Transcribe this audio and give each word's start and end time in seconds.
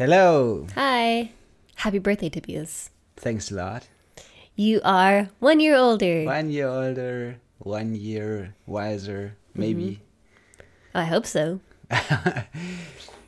Hello. 0.00 0.66
Hi. 0.76 1.30
Happy 1.74 1.98
birthday, 1.98 2.30
Tobias. 2.30 2.88
Thanks 3.18 3.50
a 3.50 3.54
lot. 3.54 3.86
You 4.56 4.80
are 4.82 5.28
one 5.40 5.60
year 5.60 5.76
older. 5.76 6.24
One 6.24 6.48
year 6.48 6.68
older, 6.68 7.36
one 7.58 7.94
year 7.94 8.54
wiser, 8.64 9.36
maybe. 9.54 10.00
I 10.94 11.04
hope 11.04 11.26
so. 11.26 11.60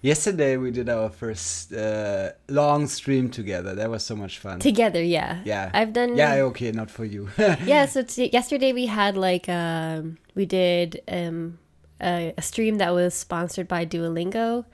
Yesterday 0.00 0.56
we 0.56 0.71
did 0.71 0.88
our 0.88 1.11
first 1.11 1.74
uh, 1.74 2.30
long 2.48 2.86
stream 2.86 3.28
together. 3.28 3.74
That 3.74 3.90
was 3.90 4.02
so 4.02 4.16
much 4.16 4.38
fun. 4.38 4.58
Together, 4.58 5.02
yeah. 5.02 5.42
yeah. 5.44 5.70
I've 5.74 5.92
done. 5.92 6.16
Yeah, 6.16 6.36
okay, 6.36 6.72
not 6.72 6.90
for 6.90 7.04
you. 7.04 7.28
yeah. 7.66 7.84
So 7.84 8.02
t- 8.02 8.30
yesterday 8.32 8.72
we 8.72 8.86
had 8.86 9.18
like 9.18 9.46
um 9.50 10.16
we 10.34 10.46
did 10.46 11.02
um 11.06 11.58
a, 12.00 12.32
a 12.38 12.40
stream 12.40 12.78
that 12.78 12.94
was 12.94 13.12
sponsored 13.12 13.68
by 13.68 13.84
Duolingo. 13.84 14.64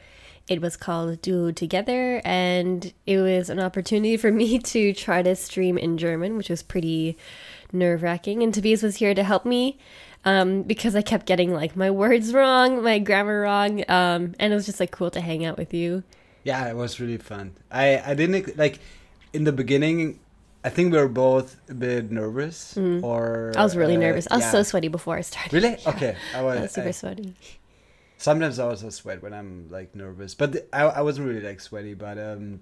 It 0.48 0.62
was 0.62 0.76
called 0.76 1.20
Duo 1.20 1.50
Together, 1.52 2.22
and 2.24 2.92
it 3.06 3.18
was 3.18 3.50
an 3.50 3.60
opportunity 3.60 4.16
for 4.16 4.32
me 4.32 4.58
to 4.74 4.92
try 4.94 5.22
to 5.22 5.36
stream 5.36 5.76
in 5.76 5.98
German, 5.98 6.36
which 6.38 6.48
was 6.48 6.62
pretty 6.62 7.18
nerve 7.72 8.02
wracking. 8.02 8.42
And 8.42 8.52
Tobias 8.54 8.82
was 8.82 8.96
here 8.96 9.14
to 9.14 9.22
help 9.22 9.44
me 9.44 9.78
um, 10.24 10.62
because 10.62 10.96
I 10.96 11.02
kept 11.02 11.26
getting 11.26 11.52
like 11.52 11.76
my 11.76 11.90
words 11.90 12.32
wrong, 12.38 12.82
my 12.82 12.98
grammar 12.98 13.42
wrong, 13.42 13.80
um, 13.90 14.34
and 14.38 14.52
it 14.52 14.56
was 14.56 14.64
just 14.66 14.80
like 14.80 14.90
cool 14.90 15.10
to 15.10 15.20
hang 15.20 15.44
out 15.44 15.58
with 15.58 15.74
you. 15.74 16.02
yeah, 16.44 16.66
it 16.70 16.76
was 16.76 16.98
really 16.98 17.18
fun. 17.18 17.52
I 17.70 18.00
I 18.04 18.14
didn't 18.14 18.56
like 18.56 18.78
in 19.34 19.44
the 19.44 19.52
beginning. 19.52 20.18
I 20.64 20.70
think 20.70 20.92
we 20.92 20.98
were 20.98 21.08
both 21.08 21.56
a 21.70 21.74
bit 21.74 22.10
nervous, 22.10 22.76
or 22.76 23.52
Mm. 23.54 23.56
I 23.56 23.62
was 23.62 23.76
really 23.76 23.96
uh, 23.96 24.00
nervous. 24.00 24.26
I 24.30 24.36
was 24.36 24.44
yeah. 24.44 24.50
so 24.52 24.62
sweaty 24.64 24.88
before 24.88 25.16
I 25.16 25.20
started. 25.22 25.52
Really? 25.52 25.76
Yeah. 25.82 25.90
Okay. 25.90 26.16
I 26.34 26.38
I 26.38 26.42
was, 26.42 26.60
was 26.62 26.72
super 26.72 26.88
I- 26.88 26.92
sweaty. 26.92 27.34
Sometimes 28.18 28.58
I 28.58 28.64
also 28.64 28.90
sweat 28.90 29.22
when 29.22 29.32
I'm 29.32 29.68
like 29.70 29.94
nervous, 29.94 30.34
but 30.34 30.68
I 30.72 30.82
I 30.82 31.00
wasn't 31.02 31.28
really 31.28 31.40
like 31.40 31.60
sweaty. 31.60 31.94
But 31.94 32.18
um, 32.18 32.60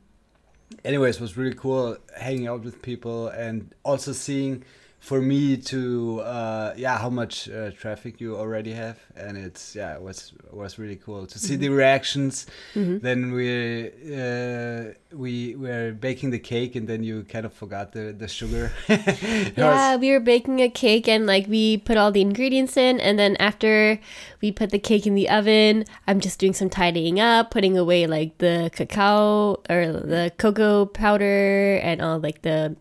anyways, 0.84 1.16
it 1.16 1.22
was 1.22 1.36
really 1.36 1.56
cool 1.56 1.96
hanging 2.16 2.46
out 2.46 2.62
with 2.62 2.82
people 2.82 3.28
and 3.28 3.74
also 3.82 4.12
seeing 4.12 4.64
for 4.98 5.20
me 5.22 5.56
to 5.56 6.20
uh 6.22 6.74
yeah 6.76 6.98
how 6.98 7.08
much 7.10 7.48
uh, 7.48 7.70
traffic 7.70 8.20
you 8.20 8.36
already 8.36 8.72
have. 8.72 8.98
And 9.14 9.36
it's 9.38 9.76
yeah 9.76 9.94
it 9.94 10.02
was 10.02 10.32
was 10.52 10.78
really 10.78 10.96
cool 10.96 11.26
to 11.26 11.38
see 11.38 11.54
the 11.56 11.68
reactions. 11.68 12.46
Then 12.74 13.30
we 13.32 13.90
uh 14.18 14.92
we 15.12 15.54
were 15.56 15.92
baking 15.92 16.30
the 16.30 16.38
cake 16.40 16.74
and 16.74 16.88
then 16.88 17.02
you 17.04 17.24
kind 17.24 17.46
of 17.46 17.52
forgot 17.52 17.92
the 17.92 18.12
the 18.18 18.26
sugar. 18.28 18.72
It 18.88 19.56
was- 19.56 19.56
Yeah, 19.56 19.96
we 19.96 20.10
were 20.10 20.20
baking 20.20 20.60
a 20.60 20.68
cake 20.68 21.06
and 21.08 21.26
like 21.26 21.46
we 21.46 21.76
put 21.78 21.96
all 21.96 22.10
the 22.10 22.20
ingredients 22.22 22.76
in, 22.76 22.98
and 23.00 23.16
then 23.18 23.36
after 23.38 24.00
we 24.42 24.50
put 24.50 24.70
the 24.70 24.78
cake 24.78 25.06
in 25.06 25.14
the 25.14 25.28
oven, 25.30 25.84
I'm 26.08 26.20
just 26.20 26.38
doing 26.40 26.52
some 26.54 26.68
tidying 26.70 27.20
up, 27.20 27.50
putting 27.50 27.78
away 27.78 28.06
like 28.06 28.38
the 28.38 28.70
cacao 28.74 29.62
or 29.70 29.92
the 29.92 30.32
cocoa 30.38 30.86
powder 30.86 31.76
and 31.82 32.02
all 32.02 32.18
like 32.18 32.42
the 32.42 32.74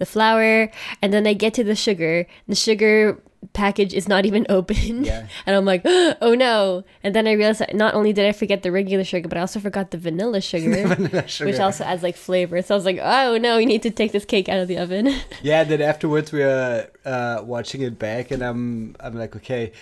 the 0.00 0.06
flour, 0.06 0.68
and 1.00 1.12
then 1.12 1.26
I 1.28 1.34
get 1.34 1.54
to 1.54 1.62
the 1.64 1.76
sugar. 1.76 2.26
The 2.48 2.56
sugar 2.56 3.20
package 3.54 3.94
is 3.94 4.06
not 4.08 4.26
even 4.26 4.44
open, 4.58 5.04
Yeah. 5.04 5.26
and 5.46 5.56
I'm 5.56 5.64
like, 5.64 5.82
oh 5.86 6.34
no! 6.36 6.82
And 7.04 7.14
then 7.14 7.26
I 7.28 7.32
realized 7.32 7.60
that 7.60 7.74
not 7.74 7.94
only 7.94 8.12
did 8.12 8.26
I 8.26 8.32
forget 8.32 8.62
the 8.62 8.72
regular 8.72 9.04
sugar, 9.04 9.28
but 9.28 9.38
I 9.38 9.42
also 9.42 9.60
forgot 9.60 9.92
the 9.92 9.98
vanilla 9.98 10.40
sugar. 10.40 10.86
vanilla 10.94 11.28
sugar. 11.28 11.50
Which 11.50 11.60
also 11.60 11.84
adds 11.84 12.02
like 12.02 12.16
flavor. 12.16 12.60
So 12.62 12.74
I 12.74 12.76
was 12.76 12.84
like, 12.84 12.98
oh 13.00 13.38
no, 13.38 13.56
we 13.58 13.64
need 13.66 13.82
to 13.82 13.90
take 13.90 14.12
this 14.12 14.24
cake 14.24 14.48
out 14.48 14.58
of 14.58 14.68
the 14.68 14.78
oven. 14.78 15.14
Yeah, 15.42 15.64
then 15.64 15.80
afterwards 15.80 16.32
we 16.32 16.42
are 16.42 16.90
uh, 17.04 17.42
watching 17.44 17.80
it 17.82 17.98
back, 17.98 18.30
and 18.32 18.42
I'm 18.42 18.96
I'm 19.00 19.14
like, 19.14 19.36
okay. 19.36 19.72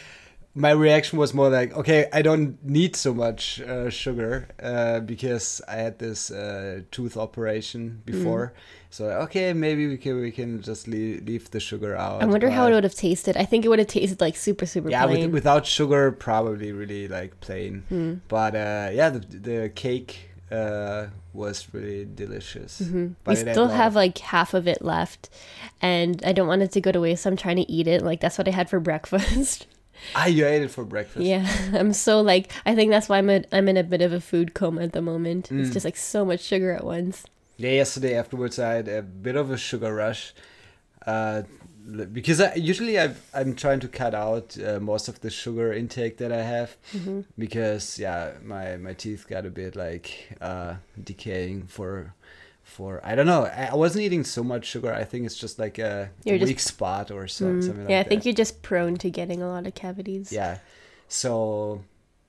My 0.55 0.71
reaction 0.73 1.21
was 1.21 1.35
more 1.35 1.51
like, 1.51 1.77
okay, 1.77 2.09
I 2.13 2.21
don't 2.23 2.59
need 2.65 2.97
so 2.97 3.15
much 3.15 3.61
uh, 3.61 3.91
sugar 3.91 4.49
uh, 4.61 4.99
because 4.99 5.63
I 5.69 5.77
had 5.77 6.01
this 6.01 6.33
uh, 6.33 6.81
tooth 6.91 7.17
operation 7.17 8.03
before. 8.05 8.55
So 8.91 9.07
okay, 9.25 9.53
maybe 9.53 9.87
we 9.87 9.99
can 9.99 10.21
we 10.21 10.31
can 10.31 10.63
just 10.63 10.89
leave, 10.89 11.27
leave 11.27 11.51
the 11.51 11.61
sugar 11.61 11.95
out. 11.95 12.23
I 12.23 12.27
wonder 12.27 12.49
how 12.49 12.67
it 12.69 12.73
would 12.73 12.85
have 12.85 12.95
tasted. 12.95 13.37
I 13.37 13.45
think 13.45 13.65
it 13.65 13.69
would 13.69 13.79
have 13.79 13.89
tasted 13.89 14.21
like 14.21 14.37
super, 14.37 14.65
super 14.65 14.89
yeah, 14.89 15.05
plain. 15.05 15.27
with, 15.27 15.33
without 15.33 15.67
sugar, 15.67 16.11
probably 16.11 16.73
really 16.73 17.07
like 17.07 17.39
plain. 17.41 17.85
Hmm. 17.91 18.15
But 18.29 18.55
uh, 18.55 18.91
yeah, 18.93 19.11
the 19.11 19.19
the 19.19 19.69
cake 19.75 20.31
uh, 20.51 21.09
was 21.33 21.69
really 21.73 22.07
delicious. 22.07 22.81
Mm-hmm. 22.81 23.09
We 23.27 23.37
still 23.37 23.69
have 23.69 23.95
like 23.95 24.17
half 24.19 24.55
of 24.55 24.67
it 24.67 24.81
left, 24.81 25.29
and 25.83 26.23
I 26.25 26.33
don't 26.33 26.49
want 26.49 26.63
it 26.63 26.73
to 26.73 26.81
go 26.81 26.91
to 26.91 27.01
waste. 27.01 27.25
So 27.25 27.31
I'm 27.31 27.37
trying 27.37 27.57
to 27.57 27.71
eat 27.71 27.87
it. 27.87 28.03
Like 28.03 28.21
that's 28.21 28.39
what 28.39 28.49
I 28.49 28.53
had 28.53 28.71
for 28.71 28.81
breakfast. 28.91 29.67
ah, 30.15 30.27
you 30.27 30.47
ate 30.47 30.63
it 30.63 30.71
for 30.71 30.85
breakfast. 30.85 31.27
yeah, 31.27 31.47
I'm 31.75 31.93
so 31.93 32.23
like 32.23 32.51
I 32.65 32.75
think 32.75 32.91
that's 32.91 33.09
why 33.09 33.19
I'm 33.19 33.29
a, 33.29 33.45
I'm 33.53 33.69
in 33.69 33.77
a 33.77 33.85
bit 33.85 34.01
of 34.01 34.15
a 34.15 34.21
food 34.21 34.55
coma 34.55 34.83
at 34.83 34.93
the 34.93 35.03
moment. 35.03 35.51
Mm. 35.51 35.61
It's 35.61 35.75
just 35.75 35.85
like 35.85 35.97
so 35.97 36.25
much 36.25 36.41
sugar 36.41 36.73
at 36.73 36.85
once. 36.85 37.25
Yeah, 37.59 37.71
yesterday 37.73 38.15
afterwards 38.17 38.59
I 38.59 38.75
had 38.75 38.89
a 38.89 39.03
bit 39.03 39.37
of 39.37 39.51
a 39.51 39.57
sugar 39.59 39.93
rush, 39.95 40.33
uh, 41.07 41.43
because 42.13 42.41
I, 42.41 42.55
usually 42.55 43.01
I 43.01 43.15
I'm 43.35 43.55
trying 43.55 43.81
to 43.81 43.89
cut 43.89 44.15
out 44.15 44.57
uh, 44.65 44.79
most 44.79 45.09
of 45.09 45.21
the 45.21 45.31
sugar 45.31 45.73
intake 45.73 46.19
that 46.19 46.31
I 46.33 46.43
have, 46.43 46.77
Mm-hmm. 46.95 47.21
because 47.37 47.99
yeah 47.99 48.33
my 48.45 48.77
my 48.77 48.95
teeth 48.95 49.27
got 49.29 49.45
a 49.47 49.51
bit 49.51 49.75
like 49.77 50.37
uh, 50.41 50.75
decaying 51.03 51.67
for. 51.67 52.15
For 52.79 53.01
I 53.03 53.15
don't 53.15 53.25
know, 53.25 53.45
I 53.47 53.71
I 53.73 53.75
wasn't 53.75 54.05
eating 54.05 54.25
so 54.25 54.43
much 54.45 54.67
sugar. 54.67 54.93
I 54.93 55.03
think 55.05 55.25
it's 55.25 55.41
just 55.41 55.59
like 55.59 55.79
a 55.79 56.11
You're 56.25 56.37
just- 56.37 56.49
weak 56.51 56.61
spot 56.61 57.11
or 57.11 57.27
so, 57.27 57.47
Mm. 57.47 57.63
something 57.65 57.81
like 57.85 57.91
yeah, 57.91 58.01
I 58.01 58.03
that. 58.03 58.09
think 58.11 58.27
you're 58.27 58.35
just 58.45 58.61
prone 58.61 58.97
to 58.99 59.09
getting 59.11 59.41
a 59.41 59.49
lot 59.49 59.67
of 59.67 59.73
cavities. 59.75 60.31
Yeah. 60.31 60.59
So 61.09 61.81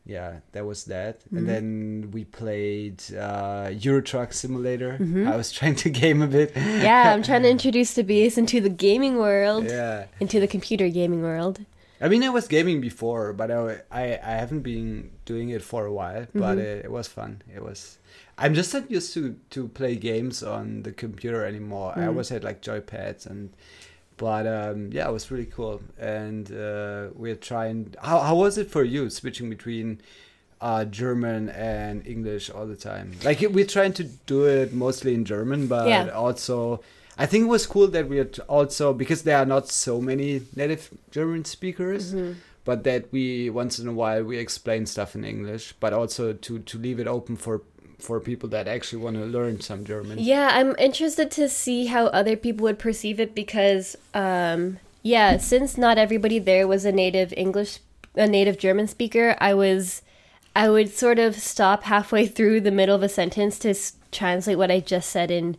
yeah, 0.06 0.40
that 0.54 0.66
was 0.66 0.86
that. 0.86 1.20
Mm-hmm. 1.20 1.38
And 1.38 1.48
then 1.50 2.12
we 2.12 2.24
played 2.26 3.04
uh 3.16 3.70
Euro 3.80 4.02
Truck 4.02 4.34
Simulator. 4.34 4.94
Mm-hmm. 5.00 5.28
I 5.28 5.36
was 5.36 5.52
trying 5.58 5.76
to 5.76 5.90
game 5.90 6.22
a 6.22 6.28
bit. 6.28 6.52
yeah, 6.56 7.14
I'm 7.14 7.24
trying 7.24 7.44
to 7.44 7.50
introduce 7.50 7.94
Tobias 7.94 8.38
into 8.38 8.60
the 8.62 8.70
gaming 8.70 9.18
world, 9.18 9.66
yeah. 9.66 10.06
into 10.20 10.40
the 10.40 10.48
computer 10.48 10.90
gaming 10.90 11.22
world. 11.22 11.66
I 12.02 12.08
mean, 12.08 12.24
I 12.24 12.30
was 12.30 12.48
gaming 12.48 12.80
before, 12.80 13.34
but 13.34 13.52
I, 13.52 13.82
I, 13.92 14.04
I 14.24 14.32
haven't 14.40 14.62
been 14.62 15.12
doing 15.26 15.50
it 15.50 15.62
for 15.62 15.86
a 15.86 15.92
while. 15.92 16.28
But 16.34 16.58
Mm-hmm. 16.58 16.60
it, 16.62 16.86
it 16.86 16.92
was 16.92 17.08
fun. 17.10 17.42
It 17.54 17.62
was. 17.62 17.98
I'm 18.38 18.54
just 18.54 18.74
not 18.74 18.90
used 18.90 19.14
to 19.16 19.36
to 19.50 19.68
play 19.68 19.96
games 19.98 20.42
on 20.42 20.84
the 20.84 20.94
computer 20.94 21.44
anymore. 21.46 21.92
Mm. 21.96 22.04
I 22.04 22.08
always 22.08 22.30
had 22.30 22.44
like 22.44 22.62
joypads 22.62 23.26
and. 23.26 23.50
But 24.20 24.46
um, 24.46 24.92
yeah, 24.92 25.08
it 25.10 25.14
was 25.14 25.32
really 25.32 25.46
cool, 25.48 25.82
and 25.98 26.52
uh, 26.52 27.08
we're 27.16 27.40
trying. 27.40 27.96
How 28.04 28.20
how 28.20 28.36
was 28.36 28.58
it 28.58 28.70
for 28.70 28.84
you 28.84 29.10
switching 29.10 29.50
between 29.50 30.02
uh, 30.60 30.84
German 30.86 31.48
and 31.50 32.06
English 32.06 32.50
all 32.50 32.68
the 32.68 32.76
time? 32.76 33.14
Like 33.24 33.40
we're 33.50 33.66
trying 33.78 33.94
to 33.94 34.04
do 34.04 34.44
it 34.44 34.74
mostly 34.74 35.14
in 35.14 35.24
German, 35.24 35.68
but 35.68 35.88
Yeah. 35.88 36.10
also 36.10 36.82
I 37.18 37.26
think 37.26 37.46
it 37.46 37.48
was 37.48 37.66
cool 37.66 37.88
that 37.88 38.10
we 38.10 38.20
are 38.20 38.30
also 38.50 38.94
because 38.94 39.24
there 39.24 39.38
are 39.38 39.46
not 39.46 39.70
so 39.70 40.02
many 40.02 40.42
native 40.54 40.90
German 41.12 41.46
speakers, 41.46 42.14
but 42.66 42.84
that 42.84 43.12
we 43.14 43.50
once 43.50 43.80
in 43.80 43.88
a 43.88 43.94
while 43.94 44.24
we 44.24 44.38
explain 44.38 44.86
stuff 44.86 45.16
in 45.16 45.24
English, 45.24 45.74
but 45.80 45.94
also 45.94 46.34
to 46.34 46.60
to 46.60 46.78
leave 46.78 47.00
it 47.00 47.08
open 47.08 47.38
for 47.38 47.62
for 48.00 48.20
people 48.20 48.50
that 48.50 48.68
actually 48.68 49.02
want 49.02 49.16
to 49.18 49.26
learn 49.26 49.60
some 49.62 49.84
German. 49.86 50.20
Yeah, 50.20 50.50
I'm 50.54 50.76
interested 50.78 51.30
to 51.32 51.50
see 51.50 51.88
how 51.88 52.08
other 52.08 52.36
people 52.36 52.64
would 52.64 52.80
perceive 52.80 53.20
it 53.20 53.36
because, 53.36 53.96
um, 54.14 54.80
yeah, 55.04 55.38
since 55.38 55.78
not 55.78 55.98
everybody 55.98 56.40
there 56.40 56.68
was 56.68 56.86
a 56.86 56.92
native 56.92 57.34
English, 57.36 57.80
a 58.16 58.28
native 58.28 58.58
German 58.58 58.88
speaker, 58.88 59.36
I 59.40 59.54
was, 59.54 60.02
I 60.56 60.70
would 60.70 60.90
sort 60.90 61.20
of 61.20 61.36
stop 61.36 61.84
halfway 61.84 62.26
through 62.36 62.62
the 62.62 62.72
middle 62.72 62.96
of 62.96 63.04
a 63.04 63.10
sentence 63.10 63.60
to 63.60 63.70
s- 63.70 63.94
translate 64.12 64.58
what 64.58 64.72
I 64.72 64.80
just 64.80 65.10
said 65.10 65.30
in, 65.30 65.58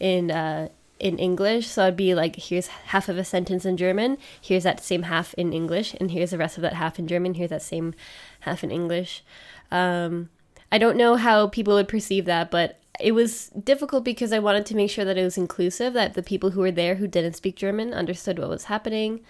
in, 0.00 0.30
uh, 0.30 0.68
in 0.98 1.18
English. 1.18 1.68
So 1.68 1.86
I'd 1.86 1.96
be 1.96 2.14
like, 2.14 2.36
here's 2.36 2.68
half 2.68 3.08
of 3.08 3.18
a 3.18 3.24
sentence 3.24 3.64
in 3.64 3.76
German, 3.76 4.18
here's 4.40 4.64
that 4.64 4.82
same 4.82 5.04
half 5.04 5.34
in 5.34 5.52
English, 5.52 5.94
and 6.00 6.10
here's 6.10 6.30
the 6.30 6.38
rest 6.38 6.56
of 6.56 6.62
that 6.62 6.74
half 6.74 6.98
in 6.98 7.06
German, 7.06 7.34
here's 7.34 7.50
that 7.50 7.62
same 7.62 7.94
half 8.40 8.64
in 8.64 8.70
English. 8.70 9.22
Um, 9.70 10.30
I 10.70 10.78
don't 10.78 10.96
know 10.96 11.16
how 11.16 11.48
people 11.48 11.74
would 11.74 11.88
perceive 11.88 12.24
that, 12.26 12.50
but 12.50 12.78
it 12.98 13.12
was 13.12 13.48
difficult 13.50 14.04
because 14.04 14.32
I 14.32 14.38
wanted 14.38 14.66
to 14.66 14.76
make 14.76 14.90
sure 14.90 15.04
that 15.04 15.18
it 15.18 15.24
was 15.24 15.36
inclusive, 15.36 15.92
that 15.92 16.14
the 16.14 16.22
people 16.22 16.50
who 16.50 16.60
were 16.60 16.70
there 16.70 16.96
who 16.96 17.06
didn't 17.06 17.34
speak 17.34 17.56
German 17.56 17.92
understood 17.92 18.38
what 18.38 18.48
was 18.48 18.64
happening. 18.64 19.20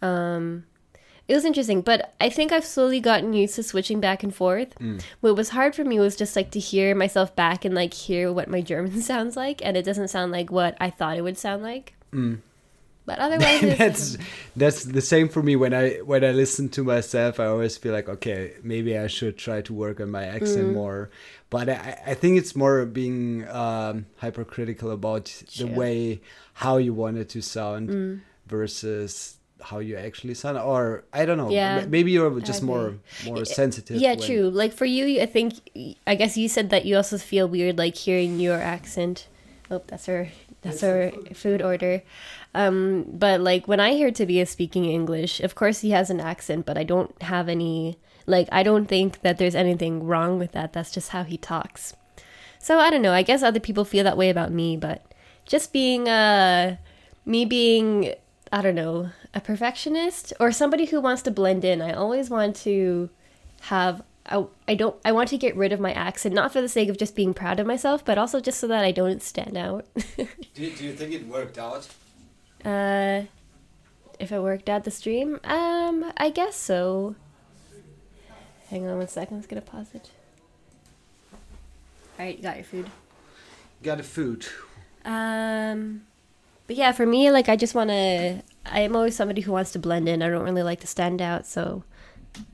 Um, 0.00 0.64
it 1.28 1.34
was 1.34 1.44
interesting, 1.44 1.82
but 1.82 2.14
I 2.20 2.28
think 2.28 2.50
I've 2.50 2.64
slowly 2.64 3.00
gotten 3.00 3.32
used 3.32 3.54
to 3.54 3.62
switching 3.62 4.00
back 4.00 4.22
and 4.22 4.34
forth. 4.34 4.74
What 5.20 5.36
was 5.36 5.50
hard 5.50 5.74
for 5.74 5.84
me 5.84 6.00
was 6.00 6.16
just 6.16 6.34
like 6.34 6.50
to 6.52 6.58
hear 6.58 6.94
myself 6.94 7.36
back 7.36 7.64
and 7.64 7.74
like 7.74 7.94
hear 7.94 8.32
what 8.32 8.48
my 8.48 8.60
German 8.60 9.00
sounds 9.02 9.36
like, 9.36 9.64
and 9.64 9.76
it 9.76 9.84
doesn't 9.84 10.08
sound 10.08 10.32
like 10.32 10.50
what 10.50 10.76
I 10.80 10.90
thought 10.90 11.16
it 11.16 11.22
would 11.22 11.38
sound 11.38 11.62
like. 11.62 11.94
But 13.04 13.18
otherwise, 13.18 13.60
that's 13.78 14.18
that's 14.56 14.84
the 14.84 15.00
same 15.00 15.28
for 15.28 15.42
me 15.42 15.56
when 15.56 15.74
I 15.74 15.96
when 16.04 16.22
I 16.24 16.30
listen 16.30 16.68
to 16.70 16.84
myself. 16.84 17.40
I 17.40 17.46
always 17.46 17.76
feel 17.76 17.92
like 17.92 18.08
okay, 18.08 18.52
maybe 18.62 18.96
I 18.96 19.08
should 19.08 19.36
try 19.36 19.60
to 19.62 19.72
work 19.74 20.00
on 20.00 20.10
my 20.10 20.24
accent 20.24 20.68
Mm. 20.68 20.74
more. 20.74 21.10
But 21.50 21.68
I, 21.68 22.00
I 22.06 22.14
think 22.14 22.38
it's 22.38 22.54
more 22.56 22.86
being 22.86 23.46
um, 23.48 24.06
hypercritical 24.18 24.90
about 24.92 25.28
Sure. 25.28 25.66
the 25.68 25.74
way 25.74 26.20
how 26.54 26.76
you 26.78 26.94
want 26.94 27.18
it 27.18 27.28
to 27.30 27.42
sound 27.42 27.88
Mm. 27.90 28.20
versus 28.46 29.36
how 29.60 29.78
you 29.78 29.96
actually 29.96 30.34
sound, 30.34 30.58
or 30.58 31.04
I 31.12 31.24
don't 31.24 31.38
know. 31.38 31.50
Yeah, 31.50 31.84
maybe 31.88 32.10
you're 32.12 32.40
just 32.40 32.62
more 32.62 32.94
more 33.26 33.44
sensitive. 33.44 33.96
Yeah, 34.00 34.14
when- 34.14 34.26
true. 34.26 34.50
Like 34.50 34.72
for 34.72 34.84
you, 34.86 35.20
I 35.20 35.26
think 35.26 35.54
I 36.06 36.14
guess 36.14 36.36
you 36.36 36.48
said 36.48 36.70
that 36.70 36.84
you 36.84 36.96
also 36.96 37.18
feel 37.18 37.48
weird 37.48 37.78
like 37.78 37.96
hearing 37.96 38.38
your 38.40 38.58
accent. 38.58 39.26
Oh, 39.70 39.82
that's 39.86 40.06
her. 40.06 40.28
That's 40.62 40.80
her 40.80 41.12
food 41.34 41.62
order. 41.62 42.02
Um, 42.54 43.06
but 43.08 43.40
like 43.40 43.66
when 43.66 43.80
I 43.80 43.92
hear 43.92 44.10
Tobias 44.10 44.50
speaking 44.50 44.84
English, 44.84 45.40
of 45.40 45.54
course 45.54 45.80
he 45.80 45.90
has 45.90 46.10
an 46.10 46.20
accent, 46.20 46.66
but 46.66 46.76
I 46.76 46.84
don't 46.84 47.20
have 47.22 47.48
any 47.48 47.98
like 48.26 48.48
I 48.52 48.62
don't 48.62 48.86
think 48.86 49.22
that 49.22 49.38
there's 49.38 49.54
anything 49.54 50.04
wrong 50.04 50.38
with 50.38 50.52
that. 50.52 50.72
That's 50.72 50.90
just 50.90 51.10
how 51.10 51.24
he 51.24 51.36
talks. 51.36 51.94
So 52.58 52.78
I 52.78 52.90
don't 52.90 53.02
know. 53.02 53.12
I 53.12 53.22
guess 53.22 53.42
other 53.42 53.60
people 53.60 53.84
feel 53.84 54.04
that 54.04 54.16
way 54.16 54.30
about 54.30 54.52
me, 54.52 54.76
but 54.76 55.02
just 55.46 55.72
being 55.72 56.08
uh 56.08 56.76
me 57.24 57.44
being 57.44 58.14
I 58.52 58.60
don't 58.60 58.74
know, 58.74 59.10
a 59.32 59.40
perfectionist 59.40 60.32
or 60.38 60.52
somebody 60.52 60.84
who 60.84 61.00
wants 61.00 61.22
to 61.22 61.30
blend 61.30 61.64
in. 61.64 61.80
I 61.80 61.92
always 61.92 62.28
want 62.28 62.54
to 62.56 63.08
have 63.62 64.02
I, 64.26 64.44
I 64.68 64.74
don't 64.74 64.96
I 65.04 65.12
want 65.12 65.28
to 65.30 65.38
get 65.38 65.56
rid 65.56 65.72
of 65.72 65.80
my 65.80 65.92
accent 65.92 66.34
not 66.34 66.52
for 66.52 66.60
the 66.60 66.68
sake 66.68 66.88
of 66.88 66.96
just 66.96 67.16
being 67.16 67.34
proud 67.34 67.58
of 67.58 67.66
myself, 67.66 68.04
but 68.04 68.18
also 68.18 68.40
just 68.40 68.60
so 68.60 68.66
that 68.68 68.84
I 68.84 68.92
don't 68.92 69.22
stand 69.22 69.56
out. 69.56 69.84
Do, 70.16 70.26
do 70.54 70.84
you 70.84 70.92
think 70.92 71.12
it 71.12 71.26
worked 71.26 71.58
out? 71.58 71.88
uh 72.64 73.22
if 74.20 74.30
it 74.30 74.40
worked 74.40 74.68
out 74.68 74.84
the 74.84 74.90
stream, 74.90 75.40
um 75.44 76.12
I 76.16 76.30
guess 76.30 76.56
so. 76.56 77.16
Hang 78.70 78.86
on 78.86 78.98
one 78.98 79.08
second, 79.08 79.38
let's 79.38 79.46
get 79.48 79.58
a 79.58 79.62
pause 79.62 79.88
it. 79.94 80.10
Alright, 82.18 82.36
you 82.36 82.42
got 82.42 82.56
your 82.56 82.64
food. 82.64 82.90
Got 83.82 84.00
a 84.00 84.04
food. 84.04 84.46
Um, 85.04 86.02
but 86.66 86.76
yeah, 86.76 86.92
for 86.92 87.04
me, 87.04 87.30
like 87.30 87.48
I 87.48 87.56
just 87.56 87.74
want 87.74 87.90
to. 87.90 88.42
I'm 88.64 88.94
always 88.94 89.16
somebody 89.16 89.40
who 89.40 89.50
wants 89.50 89.72
to 89.72 89.80
blend 89.80 90.08
in. 90.08 90.22
I 90.22 90.28
don't 90.28 90.44
really 90.44 90.62
like 90.62 90.80
to 90.80 90.86
stand 90.86 91.20
out, 91.20 91.46
so 91.46 91.82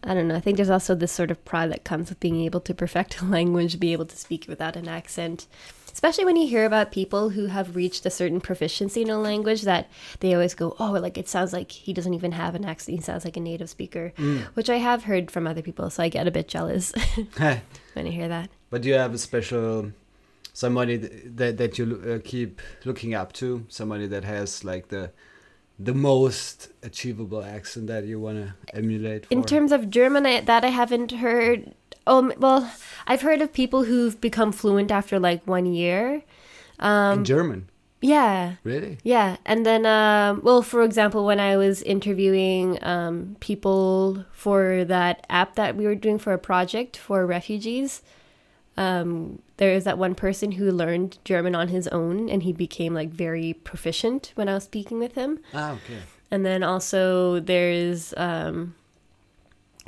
I 0.02 0.14
don't 0.14 0.28
know. 0.28 0.36
I 0.36 0.40
think 0.40 0.56
there's 0.56 0.70
also 0.70 0.94
this 0.94 1.12
sort 1.12 1.30
of 1.30 1.44
pride 1.44 1.70
that 1.72 1.84
comes 1.84 2.08
with 2.08 2.20
being 2.20 2.40
able 2.40 2.60
to 2.60 2.74
perfect 2.74 3.20
a 3.20 3.24
language, 3.36 3.78
be 3.78 3.92
able 3.92 4.06
to 4.06 4.16
speak 4.16 4.46
without 4.48 4.76
an 4.76 4.88
accent. 4.88 5.46
Especially 5.92 6.24
when 6.24 6.36
you 6.36 6.46
hear 6.46 6.64
about 6.64 6.92
people 6.92 7.30
who 7.30 7.46
have 7.46 7.74
reached 7.74 8.06
a 8.06 8.10
certain 8.10 8.40
proficiency 8.40 9.02
in 9.02 9.10
a 9.10 9.18
language 9.18 9.62
that 9.62 9.88
they 10.20 10.32
always 10.32 10.54
go, 10.54 10.76
oh, 10.78 10.92
like 10.92 11.18
it 11.18 11.28
sounds 11.28 11.52
like 11.52 11.72
he 11.72 11.92
doesn't 11.92 12.14
even 12.14 12.32
have 12.32 12.54
an 12.54 12.64
accent. 12.64 12.98
He 12.98 13.02
sounds 13.02 13.24
like 13.24 13.36
a 13.36 13.40
native 13.40 13.68
speaker, 13.68 14.12
which 14.54 14.70
I 14.70 14.76
have 14.76 15.04
heard 15.04 15.30
from 15.30 15.48
other 15.48 15.62
people, 15.62 15.90
so 15.90 16.04
I 16.04 16.08
get 16.08 16.28
a 16.28 16.30
bit 16.30 16.46
jealous 16.46 16.92
when 17.36 17.60
I 18.06 18.10
hear 18.10 18.28
that. 18.28 18.48
But 18.70 18.82
do 18.82 18.88
you 18.90 18.94
have 18.94 19.12
a 19.12 19.18
special 19.18 19.92
somebody 20.52 20.98
th- 20.98 21.22
that 21.34 21.56
that 21.58 21.78
you 21.78 22.00
uh, 22.06 22.18
keep 22.24 22.60
looking 22.84 23.14
up 23.14 23.32
to? 23.34 23.64
Somebody 23.68 24.06
that 24.06 24.22
has 24.22 24.62
like 24.62 24.88
the 24.88 25.10
the 25.78 25.94
most 25.94 26.70
achievable 26.82 27.42
accent 27.42 27.86
that 27.86 28.04
you 28.04 28.18
want 28.18 28.38
to 28.38 28.76
emulate. 28.76 29.26
For? 29.26 29.34
In 29.34 29.44
terms 29.44 29.72
of 29.72 29.90
German, 29.90 30.26
I, 30.26 30.40
that 30.40 30.64
I 30.64 30.68
haven't 30.68 31.12
heard. 31.12 31.74
Oh, 32.06 32.32
well, 32.38 32.72
I've 33.06 33.22
heard 33.22 33.42
of 33.42 33.52
people 33.52 33.84
who've 33.84 34.18
become 34.20 34.50
fluent 34.50 34.90
after 34.90 35.18
like 35.20 35.46
one 35.46 35.66
year. 35.66 36.22
In 36.80 37.24
German, 37.24 37.68
Yeah, 38.00 38.54
really? 38.62 38.98
yeah. 39.02 39.36
And 39.44 39.66
then, 39.66 39.84
um, 39.84 40.40
well, 40.44 40.62
for 40.62 40.82
example, 40.82 41.24
when 41.26 41.40
I 41.40 41.56
was 41.56 41.82
interviewing 41.82 42.78
um, 42.82 43.36
people 43.40 44.24
for 44.32 44.84
that 44.84 45.26
app 45.28 45.56
that 45.56 45.76
we 45.76 45.84
were 45.84 45.96
doing 45.96 46.18
for 46.18 46.32
a 46.32 46.38
project 46.38 46.96
for 46.96 47.26
refugees, 47.26 48.02
um, 48.78 49.42
there 49.56 49.72
is 49.72 49.82
that 49.84 49.98
one 49.98 50.14
person 50.14 50.52
who 50.52 50.70
learned 50.70 51.18
German 51.24 51.56
on 51.56 51.66
his 51.66 51.88
own 51.88 52.30
and 52.30 52.44
he 52.44 52.52
became 52.52 52.94
like 52.94 53.10
very 53.10 53.52
proficient 53.52 54.30
when 54.36 54.48
I 54.48 54.54
was 54.54 54.64
speaking 54.64 55.00
with 55.00 55.14
him. 55.16 55.40
Ah, 55.52 55.72
okay. 55.72 55.98
And 56.30 56.46
then 56.46 56.62
also 56.62 57.40
there's 57.40 58.14
um, 58.16 58.76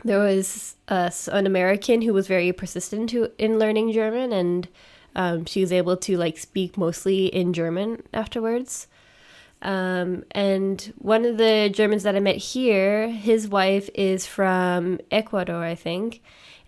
there 0.05 0.19
was 0.19 0.75
uh, 0.89 1.11
an 1.31 1.47
American 1.47 2.03
who 2.03 2.13
was 2.13 2.27
very 2.27 2.53
persistent 2.53 3.11
to, 3.11 3.31
in 3.39 3.61
learning 3.61 3.93
German, 3.93 4.33
and 4.33 4.67
um, 5.15 5.45
she 5.45 5.61
was 5.61 5.73
able 5.73 5.97
to 5.99 6.17
like 6.17 6.37
speak 6.37 6.77
mostly 6.77 7.27
in 7.27 7.53
German 7.53 8.03
afterwards. 8.13 8.89
Um, 9.63 10.25
and 10.33 10.93
one 10.99 11.25
of 11.25 11.37
the 11.37 11.71
Germans 11.73 12.03
that 12.03 12.17
I 12.17 12.21
met 12.21 12.37
here, 12.37 13.09
his 13.09 13.47
wife 13.47 13.89
is 13.95 14.27
from 14.27 14.99
Ecuador, 15.13 15.63
I 15.63 15.77
think. 15.77 16.23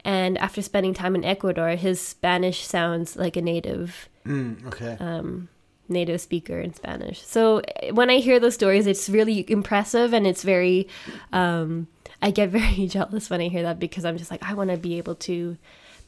And 0.05 0.37
after 0.39 0.63
spending 0.63 0.95
time 0.95 1.15
in 1.15 1.25
Ecuador, 1.25 1.71
his 1.71 2.01
Spanish 2.01 2.65
sounds 2.67 3.17
like 3.17 3.37
a 3.37 3.43
native 3.43 4.09
Mm, 4.27 4.67
okay. 4.67 4.97
um, 5.01 5.49
native 5.89 6.21
speaker 6.21 6.61
in 6.61 6.75
Spanish. 6.75 7.21
So 7.23 7.59
eh, 7.81 7.91
when 7.91 8.09
I 8.11 8.19
hear 8.19 8.39
those 8.41 8.55
stories, 8.55 8.87
it's 8.87 9.09
really 9.09 9.45
impressive 9.51 10.13
and 10.13 10.27
it's 10.27 10.43
very, 10.43 10.89
um, 11.33 11.87
I 12.21 12.31
get 12.31 12.49
very 12.61 12.87
jealous 12.87 13.31
when 13.31 13.41
I 13.41 13.49
hear 13.49 13.63
that 13.63 13.79
because 13.79 14.05
I'm 14.05 14.19
just 14.19 14.31
like, 14.31 14.43
I 14.43 14.55
want 14.55 14.71
to 14.71 14.77
be 14.77 14.99
able 14.99 15.15
to 15.17 15.57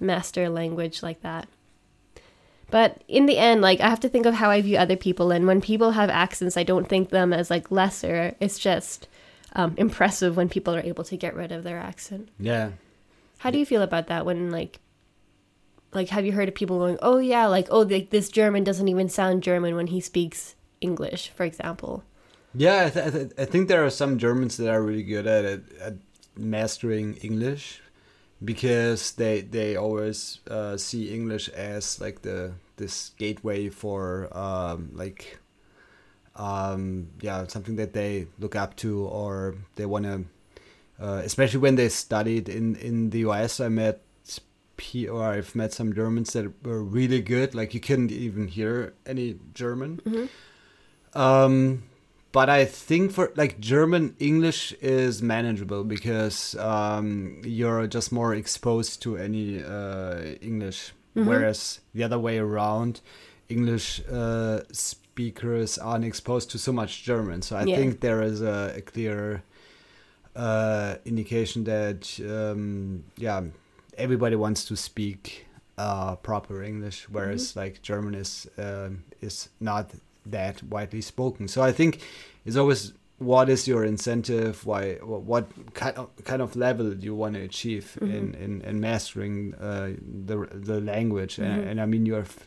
master 0.00 0.44
a 0.44 0.48
language 0.50 1.02
like 1.02 1.22
that. 1.22 1.48
But 2.70 3.02
in 3.06 3.26
the 3.26 3.38
end, 3.38 3.60
like 3.62 3.80
I 3.80 3.88
have 3.88 4.00
to 4.00 4.08
think 4.08 4.26
of 4.26 4.34
how 4.34 4.50
I 4.50 4.60
view 4.60 4.76
other 4.76 4.96
people, 4.96 5.30
and 5.30 5.46
when 5.46 5.60
people 5.60 5.92
have 5.92 6.10
accents, 6.10 6.56
I 6.56 6.64
don't 6.64 6.88
think 6.88 7.10
them 7.10 7.32
as 7.32 7.48
like 7.50 7.70
lesser. 7.70 8.34
It's 8.40 8.58
just 8.58 9.06
um, 9.54 9.74
impressive 9.76 10.36
when 10.36 10.48
people 10.48 10.74
are 10.74 10.80
able 10.80 11.04
to 11.04 11.16
get 11.16 11.36
rid 11.36 11.52
of 11.52 11.62
their 11.62 11.78
accent. 11.78 12.30
yeah. 12.40 12.70
How 13.44 13.50
do 13.50 13.58
you 13.58 13.66
feel 13.66 13.82
about 13.82 14.06
that 14.06 14.24
when 14.24 14.50
like 14.50 14.80
like 15.92 16.08
have 16.08 16.24
you 16.24 16.32
heard 16.32 16.48
of 16.48 16.54
people 16.54 16.78
going, 16.78 16.96
"Oh 17.02 17.18
yeah, 17.18 17.44
like 17.44 17.68
oh 17.70 17.82
like 17.82 18.08
this 18.08 18.30
German 18.30 18.64
doesn't 18.64 18.88
even 18.88 19.10
sound 19.10 19.42
German 19.42 19.76
when 19.76 19.88
he 19.88 20.00
speaks 20.00 20.54
English," 20.80 21.28
for 21.28 21.44
example? 21.44 22.04
Yeah, 22.54 22.86
I, 22.86 22.88
th- 22.88 23.06
I, 23.06 23.10
th- 23.10 23.32
I 23.36 23.44
think 23.44 23.68
there 23.68 23.84
are 23.84 23.90
some 23.90 24.16
Germans 24.16 24.56
that 24.56 24.70
are 24.70 24.80
really 24.80 25.02
good 25.02 25.26
at 25.26 25.44
it, 25.44 25.62
at 25.78 25.92
mastering 26.38 27.16
English 27.16 27.82
because 28.42 29.12
they 29.12 29.42
they 29.42 29.76
always 29.76 30.40
uh, 30.48 30.78
see 30.78 31.12
English 31.12 31.50
as 31.50 32.00
like 32.00 32.22
the 32.22 32.54
this 32.76 33.10
gateway 33.18 33.68
for 33.68 34.34
um, 34.34 34.88
like 34.94 35.38
um, 36.34 37.08
yeah 37.20 37.46
something 37.46 37.76
that 37.76 37.92
they 37.92 38.26
look 38.38 38.56
up 38.56 38.74
to 38.76 39.04
or 39.04 39.56
they 39.76 39.84
want 39.84 40.06
to 40.06 40.24
uh, 41.00 41.22
especially 41.24 41.60
when 41.60 41.76
they 41.76 41.88
studied 41.88 42.48
in 42.48 42.76
in 42.76 43.10
the 43.10 43.18
US. 43.20 43.60
I 43.60 43.68
met 43.68 44.00
P 44.76 45.06
or 45.08 45.22
I've 45.22 45.54
met 45.54 45.72
some 45.72 45.94
Germans 45.94 46.32
that 46.32 46.46
were 46.64 46.82
really 46.82 47.20
good. 47.22 47.54
Like 47.54 47.74
you 47.74 47.80
couldn't 47.80 48.10
even 48.10 48.48
hear 48.48 48.92
any 49.06 49.38
German. 49.54 50.00
Um, 51.14 51.84
but 52.32 52.48
I 52.50 52.64
think 52.64 53.12
for 53.12 53.32
like 53.36 53.60
German 53.60 54.16
English 54.18 54.72
is 54.82 55.22
manageable 55.22 55.84
because 55.84 56.56
um, 56.56 57.40
you're 57.44 57.86
just 57.86 58.10
more 58.10 58.34
exposed 58.34 59.00
to 59.02 59.16
any 59.16 59.62
uh, 59.62 60.18
English, 60.40 60.92
whereas 61.28 61.80
the 61.94 62.02
other 62.02 62.18
way 62.18 62.38
around, 62.38 63.00
English 63.48 64.02
uh, 64.10 64.62
speakers 64.72 65.78
aren't 65.78 66.04
exposed 66.04 66.50
to 66.50 66.58
so 66.58 66.72
much 66.72 67.04
German. 67.04 67.42
So 67.42 67.56
I 67.56 67.64
Yeah. 67.66 67.76
think 67.76 68.00
there 68.00 68.20
is 68.22 68.42
a, 68.42 68.74
a 68.76 68.80
clear 68.80 69.44
uh, 70.36 70.96
indication 71.04 71.64
that 71.64 72.20
um, 72.20 73.04
yeah 73.16 73.42
everybody 73.96 74.36
wants 74.36 74.64
to 74.64 74.76
speak 74.76 75.46
uh, 75.78 76.16
proper 76.16 76.62
English, 76.62 77.08
whereas 77.08 77.56
like 77.56 77.82
German 77.82 78.14
is 78.14 78.46
um, 78.58 79.04
is 79.20 79.48
not 79.60 79.90
that 80.26 80.62
widely 80.62 81.00
spoken. 81.00 81.48
So 81.48 81.62
I 81.62 81.72
think 81.72 82.00
it's 82.44 82.56
always 82.56 82.92
what 83.18 83.48
is 83.48 83.66
your 83.68 83.84
incentive? 83.84 84.66
Why? 84.66 84.94
What, 84.94 85.48
kind 85.74 85.96
of 85.96 86.10
kind 86.24 86.42
of 86.42 86.56
level 86.56 86.90
do 86.92 87.04
you 87.04 87.14
want 87.14 87.34
to 87.34 87.40
achieve 87.40 87.98
in, 88.00 88.34
in 88.34 88.60
in 88.62 88.80
mastering 88.80 89.54
uh, 89.54 89.92
the 90.00 90.46
the 90.52 90.80
language? 90.80 91.38
And, 91.38 91.68
and 91.68 91.80
I 91.80 91.86
mean 91.86 92.06
you 92.06 92.14
have 92.14 92.46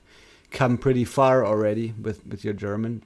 come 0.51 0.77
pretty 0.77 1.06
far 1.06 1.46
already 1.46 1.94
with 2.01 2.25
with 2.25 2.44
your 2.44 2.53
German. 2.53 3.03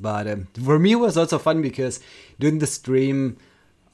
But 0.00 0.28
um, 0.28 0.48
for 0.64 0.78
me, 0.78 0.92
it 0.92 0.96
was 0.96 1.16
also 1.16 1.38
fun 1.38 1.60
because 1.60 1.98
during 2.38 2.58
the 2.58 2.68
stream, 2.68 3.36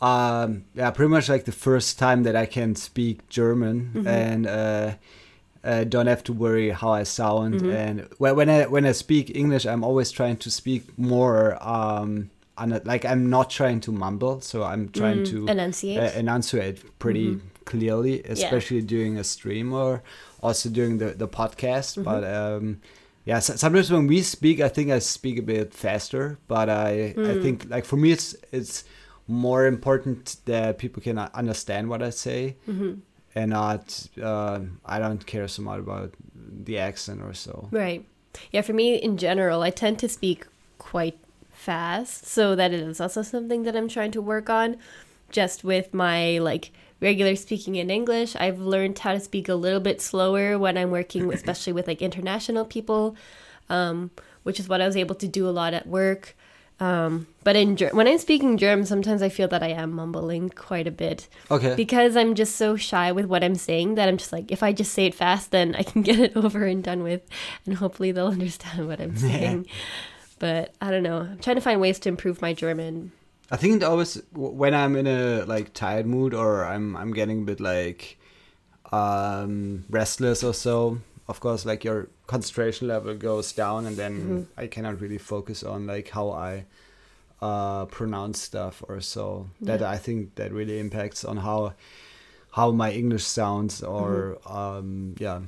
um, 0.01 0.65
yeah, 0.75 0.91
pretty 0.91 1.11
much 1.11 1.29
like 1.29 1.45
the 1.45 1.53
first 1.53 1.99
time 1.99 2.23
that 2.25 2.37
I 2.37 2.47
can 2.47 2.75
speak 2.75 3.29
German 3.29 4.05
and 4.07 4.47
uh, 4.47 4.95
uh, 5.65 5.85
don't 5.85 6.07
have 6.07 6.23
to 6.25 6.33
worry 6.33 6.71
how 6.71 6.91
I 6.93 7.05
sound. 7.05 7.63
And 7.63 8.09
when 8.19 8.37
when 8.37 8.51
I 8.51 8.67
when 8.67 8.85
I 8.85 8.93
speak 8.93 9.35
English, 9.35 9.65
I'm 9.67 9.83
always 9.85 10.11
trying 10.11 10.37
to 10.39 10.51
speak 10.51 10.83
more. 10.99 11.57
Um, 11.63 12.31
like 12.85 13.05
I'm 13.05 13.31
not 13.31 13.51
trying 13.51 13.81
to 13.81 13.93
mumble, 13.93 14.41
so 14.41 14.63
I'm 14.63 14.89
trying 14.91 15.25
to 15.25 15.47
enunciate. 15.49 15.99
uh, 15.99 16.19
enunciate 16.19 16.99
pretty 16.99 17.41
clearly, 17.65 18.23
especially 18.25 18.83
during 18.83 19.17
a 19.19 19.25
stream 19.25 19.73
or 19.73 20.03
also 20.43 20.69
during 20.69 20.99
the 20.99 21.15
the 21.17 21.27
podcast. 21.27 22.03
But 22.05 22.23
um, 22.25 22.81
yeah, 23.25 23.41
so, 23.41 23.57
sometimes 23.57 23.91
when 23.91 24.07
we 24.07 24.23
speak, 24.23 24.61
I 24.61 24.69
think 24.69 24.91
I 24.91 24.99
speak 25.01 25.39
a 25.39 25.43
bit 25.43 25.73
faster. 25.75 26.39
But 26.47 26.69
I 26.69 27.15
I 27.17 27.41
think 27.43 27.67
like 27.71 27.85
for 27.87 27.97
me, 27.97 28.13
it's 28.13 28.37
it's 28.53 28.85
more 29.27 29.67
important 29.67 30.37
that 30.45 30.79
people 30.79 31.03
can 31.03 31.19
understand 31.19 31.89
what 31.89 32.03
I 32.03 32.11
say. 32.11 32.57
And 33.37 33.51
not, 33.51 34.07
uh, 34.23 34.61
I 34.85 34.99
don't 35.01 35.25
care 35.27 35.49
so 35.49 35.63
much 35.63 35.81
about 35.81 36.15
the 36.65 36.79
accent 36.79 37.21
or 37.21 37.35
so. 37.35 37.69
Right. 37.73 38.05
Yeah, 38.53 38.63
for 38.63 38.73
me 38.73 38.95
in 38.97 39.17
general, 39.17 39.63
I 39.63 39.71
tend 39.71 39.99
to 40.01 40.09
speak 40.09 40.47
quite 40.79 41.19
fast. 41.51 42.27
So 42.27 42.55
that 42.55 42.73
is 42.73 43.01
also 43.01 43.23
something 43.23 43.63
that 43.65 43.75
I'm 43.75 43.89
trying 43.89 44.13
to 44.13 44.23
work 44.23 44.51
on. 44.51 44.77
Just 45.31 45.65
with 45.65 45.93
my 45.93 46.39
like 46.39 46.71
regular 47.01 47.35
speaking 47.37 47.75
in 47.77 47.91
English, 47.91 48.37
I've 48.37 48.61
learned 48.61 48.99
how 48.99 49.15
to 49.15 49.21
speak 49.21 49.49
a 49.49 49.55
little 49.55 49.81
bit 49.81 50.01
slower 50.01 50.59
when 50.59 50.77
I'm 50.77 50.91
working, 50.91 51.33
especially 51.39 51.73
with 51.73 51.87
like 51.89 52.03
international 52.03 52.65
people, 52.65 53.17
um, 53.69 54.11
which 54.43 54.61
is 54.61 54.69
what 54.69 54.81
I 54.81 54.87
was 54.87 54.97
able 54.97 55.15
to 55.17 55.27
do 55.27 55.49
a 55.49 55.51
lot 55.51 55.75
at 55.75 55.87
work. 55.87 56.37
Um, 56.81 57.29
but 57.45 57.55
in 57.55 57.77
Ger- 57.77 57.91
when 57.93 58.09
I'm 58.09 58.19
speaking 58.19 58.59
German, 58.59 58.85
sometimes 58.85 59.23
I 59.23 59.29
feel 59.29 59.47
that 59.49 59.63
I 59.63 59.69
am 59.69 59.93
mumbling 59.93 60.51
quite 60.51 60.87
a 60.89 60.91
bit 60.91 61.29
Okay. 61.51 61.75
because 61.77 62.17
I'm 62.17 62.35
just 62.35 62.57
so 62.57 62.75
shy 62.77 63.13
with 63.13 63.27
what 63.27 63.45
I'm 63.45 63.55
saying 63.55 63.95
that 63.95 64.09
I'm 64.09 64.17
just 64.17 64.33
like, 64.33 64.51
if 64.51 64.63
I 64.63 64.73
just 64.73 64.93
say 64.93 65.07
it 65.07 65.15
fast, 65.15 65.53
then 65.53 65.77
I 65.77 65.85
can 65.85 66.03
get 66.09 66.19
it 66.19 66.37
over 66.37 66.65
and 66.65 66.83
done 66.83 67.03
with, 67.05 67.23
and 67.65 67.77
hopefully 67.77 68.11
they'll 68.13 68.27
understand 68.39 68.89
what 68.89 69.01
I'm 69.01 69.17
saying. 69.17 69.67
but 70.41 70.75
I 70.81 70.91
don't 70.91 71.05
know. 71.05 71.19
I'm 71.21 71.39
trying 71.39 71.57
to 71.57 71.63
find 71.63 71.81
ways 71.81 72.01
to 72.01 72.09
improve 72.09 72.43
my 72.43 72.53
German. 72.53 73.13
I 73.51 73.57
think 73.57 73.85
always 73.85 74.21
when 74.33 74.75
I'm 74.75 74.97
in 74.97 75.07
a 75.07 75.45
like 75.45 75.75
tired 75.75 76.07
mood 76.07 76.35
or 76.35 76.65
I'm 76.65 76.97
I'm 76.97 77.13
getting 77.13 77.43
a 77.43 77.45
bit 77.45 77.61
like 77.61 78.19
um 78.93 79.85
restless 79.91 80.43
or 80.43 80.55
so. 80.55 80.99
Of 81.29 81.41
course, 81.41 81.65
like 81.65 81.85
your 81.85 82.09
concentration 82.27 82.89
level 82.89 83.15
goes 83.15 83.53
down, 83.53 83.87
and 83.87 83.97
then 83.97 84.49
I 84.57 84.67
cannot 84.67 85.01
really 85.01 85.19
focus 85.19 85.63
on 85.63 85.87
like 85.87 86.11
how 86.11 86.31
I 86.31 86.65
uh 87.43 87.85
pronounce 87.87 88.41
stuff 88.41 88.83
or 88.89 89.01
so. 89.01 89.49
That 89.61 89.81
Yeah. 89.81 89.91
I 89.91 89.99
think 89.99 90.35
that 90.37 90.53
really 90.53 90.79
impacts 90.79 91.25
on 91.25 91.39
how 91.39 91.75
how 92.53 92.71
my 92.71 92.93
English 92.93 93.25
sounds 93.25 93.83
or 93.83 94.39
um 94.47 95.15
yeah. 95.19 95.41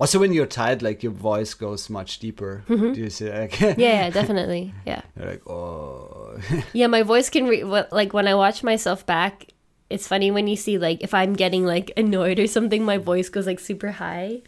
Also, 0.00 0.18
when 0.18 0.32
you're 0.32 0.46
tired, 0.46 0.82
like 0.82 1.04
your 1.04 1.12
voice 1.12 1.54
goes 1.54 1.88
much 1.88 2.18
deeper. 2.18 2.64
Do 2.66 2.94
you 2.96 3.10
see? 3.10 3.30
Like, 3.30 3.60
Yeah, 3.60 3.76
yeah, 3.78 4.10
definitely. 4.10 4.74
Yeah. 4.84 5.02
you're 5.16 5.28
like, 5.28 5.46
oh, 5.48 6.40
Yeah, 6.72 6.88
my 6.88 7.02
voice 7.04 7.30
can 7.30 7.46
re- 7.46 7.62
like 7.92 8.12
when 8.12 8.26
I 8.26 8.34
watch 8.34 8.64
myself 8.64 9.06
back. 9.06 9.46
It's 9.90 10.08
funny 10.08 10.30
when 10.32 10.48
you 10.48 10.56
see 10.56 10.78
like 10.78 11.02
if 11.04 11.14
I'm 11.14 11.34
getting 11.34 11.66
like 11.66 11.92
annoyed 11.96 12.40
or 12.40 12.48
something, 12.48 12.82
my 12.82 12.98
voice 12.98 13.28
goes 13.28 13.46
like 13.46 13.60
super 13.60 13.92
high. 13.92 14.42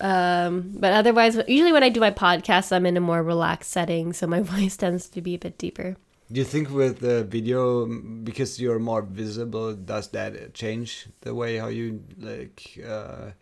Um, 0.00 0.72
but 0.76 0.92
otherwise, 0.92 1.38
usually 1.48 1.72
when 1.72 1.82
I 1.82 1.88
do 1.88 2.00
my 2.00 2.10
podcast, 2.10 2.72
I'm 2.72 2.86
in 2.86 2.96
a 2.96 3.00
more 3.00 3.22
relaxed 3.22 3.70
setting, 3.70 4.12
so 4.12 4.26
my 4.26 4.40
voice 4.54 4.76
tends 4.76 5.08
to 5.10 5.20
be 5.20 5.34
a 5.34 5.38
bit 5.38 5.58
deeper. 5.58 5.96
Do 6.32 6.40
you 6.40 6.44
think 6.44 6.70
with 6.70 7.00
the 7.00 7.22
video, 7.24 7.86
because 7.86 8.60
you're 8.60 8.78
more 8.78 9.02
visible, 9.02 9.74
does 9.74 10.08
that 10.08 10.54
change 10.54 11.06
the 11.20 11.34
way 11.34 11.58
how 11.58 11.68
you 11.68 12.02
like 12.18 12.80
uh, 12.86 13.32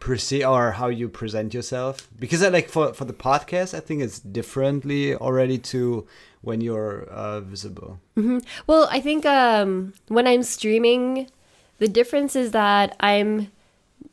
perceive 0.00 0.46
or 0.46 0.72
how 0.72 0.88
you 0.88 1.08
present 1.08 1.54
yourself? 1.54 2.08
Because 2.18 2.42
I 2.42 2.48
like 2.48 2.68
for 2.68 2.92
for 2.94 3.04
the 3.04 3.12
podcast, 3.12 3.74
I 3.74 3.80
think 3.80 4.02
it's 4.02 4.18
differently 4.18 5.14
already 5.14 5.58
to 5.70 6.06
when 6.40 6.60
you're 6.60 7.04
uh, 7.04 7.40
visible. 7.40 8.00
Well, 8.66 8.88
I 8.90 9.00
think 9.00 9.24
um, 9.24 9.94
when 10.08 10.26
I'm 10.26 10.42
streaming, 10.42 11.28
the 11.78 11.88
difference 11.88 12.34
is 12.34 12.50
that 12.52 12.96
I'm 13.00 13.52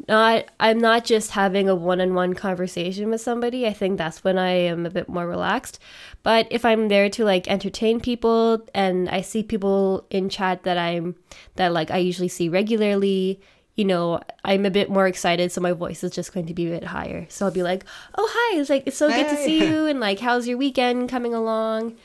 not 0.07 0.45
I'm 0.59 0.79
not 0.79 1.05
just 1.05 1.31
having 1.31 1.67
a 1.69 1.75
one-on-one 1.75 2.33
conversation 2.33 3.09
with 3.09 3.21
somebody. 3.21 3.65
I 3.65 3.73
think 3.73 3.97
that's 3.97 4.23
when 4.23 4.37
I 4.37 4.51
am 4.51 4.85
a 4.85 4.89
bit 4.89 5.09
more 5.09 5.27
relaxed. 5.27 5.79
But 6.23 6.47
if 6.51 6.65
I'm 6.65 6.87
there 6.87 7.09
to 7.11 7.23
like 7.23 7.47
entertain 7.47 7.99
people 7.99 8.65
and 8.73 9.09
I 9.09 9.21
see 9.21 9.43
people 9.43 10.05
in 10.09 10.29
chat 10.29 10.63
that 10.63 10.77
I'm 10.77 11.15
that 11.55 11.73
like 11.73 11.91
I 11.91 11.97
usually 11.97 12.27
see 12.27 12.49
regularly, 12.49 13.41
you 13.75 13.85
know, 13.85 14.19
I'm 14.43 14.65
a 14.65 14.71
bit 14.71 14.89
more 14.89 15.07
excited, 15.07 15.51
so 15.51 15.61
my 15.61 15.73
voice 15.73 16.03
is 16.03 16.11
just 16.11 16.33
going 16.33 16.45
to 16.47 16.53
be 16.53 16.67
a 16.67 16.71
bit 16.71 16.85
higher. 16.85 17.25
So 17.29 17.45
I'll 17.45 17.51
be 17.51 17.63
like, 17.63 17.83
"Oh, 18.17 18.29
hi! 18.31 18.59
It's 18.59 18.69
like 18.69 18.83
it's 18.85 18.97
so 18.97 19.09
good 19.09 19.27
to 19.29 19.37
see 19.37 19.59
you," 19.59 19.85
and 19.87 19.99
like, 19.99 20.19
"How's 20.19 20.47
your 20.47 20.57
weekend 20.57 21.09
coming 21.09 21.33
along?" 21.33 21.95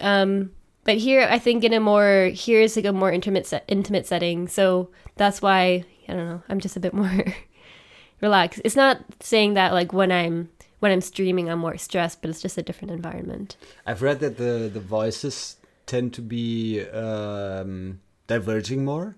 Um, 0.00 0.52
but 0.84 0.96
here, 0.98 1.26
I 1.28 1.38
think 1.38 1.64
in 1.64 1.72
a 1.72 1.80
more 1.80 2.30
here 2.32 2.60
is 2.60 2.76
like 2.76 2.84
a 2.84 2.92
more 2.92 3.12
intimate 3.12 3.46
set, 3.46 3.64
intimate 3.68 4.06
setting, 4.06 4.48
so 4.48 4.90
that's 5.16 5.42
why 5.42 5.84
I 6.12 6.16
don't 6.16 6.28
know. 6.28 6.42
I'm 6.48 6.60
just 6.60 6.76
a 6.76 6.80
bit 6.80 6.92
more 7.02 7.24
relaxed. 8.20 8.60
It's 8.64 8.76
not 8.76 8.98
saying 9.20 9.54
that 9.54 9.72
like 9.72 9.92
when 9.92 10.12
I'm 10.12 10.50
when 10.80 10.92
I'm 10.92 11.00
streaming, 11.00 11.48
I'm 11.48 11.60
more 11.60 11.78
stressed, 11.78 12.20
but 12.20 12.30
it's 12.30 12.42
just 12.42 12.58
a 12.58 12.62
different 12.62 12.92
environment. 12.92 13.56
I've 13.86 14.02
read 14.02 14.20
that 14.20 14.36
the 14.36 14.70
the 14.72 14.80
voices 14.80 15.56
tend 15.86 16.12
to 16.14 16.22
be 16.22 16.82
um, 16.90 18.00
diverging 18.26 18.84
more. 18.84 19.16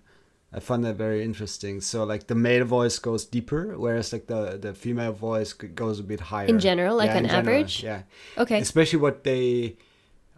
I 0.53 0.61
find 0.61 0.85
that 0.85 0.95
very 0.95 1.25
interesting. 1.25 1.81
So 1.81 2.05
like 2.05 2.29
the 2.29 2.37
male 2.37 2.65
voice 2.65 2.99
goes 3.01 3.25
deeper, 3.25 3.77
whereas 3.77 4.13
like 4.13 4.27
the 4.29 4.57
the 4.57 4.73
female 4.73 5.13
voice 5.13 5.53
goes 5.53 5.99
a 5.99 6.05
bit 6.05 6.21
higher. 6.21 6.47
In 6.47 6.61
general, 6.61 6.97
like 6.97 7.11
Yeah, 7.11 7.17
on 7.17 7.25
general, 7.25 7.57
average? 7.57 7.83
Yeah. 7.83 8.03
Okay. 8.39 8.61
Especially 8.61 9.01
what 9.01 9.25
they, 9.25 9.77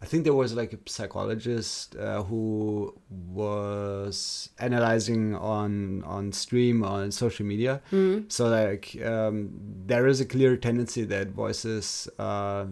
I 0.03 0.05
think 0.05 0.25
there 0.25 0.35
was 0.35 0.53
like 0.53 0.75
a 0.75 0.79
psychologist 0.87 1.97
uh, 1.97 2.23
who 2.23 2.95
was 3.11 4.50
analyzing 4.59 5.35
on 5.35 6.03
on 6.05 6.33
stream 6.33 6.85
on 6.85 7.11
social 7.11 7.47
media. 7.47 7.81
Mm. 7.91 8.31
So 8.31 8.49
like 8.49 8.97
um, 9.05 9.50
there 9.87 10.07
is 10.07 10.21
a 10.21 10.26
clear 10.26 10.57
tendency 10.57 11.05
that 11.05 11.29
voices 11.29 12.09
uh, 12.19 12.67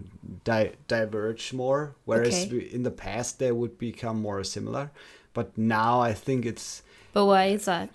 di- 0.44 0.72
diverge 0.86 1.52
more, 1.54 1.96
whereas 2.04 2.46
Okay. 2.46 2.58
in 2.76 2.82
the 2.82 2.90
past 2.90 3.38
they 3.38 3.52
would 3.52 3.78
become 3.78 4.20
more 4.20 4.44
similar. 4.44 4.90
But 5.32 5.56
now 5.56 6.00
I 6.00 6.12
think 6.12 6.44
it's 6.44 6.82
But 7.12 7.26
why 7.26 7.46
is 7.46 7.64
that? 7.64 7.88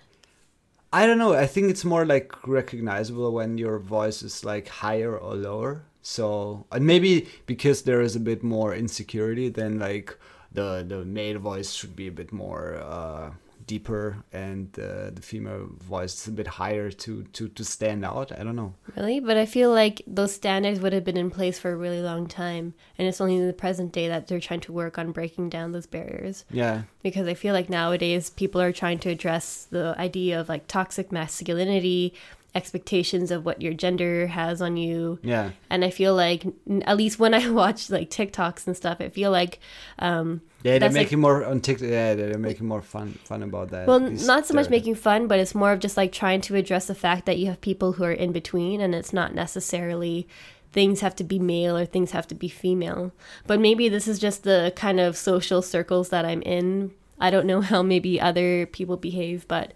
I 0.91 1.05
don't 1.05 1.19
know. 1.19 1.33
I 1.33 1.45
think 1.45 1.69
it's 1.69 1.85
more 1.85 2.03
like 2.03 2.47
recognizable 2.47 3.31
when 3.31 3.59
your 3.59 3.77
voice 3.77 4.23
is 4.23 4.43
like 4.43 4.67
higher 4.67 5.15
or 5.15 5.35
lower. 5.35 5.83
So 6.09 6.65
and 6.71 6.87
maybe 6.87 7.27
because 7.45 7.83
there 7.83 8.01
is 8.01 8.15
a 8.15 8.19
bit 8.19 8.41
more 8.41 8.73
insecurity, 8.73 9.47
then 9.49 9.77
like 9.77 10.17
the 10.51 10.83
the 10.87 11.05
male 11.05 11.37
voice 11.37 11.71
should 11.71 11.95
be 11.95 12.07
a 12.07 12.11
bit 12.11 12.31
more 12.31 12.81
uh, 12.81 13.29
deeper, 13.67 14.23
and 14.33 14.67
uh, 14.79 15.11
the 15.11 15.21
female 15.21 15.69
voice 15.77 16.15
is 16.21 16.27
a 16.27 16.31
bit 16.31 16.47
higher 16.47 16.89
to 16.89 17.23
to 17.35 17.47
to 17.49 17.63
stand 17.63 18.03
out. 18.03 18.31
I 18.31 18.43
don't 18.43 18.55
know. 18.55 18.73
Really? 18.97 19.19
But 19.19 19.37
I 19.37 19.45
feel 19.45 19.71
like 19.71 20.01
those 20.07 20.33
standards 20.33 20.79
would 20.79 20.93
have 20.93 21.03
been 21.03 21.15
in 21.25 21.29
place 21.29 21.59
for 21.59 21.71
a 21.71 21.77
really 21.77 22.01
long 22.01 22.25
time, 22.25 22.73
and 22.97 23.07
it's 23.07 23.21
only 23.21 23.35
in 23.35 23.45
the 23.45 23.53
present 23.53 23.91
day 23.91 24.07
that 24.07 24.25
they're 24.25 24.39
trying 24.39 24.61
to 24.61 24.73
work 24.73 24.97
on 24.97 25.11
breaking 25.11 25.49
down 25.49 25.73
those 25.73 25.85
barriers. 25.85 26.43
Yeah, 26.49 26.81
because 27.03 27.27
I 27.27 27.35
feel 27.35 27.53
like 27.53 27.69
nowadays 27.69 28.31
people 28.31 28.59
are 28.59 28.73
trying 28.73 28.97
to 28.99 29.09
address 29.09 29.67
the 29.69 29.93
idea 29.99 30.41
of 30.41 30.49
like 30.49 30.65
toxic 30.65 31.11
masculinity, 31.11 32.15
expectations 32.55 33.31
of 33.31 33.45
what 33.45 33.61
your 33.61 33.73
gender 33.73 34.27
has 34.27 34.61
on 34.61 34.75
you. 34.77 35.19
yeah. 35.23 35.51
And 35.69 35.85
I 35.85 35.89
feel 35.91 36.15
like, 36.15 36.43
at 36.81 36.97
least 36.97 37.19
when 37.19 37.33
I 37.33 37.49
watch 37.61 37.89
like 37.89 38.09
TikToks 38.09 38.65
and 38.67 38.75
stuff, 38.75 38.97
I 38.99 39.09
feel 39.09 39.31
like, 39.31 39.59
um, 39.99 40.41
Yeah, 40.63 40.71
they're 40.71 40.79
That's 40.79 40.95
like- 40.95 41.03
making 41.05 41.19
more 41.21 41.45
on 41.45 41.61
TikTok. 41.61 41.87
Yeah, 41.89 42.15
they're 42.15 42.37
making 42.37 42.67
more 42.67 42.81
fun 42.81 43.13
fun 43.23 43.43
about 43.43 43.69
that. 43.71 43.87
well, 43.87 43.99
not 43.99 44.45
so 44.47 44.53
much 44.53 44.69
making 44.69 44.95
fun, 44.95 45.27
but 45.27 45.39
it's 45.39 45.55
more 45.55 45.71
of 45.71 45.79
just 45.79 45.95
like 45.97 46.11
trying 46.11 46.41
to 46.41 46.55
address 46.55 46.87
the 46.87 46.95
fact 46.95 47.25
that 47.27 47.37
you 47.37 47.45
have 47.47 47.61
people 47.61 47.93
who 47.93 48.03
are 48.03 48.11
in 48.11 48.31
between 48.31 48.81
and 48.81 48.93
it's 48.95 49.13
not 49.13 49.33
necessarily 49.35 50.27
things 50.71 50.99
have 51.01 51.15
to 51.15 51.23
be 51.23 51.39
male 51.39 51.75
or 51.77 51.85
things 51.85 52.11
have 52.11 52.27
to 52.27 52.35
be 52.35 52.47
female. 52.49 53.11
But 53.47 53.59
maybe 53.59 53.89
this 53.89 54.07
is 54.07 54.19
just 54.19 54.43
the 54.43 54.71
kind 54.75 54.99
of 54.99 55.17
social 55.17 55.61
circles 55.61 56.09
that 56.09 56.25
I'm 56.25 56.41
in. 56.43 56.91
I 57.19 57.31
don't 57.31 57.45
know 57.47 57.61
how 57.71 57.81
maybe 57.83 58.19
other 58.19 58.65
people 58.65 58.97
behave, 58.97 59.47
but 59.47 59.73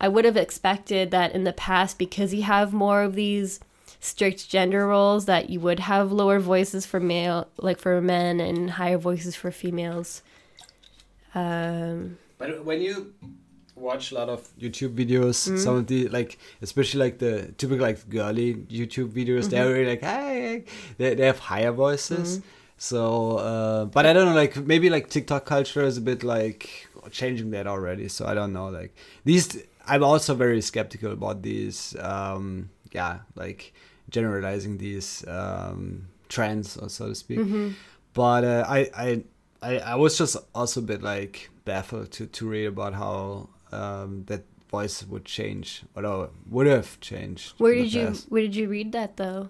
I 0.00 0.08
would 0.08 0.24
have 0.24 0.36
expected 0.36 1.10
that 1.10 1.32
in 1.34 1.44
the 1.44 1.52
past 1.52 1.98
because 1.98 2.32
you 2.32 2.42
have 2.42 2.72
more 2.72 3.02
of 3.02 3.14
these 3.14 3.60
strict 4.00 4.48
gender 4.48 4.86
roles 4.86 5.26
that 5.26 5.50
you 5.50 5.58
would 5.60 5.80
have 5.80 6.12
lower 6.12 6.38
voices 6.38 6.86
for 6.86 7.00
male 7.00 7.48
like 7.56 7.78
for 7.80 8.00
men 8.00 8.38
and 8.40 8.70
higher 8.70 8.96
voices 8.98 9.34
for 9.34 9.50
females. 9.50 10.22
Um 11.34 12.18
But 12.38 12.64
when 12.64 12.80
you 12.80 13.12
watch 13.74 14.12
a 14.12 14.14
lot 14.14 14.28
of 14.28 14.48
YouTube 14.60 14.94
videos, 14.94 15.36
some 15.58 15.76
of 15.76 15.86
the 15.86 16.08
like, 16.08 16.38
especially 16.62 17.00
like 17.00 17.18
the 17.18 17.52
typical 17.58 17.84
like 17.86 18.08
girly 18.08 18.54
YouTube 18.70 19.10
videos, 19.10 19.50
they're 19.50 19.68
really 19.72 19.86
like, 19.86 20.02
hey, 20.02 20.64
they 20.98 21.14
they 21.14 21.26
have 21.26 21.38
higher 21.38 21.72
voices. 21.72 22.40
So, 22.76 23.38
uh, 23.38 23.84
but 23.86 24.06
I 24.06 24.12
don't 24.12 24.26
know, 24.26 24.34
like 24.34 24.56
maybe 24.56 24.88
like 24.90 25.10
TikTok 25.10 25.44
culture 25.44 25.82
is 25.82 25.96
a 25.98 26.00
bit 26.00 26.22
like 26.22 26.86
changing 27.10 27.50
that 27.50 27.66
already. 27.66 28.06
So 28.08 28.26
I 28.26 28.34
don't 28.34 28.52
know, 28.52 28.68
like 28.68 28.94
these. 29.24 29.58
I'm 29.88 30.04
also 30.04 30.34
very 30.34 30.60
skeptical 30.60 31.12
about 31.12 31.42
these. 31.42 31.96
Um, 31.98 32.70
yeah, 32.92 33.20
like 33.34 33.72
generalizing 34.10 34.78
these 34.78 35.24
um, 35.28 36.08
trends, 36.28 36.76
or 36.76 36.88
so 36.88 37.08
to 37.08 37.14
speak. 37.14 37.40
But 38.14 38.44
uh, 38.44 38.64
I, 38.68 38.90
I, 38.96 39.24
I, 39.62 39.78
I 39.78 39.94
was 39.96 40.16
just 40.18 40.36
also 40.54 40.80
a 40.80 40.82
bit 40.82 41.02
like 41.02 41.50
baffled 41.64 42.10
to, 42.12 42.26
to 42.26 42.48
read 42.48 42.66
about 42.66 42.94
how 42.94 43.48
um, 43.72 44.24
that 44.26 44.44
voice 44.70 45.04
would 45.06 45.24
change, 45.24 45.82
or 45.94 46.30
would 46.50 46.66
have 46.66 46.98
changed. 47.00 47.54
Where 47.58 47.74
did 47.74 47.92
you 47.92 48.12
where 48.28 48.42
did 48.42 48.56
you 48.56 48.68
read 48.68 48.92
that 48.92 49.16
though? 49.16 49.48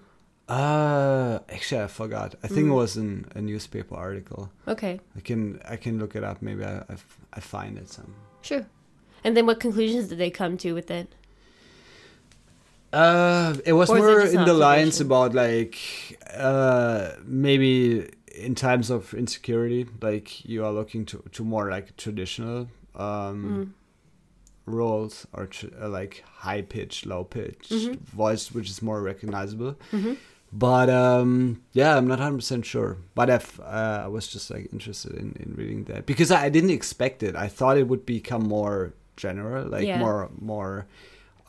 Uh, 0.49 1.41
actually, 1.51 1.83
I 1.83 1.87
forgot. 1.89 2.35
I 2.43 2.49
think 2.49 2.69
it 2.69 2.73
was 2.73 2.97
in 2.97 3.27
a 3.35 3.41
newspaper 3.43 3.95
article. 3.95 4.51
Okay, 4.67 4.99
I 5.17 5.21
can 5.21 5.61
I 5.69 5.77
can 5.77 5.99
look 5.99 6.17
it 6.17 6.25
up. 6.25 6.41
Maybe 6.43 6.65
I 6.65 6.83
I 7.33 7.41
find 7.41 7.79
it 7.79 7.89
some. 7.91 8.15
sure. 8.43 8.67
And 9.29 9.37
then 9.37 9.45
what 9.45 9.61
conclusions 9.61 10.09
did 10.09 10.17
they 10.17 10.31
come 10.31 10.57
to 10.57 10.73
with 10.73 10.91
it? 10.91 11.15
Uh, 12.95 13.57
it 13.67 13.75
was 13.75 13.91
Or 13.91 13.99
is 13.99 14.33
it 14.33 14.37
more 14.37 14.41
in 14.41 14.47
the 14.47 14.55
lines 14.55 15.03
about 15.03 15.35
like 15.35 15.77
uh 16.35 17.11
maybe 17.27 18.09
in 18.35 18.55
times 18.55 18.89
of 18.89 19.13
insecurity, 19.13 19.85
like 20.01 20.47
you 20.47 20.65
are 20.65 20.73
looking 20.73 21.05
to 21.11 21.23
to 21.33 21.45
more 21.45 21.69
like 21.71 21.95
traditional 21.99 22.69
um, 22.95 23.75
roles 24.65 25.27
or 25.35 25.45
tr- 25.49 25.67
uh, 25.79 25.91
like 25.91 26.25
high 26.47 26.63
pitch, 26.63 27.05
low 27.05 27.23
pitch 27.25 27.67
voice, 28.17 28.51
which 28.51 28.71
is 28.71 28.81
more 28.81 29.03
recognizable. 29.03 29.77
But 30.51 30.89
um, 30.89 31.61
yeah, 31.75 31.99
I'm 31.99 32.07
not 32.09 32.19
100 32.21 32.37
percent 32.39 32.65
sure. 32.65 32.97
But 33.15 33.29
I've, 33.29 33.61
uh, 33.61 34.05
I 34.05 34.09
was 34.09 34.27
just 34.29 34.51
like 34.51 34.73
interested 34.73 35.13
in, 35.13 35.37
in 35.39 35.55
reading 35.55 35.85
that 35.85 36.07
because 36.07 36.31
I, 36.31 36.45
I 36.47 36.49
didn't 36.49 36.71
expect 36.71 37.23
it. 37.23 37.37
I 37.37 37.49
thought 37.49 37.77
it 37.77 37.87
would 37.89 38.07
become 38.07 38.45
more 38.45 38.95
general, 39.19 39.69
like 39.69 39.87
Yeah. 39.87 39.99
more 39.99 40.31
more 40.41 40.87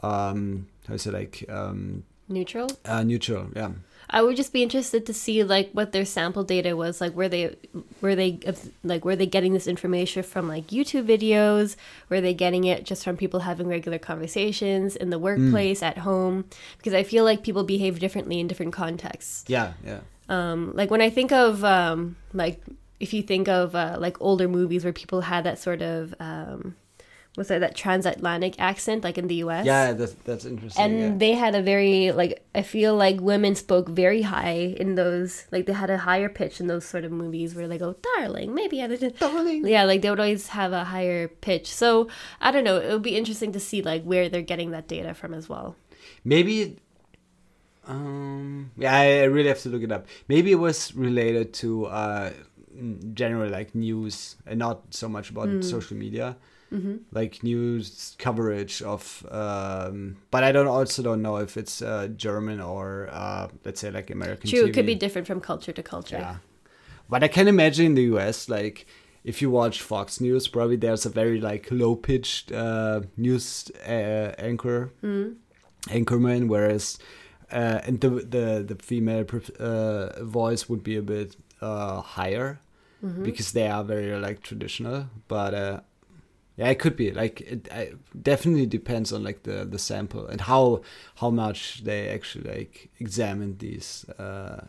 um, 0.03 0.67
how 0.87 0.93
is 0.95 1.05
it 1.07 1.13
like 1.13 1.45
um, 1.49 2.03
Neutral. 2.27 2.69
uh, 2.85 3.03
neutral? 3.03 3.47
Yeah. 3.55 3.71
I 4.11 4.23
would 4.23 4.35
just 4.37 4.53
be 4.53 4.63
interested 4.63 5.05
to 5.05 5.13
see 5.13 5.43
like 5.43 5.69
what 5.73 5.91
their 5.91 6.05
sample 6.05 6.43
data 6.43 6.75
was 6.75 6.99
like. 6.99 7.15
Were 7.15 7.29
they, 7.29 7.55
were 8.01 8.15
they 8.15 8.39
like, 8.83 9.05
were 9.05 9.15
they 9.15 9.27
getting 9.27 9.53
this 9.53 9.67
information 9.67 10.23
from 10.23 10.47
like 10.47 10.67
YouTube 10.67 11.05
videos? 11.05 11.75
Were 12.09 12.19
they 12.21 12.33
getting 12.33 12.63
it 12.63 12.85
just 12.85 13.03
from 13.03 13.17
people 13.17 13.41
having 13.41 13.67
regular 13.67 13.99
conversations 13.99 14.95
in 14.95 15.11
the 15.11 15.19
workplace, 15.19 15.83
at 15.83 15.99
home? 15.99 16.45
Because 16.77 16.93
I 16.95 17.03
feel 17.03 17.23
like 17.23 17.43
people 17.43 17.63
behave 17.63 17.99
differently 17.99 18.39
in 18.39 18.47
different 18.47 18.73
contexts. 18.73 19.43
Yeah, 19.47 19.73
yeah. 19.85 19.99
Um, 20.27 20.71
like 20.73 20.89
when 20.89 21.01
I 21.01 21.11
think 21.11 21.31
of 21.31 21.63
um, 21.63 22.15
like 22.33 22.63
if 22.99 23.13
you 23.13 23.21
think 23.21 23.47
of 23.47 23.75
uh, 23.75 23.97
like 23.99 24.19
older 24.21 24.47
movies 24.47 24.83
where 24.83 24.93
people 24.93 25.21
had 25.21 25.43
that 25.43 25.59
sort 25.59 25.81
of 25.83 26.15
um, 26.19 26.75
what's 27.39 27.49
that 27.49 27.59
that 27.65 27.73
transatlantic 27.73 28.59
accent, 28.59 29.03
like 29.07 29.17
in 29.17 29.27
the 29.31 29.35
U.S. 29.47 29.65
Yeah, 29.65 29.93
that's 29.93 30.13
that's 30.27 30.43
interesting. 30.45 30.83
and 30.83 30.93
yeah. 30.99 31.13
they 31.17 31.33
had 31.33 31.55
a 31.55 31.61
very 31.63 32.11
like 32.11 32.43
i 32.53 32.61
feel 32.61 32.93
like 32.95 33.17
women 33.21 33.55
spoke 33.55 33.87
very 33.87 34.21
high 34.23 34.75
in 34.83 34.95
those 34.95 35.45
like 35.53 35.65
they 35.67 35.73
had 35.73 35.89
a 35.89 35.97
higher 36.09 36.27
pitch 36.27 36.59
in 36.59 36.67
those 36.67 36.83
sort 36.83 37.05
of 37.07 37.11
movies 37.11 37.55
where 37.55 37.67
they 37.71 37.77
go 37.77 37.95
darling 38.09 38.53
maybe 38.53 38.83
I 38.83 38.87
didn't 38.87 39.17
Darling. 39.19 39.65
yeah 39.65 39.83
like 39.85 40.01
they 40.01 40.09
would 40.09 40.19
always 40.19 40.47
have 40.59 40.71
a 40.73 40.83
higher 40.83 41.27
pitch 41.29 41.67
so 41.81 42.07
i 42.41 42.51
don't 42.51 42.65
know 42.67 42.77
it 42.77 42.91
would 42.91 43.07
be 43.11 43.15
interesting 43.15 43.51
to 43.53 43.59
see 43.59 43.81
like 43.81 44.03
where 44.03 44.27
they're 44.29 44.49
getting 44.53 44.71
that 44.71 44.87
data 44.87 45.13
from 45.13 45.33
as 45.33 45.47
well 45.47 45.75
Maybe. 46.25 46.75
Um, 47.87 48.71
yeah, 48.77 48.93
I 48.95 49.23
really 49.23 49.47
have 49.49 49.61
to 49.61 49.69
look 49.69 49.83
it 49.83 49.91
up. 49.91 50.05
Maybe 50.27 50.51
it 50.51 50.55
was 50.59 50.93
related 50.95 51.53
to 51.55 51.85
uh, 51.85 52.31
general 53.13 53.49
like 53.49 53.73
news 53.73 54.35
and 54.45 54.59
not 54.59 54.93
so 54.93 55.09
much 55.09 55.29
about 55.29 55.47
Hmm. 55.49 55.61
social 55.61 55.97
media, 55.97 56.37
like 57.11 57.43
news 57.43 58.15
coverage 58.19 58.81
of. 58.81 59.25
Um, 59.31 60.17
but 60.31 60.43
I 60.43 60.51
don't 60.51 60.67
also 60.67 61.01
don't 61.01 61.21
know 61.21 61.37
if 61.37 61.57
it's 61.57 61.81
uh, 61.81 62.07
German 62.15 62.59
or 62.59 63.09
uh, 63.11 63.47
let's 63.65 63.79
say 63.81 63.91
like 63.91 64.09
American. 64.11 64.49
true 64.49 64.65
it 64.65 64.73
could 64.73 64.85
be 64.85 64.95
different 64.95 65.27
from 65.27 65.41
culture 65.41 65.71
to 65.71 65.83
culture 65.83 66.17
Yeah. 66.17 66.35
But 67.09 67.23
I 67.23 67.27
can 67.27 67.47
imagine 67.47 67.87
in 67.87 67.95
the 67.95 68.03
US, 68.15 68.49
like 68.49 68.85
if 69.23 69.41
you 69.41 69.49
watch 69.49 69.81
Fox 69.81 70.21
News, 70.21 70.47
probably 70.47 70.75
there's 70.75 71.05
a 71.05 71.09
very 71.09 71.41
like 71.41 71.67
low 71.71 71.95
pitched 71.95 72.51
uh, 72.51 73.01
news 73.17 73.71
uh, 73.87 74.33
anchor 74.37 74.91
anchorman, 75.87 76.47
whereas 76.47 76.99
uh, 77.51 77.81
and 77.85 77.99
the 78.01 78.09
the 78.09 78.63
the 78.67 78.75
female 78.81 79.25
uh, 79.59 80.23
voice 80.23 80.69
would 80.69 80.83
be 80.83 80.95
a 80.97 81.01
bit 81.01 81.35
uh, 81.61 82.01
higher 82.01 82.59
because 83.23 83.53
they 83.53 83.67
are 83.67 83.83
very 83.83 84.15
like 84.19 84.43
traditional. 84.43 85.07
But 85.27 85.53
uh, 85.53 85.79
yeah, 86.59 86.69
it 86.73 86.79
could 86.83 86.95
be 87.03 87.11
like 87.21 87.35
it 87.53 87.67
I, 87.71 87.93
definitely 88.31 88.65
depends 88.79 89.09
on 89.13 89.23
like 89.23 89.39
the 89.43 89.57
the 89.73 89.79
sample 89.79 90.27
and 90.31 90.41
how 90.41 90.81
how 91.21 91.29
much 91.31 91.83
they 91.83 92.09
actually 92.15 92.45
like 92.55 92.89
examined 92.99 93.59
these. 93.59 94.05
Uh, 94.19 94.61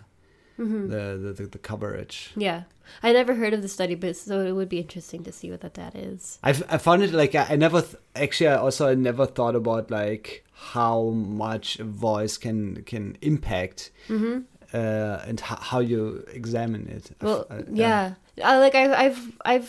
the, 0.62 1.18
the, 1.25 1.32
the 1.38 1.47
the 1.56 1.59
coverage. 1.70 2.32
yeah 2.37 2.64
i 3.02 3.12
never 3.14 3.32
heard 3.35 3.54
of 3.54 3.62
the 3.62 3.68
study 3.68 3.94
but 3.94 4.14
so 4.14 4.35
it 4.44 4.52
would 4.52 4.68
be 4.68 4.78
interesting 4.78 5.23
to 5.25 5.32
see 5.32 5.50
what 5.50 5.62
that 5.62 5.73
data 5.73 5.97
is 5.99 6.38
I 6.42 6.50
I 6.75 6.76
found 6.78 7.02
it 7.02 7.12
like 7.14 7.35
I, 7.35 7.47
I 7.54 7.56
never 7.56 7.80
th- 7.80 7.97
actually 8.14 8.49
I 8.49 8.56
also 8.56 8.82
I 8.90 8.94
never 8.94 9.25
thought 9.37 9.56
about 9.56 9.90
like 9.90 10.44
how 10.75 11.00
much 11.44 11.78
a 11.80 11.85
voice 11.85 12.37
can 12.37 12.82
can 12.85 13.16
impact 13.23 13.90
uh, 14.11 15.16
and 15.28 15.40
h- 15.40 15.62
how 15.70 15.80
you 15.80 16.25
examine 16.40 16.85
it. 16.96 17.05
Well, 17.22 17.46
I- 17.50 17.64
yeah. 17.72 18.14
Uh, 18.48 18.59
like 18.64 18.74
I've 18.74 18.92
I've 19.05 19.20
I've 19.53 19.68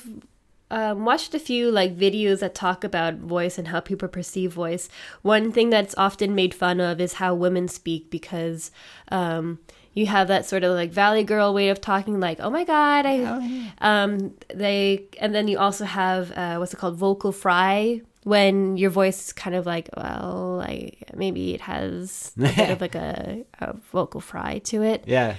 um, 0.71 1.03
watched 1.05 1.35
a 1.35 1.39
few 1.39 1.69
like 1.69 1.97
videos 1.97 2.39
that 2.39 2.55
talk 2.55 2.83
about 2.83 3.15
voice 3.15 3.57
and 3.57 3.67
how 3.67 3.81
people 3.81 4.07
perceive 4.07 4.53
voice. 4.53 4.89
One 5.21 5.51
thing 5.51 5.69
that's 5.69 5.93
often 5.97 6.33
made 6.33 6.53
fun 6.53 6.79
of 6.79 7.01
is 7.01 7.13
how 7.13 7.35
women 7.35 7.67
speak 7.67 8.09
because 8.09 8.71
um, 9.11 9.59
you 9.93 10.05
have 10.07 10.29
that 10.29 10.45
sort 10.45 10.63
of 10.63 10.73
like 10.73 10.91
valley 10.91 11.25
girl 11.25 11.53
way 11.53 11.69
of 11.69 11.81
talking, 11.81 12.19
like 12.21 12.39
"Oh 12.39 12.49
my 12.49 12.63
god," 12.63 13.05
I 13.05 13.71
um, 13.81 14.33
they, 14.53 15.05
and 15.19 15.35
then 15.35 15.49
you 15.49 15.59
also 15.59 15.83
have 15.83 16.31
uh, 16.31 16.55
what's 16.55 16.73
it 16.73 16.77
called, 16.77 16.95
vocal 16.95 17.31
fry. 17.31 18.01
When 18.23 18.77
your 18.77 18.91
voice 18.91 19.25
is 19.25 19.33
kind 19.33 19.55
of 19.55 19.65
like, 19.65 19.89
well, 19.97 20.57
like 20.57 21.03
maybe 21.15 21.55
it 21.55 21.61
has 21.61 22.33
a 22.37 22.41
bit 22.41 22.69
of 22.69 22.81
like 22.85 22.95
a, 22.95 23.43
a 23.59 23.73
vocal 23.91 24.21
fry 24.21 24.59
to 24.65 24.83
it 24.83 25.03
yeah, 25.07 25.35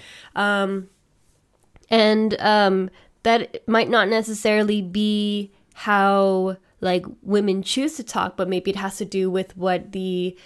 and 1.93 2.35
um, 2.41 2.91
that 3.23 3.67
might 3.69 3.89
not 3.89 4.09
necessarily 4.09 4.83
be 4.83 5.53
how 5.75 6.57
like 6.81 7.07
women 7.23 7.63
choose 7.63 7.97
to 7.97 8.03
talk, 8.03 8.37
but 8.37 8.49
maybe 8.49 8.71
it 8.71 8.77
has 8.77 8.97
to 8.99 9.05
do 9.05 9.31
with 9.31 9.57
what 9.57 9.93
the 9.93 10.37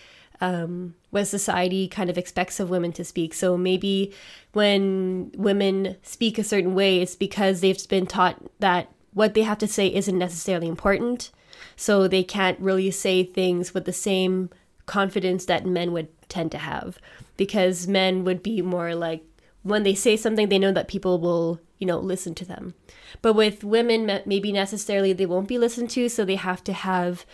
um, 0.40 0.94
what 1.10 1.24
society 1.24 1.88
kind 1.88 2.10
of 2.10 2.18
expects 2.18 2.60
of 2.60 2.68
women 2.68 2.92
to 2.92 3.04
speak. 3.04 3.32
So 3.32 3.56
maybe 3.56 4.12
when 4.52 5.32
women 5.34 5.96
speak 6.02 6.38
a 6.38 6.44
certain 6.44 6.74
way, 6.74 7.00
it's 7.00 7.16
because 7.16 7.60
they've 7.60 7.88
been 7.88 8.06
taught 8.06 8.36
that 8.60 8.92
what 9.14 9.32
they 9.32 9.42
have 9.42 9.58
to 9.58 9.66
say 9.66 9.86
isn't 9.86 10.18
necessarily 10.18 10.68
important. 10.68 11.30
So 11.74 12.06
they 12.06 12.22
can't 12.22 12.60
really 12.60 12.90
say 12.90 13.24
things 13.24 13.72
with 13.72 13.86
the 13.86 13.92
same 13.92 14.50
confidence 14.84 15.46
that 15.46 15.64
men 15.64 15.92
would 15.92 16.08
tend 16.28 16.52
to 16.52 16.58
have. 16.58 16.98
Because 17.38 17.88
men 17.88 18.24
would 18.24 18.42
be 18.42 18.60
more 18.60 18.94
like, 18.94 19.24
when 19.62 19.84
they 19.84 19.94
say 19.94 20.16
something, 20.16 20.48
they 20.48 20.58
know 20.58 20.72
that 20.72 20.88
people 20.88 21.18
will, 21.18 21.60
you 21.78 21.86
know, 21.86 21.98
listen 21.98 22.34
to 22.36 22.44
them. 22.44 22.74
But 23.22 23.34
with 23.34 23.64
women, 23.64 24.20
maybe 24.26 24.52
necessarily 24.52 25.12
they 25.12 25.26
won't 25.26 25.48
be 25.48 25.58
listened 25.58 25.90
to, 25.90 26.08
so 26.08 26.24
they 26.24 26.36
have 26.36 26.64
to 26.64 26.72
have 26.72 27.26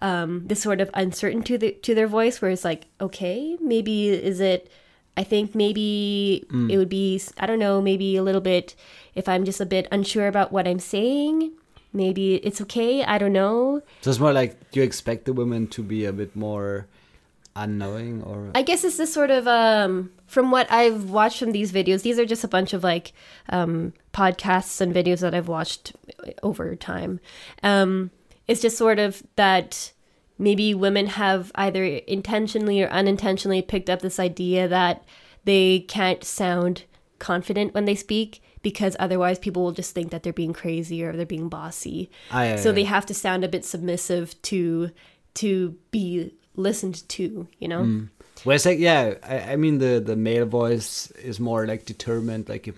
um, 0.00 0.46
this 0.46 0.62
sort 0.62 0.80
of 0.80 0.90
uncertainty 0.94 1.54
to, 1.54 1.58
the, 1.58 1.72
to 1.72 1.94
their 1.94 2.06
voice, 2.06 2.40
where 2.40 2.50
it's 2.50 2.64
like, 2.64 2.86
okay, 3.00 3.56
maybe 3.60 4.08
is 4.08 4.40
it? 4.40 4.70
I 5.16 5.24
think 5.24 5.54
maybe 5.54 6.46
it 6.70 6.78
would 6.78 6.88
be, 6.88 7.20
I 7.38 7.44
don't 7.44 7.58
know, 7.58 7.82
maybe 7.82 8.16
a 8.16 8.22
little 8.22 8.40
bit 8.40 8.74
if 9.14 9.28
I'm 9.28 9.44
just 9.44 9.60
a 9.60 9.66
bit 9.66 9.86
unsure 9.92 10.28
about 10.28 10.50
what 10.50 10.66
I'm 10.66 10.78
saying. 10.78 11.52
Maybe 11.92 12.36
it's 12.36 12.60
okay. 12.62 13.04
I 13.04 13.18
don't 13.18 13.32
know. 13.32 13.82
so 14.00 14.10
it's 14.10 14.20
more 14.20 14.32
like 14.32 14.56
you 14.72 14.82
expect 14.82 15.24
the 15.26 15.32
women 15.32 15.66
to 15.68 15.82
be 15.82 16.06
a 16.06 16.12
bit 16.12 16.34
more 16.36 16.86
unknowing 17.62 18.22
or 18.22 18.50
I 18.54 18.62
guess 18.62 18.84
it's 18.84 18.96
this 18.96 19.12
sort 19.12 19.30
of 19.30 19.46
um 19.46 20.10
from 20.26 20.50
what 20.50 20.70
I've 20.70 21.10
watched 21.10 21.38
from 21.38 21.52
these 21.52 21.72
videos, 21.72 22.02
these 22.02 22.18
are 22.18 22.26
just 22.26 22.44
a 22.44 22.48
bunch 22.48 22.72
of 22.72 22.82
like 22.82 23.12
um 23.48 23.92
podcasts 24.12 24.80
and 24.80 24.94
videos 24.94 25.20
that 25.20 25.34
I've 25.34 25.48
watched 25.48 25.94
over 26.42 26.74
time. 26.76 27.20
Um 27.62 28.10
it's 28.48 28.62
just 28.62 28.76
sort 28.76 28.98
of 28.98 29.22
that 29.36 29.92
maybe 30.38 30.74
women 30.74 31.06
have 31.06 31.52
either 31.54 31.84
intentionally 31.84 32.82
or 32.82 32.88
unintentionally 32.88 33.62
picked 33.62 33.90
up 33.90 34.00
this 34.00 34.18
idea 34.18 34.66
that 34.66 35.04
they 35.44 35.80
can't 35.80 36.24
sound 36.24 36.84
confident 37.18 37.74
when 37.74 37.84
they 37.84 37.94
speak 37.94 38.42
because 38.62 38.96
otherwise 38.98 39.38
people 39.38 39.62
will 39.62 39.72
just 39.72 39.94
think 39.94 40.10
that 40.10 40.22
they're 40.22 40.32
being 40.32 40.52
crazy 40.52 41.02
or 41.02 41.12
they're 41.12 41.26
being 41.26 41.48
bossy. 41.48 42.10
So 42.56 42.72
they 42.72 42.84
have 42.84 43.06
to 43.06 43.14
sound 43.14 43.44
a 43.44 43.48
bit 43.48 43.64
submissive 43.64 44.40
to 44.42 44.90
to 45.34 45.76
be 45.90 46.34
listened 46.56 47.08
to, 47.08 47.46
you 47.58 47.68
know? 47.68 47.82
Mm. 47.82 48.08
Whereas 48.44 48.64
like 48.64 48.78
yeah, 48.78 49.14
I, 49.22 49.52
I 49.52 49.56
mean 49.56 49.78
the 49.78 50.00
the 50.00 50.16
male 50.16 50.46
voice 50.46 51.10
is 51.12 51.38
more 51.38 51.66
like 51.66 51.84
determined, 51.84 52.48
like 52.48 52.68
a, 52.68 52.72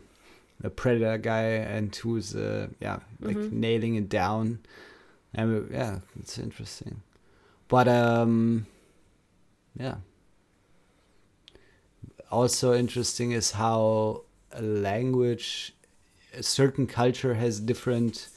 a 0.65 0.71
predator 0.71 1.19
guy, 1.19 1.43
and 1.43 1.95
who's 1.95 2.35
uh, 2.35 2.69
yeah 2.81 3.01
like 3.21 3.37
nailing 3.37 3.95
it 3.95 4.09
down. 4.09 4.59
And 5.35 5.71
uh, 5.71 5.73
yeah, 5.73 5.99
it's 6.19 6.39
interesting. 6.39 7.03
But 7.69 7.89
um, 7.89 8.67
yeah. 9.79 9.97
Also 12.31 12.75
interesting 12.75 13.33
is 13.33 13.53
how 13.53 14.23
a 14.53 14.63
language, 14.63 15.75
a 16.35 16.43
certain 16.43 16.87
culture 16.87 17.35
has 17.35 17.61
different 17.61 18.29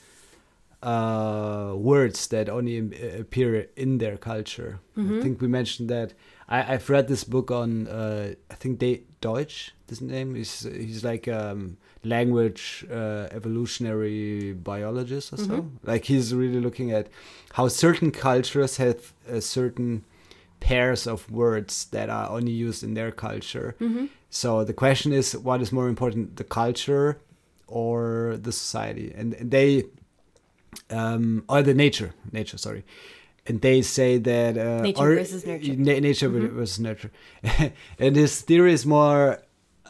uh, 0.85 1.73
words 1.75 2.27
that 2.27 2.47
only 2.49 2.77
appear 3.19 3.67
in 3.75 3.97
their 3.97 4.17
culture. 4.17 4.79
I 5.19 5.21
think 5.23 5.41
we 5.41 5.47
mentioned 5.47 5.89
that. 5.89 6.13
I, 6.47 6.73
I've 6.73 6.89
read 6.89 7.07
this 7.07 7.23
book 7.23 7.49
on, 7.49 7.87
uh, 7.87 8.35
I 8.51 8.55
think 8.55 8.79
they, 8.79 9.01
Deutsch, 9.19 9.73
his 9.89 9.99
name. 10.01 10.35
He's, 10.35 10.61
he's 10.61 11.03
like 11.03 11.27
um, 11.27 11.77
language 12.03 12.85
uh, 12.91 13.27
evolutionary 13.31 14.53
biologist 14.53 15.33
or 15.33 15.37
so. 15.37 15.53
Like 15.83 16.05
he's 16.05 16.33
really 16.35 16.59
looking 16.59 16.91
at 16.91 17.07
how 17.53 17.67
certain 17.67 18.11
cultures 18.11 18.77
have 18.77 19.13
a 19.27 19.41
certain 19.41 20.03
pairs 20.59 21.07
of 21.07 21.29
words 21.31 21.85
that 21.85 22.09
are 22.09 22.29
only 22.29 22.51
used 22.51 22.83
in 22.83 22.93
their 22.93 23.11
culture. 23.11 23.75
So 24.29 24.63
the 24.63 24.73
question 24.73 25.11
is, 25.13 25.35
what 25.35 25.61
is 25.61 25.71
more 25.71 25.87
important, 25.87 26.35
the 26.37 26.43
culture 26.43 27.17
or 27.67 28.37
the 28.39 28.51
society, 28.51 29.11
and 29.15 29.33
they 29.41 29.85
um, 30.89 31.43
or 31.49 31.61
the 31.63 31.73
nature, 31.73 32.13
nature, 32.31 32.57
sorry, 32.57 32.83
and 33.47 33.61
they 33.61 33.81
say 33.81 34.17
that 34.17 34.57
uh, 34.57 34.81
Nature 34.81 35.01
or- 35.01 35.15
versus 35.15 35.45
nurture. 35.45 35.73
na- 35.75 35.99
nature 35.99 36.29
versus 36.29 36.79
nurture, 36.79 37.11
and 37.99 38.15
this 38.15 38.41
theory 38.41 38.73
is 38.73 38.85
more 38.85 39.39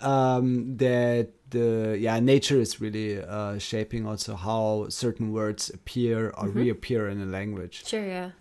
um, 0.01 0.75
that 0.77 1.29
the 1.51 1.95
yeah 1.99 2.19
nature 2.19 2.59
is 2.59 2.81
really 2.81 3.21
uh, 3.21 3.57
shaping 3.59 4.05
also 4.05 4.35
how 4.35 4.87
certain 4.89 5.31
words 5.31 5.69
appear 5.73 6.31
or 6.37 6.49
reappear 6.49 7.07
in 7.07 7.21
a 7.21 7.25
language. 7.25 7.85
Sure, 7.85 8.05
yeah. 8.05 8.31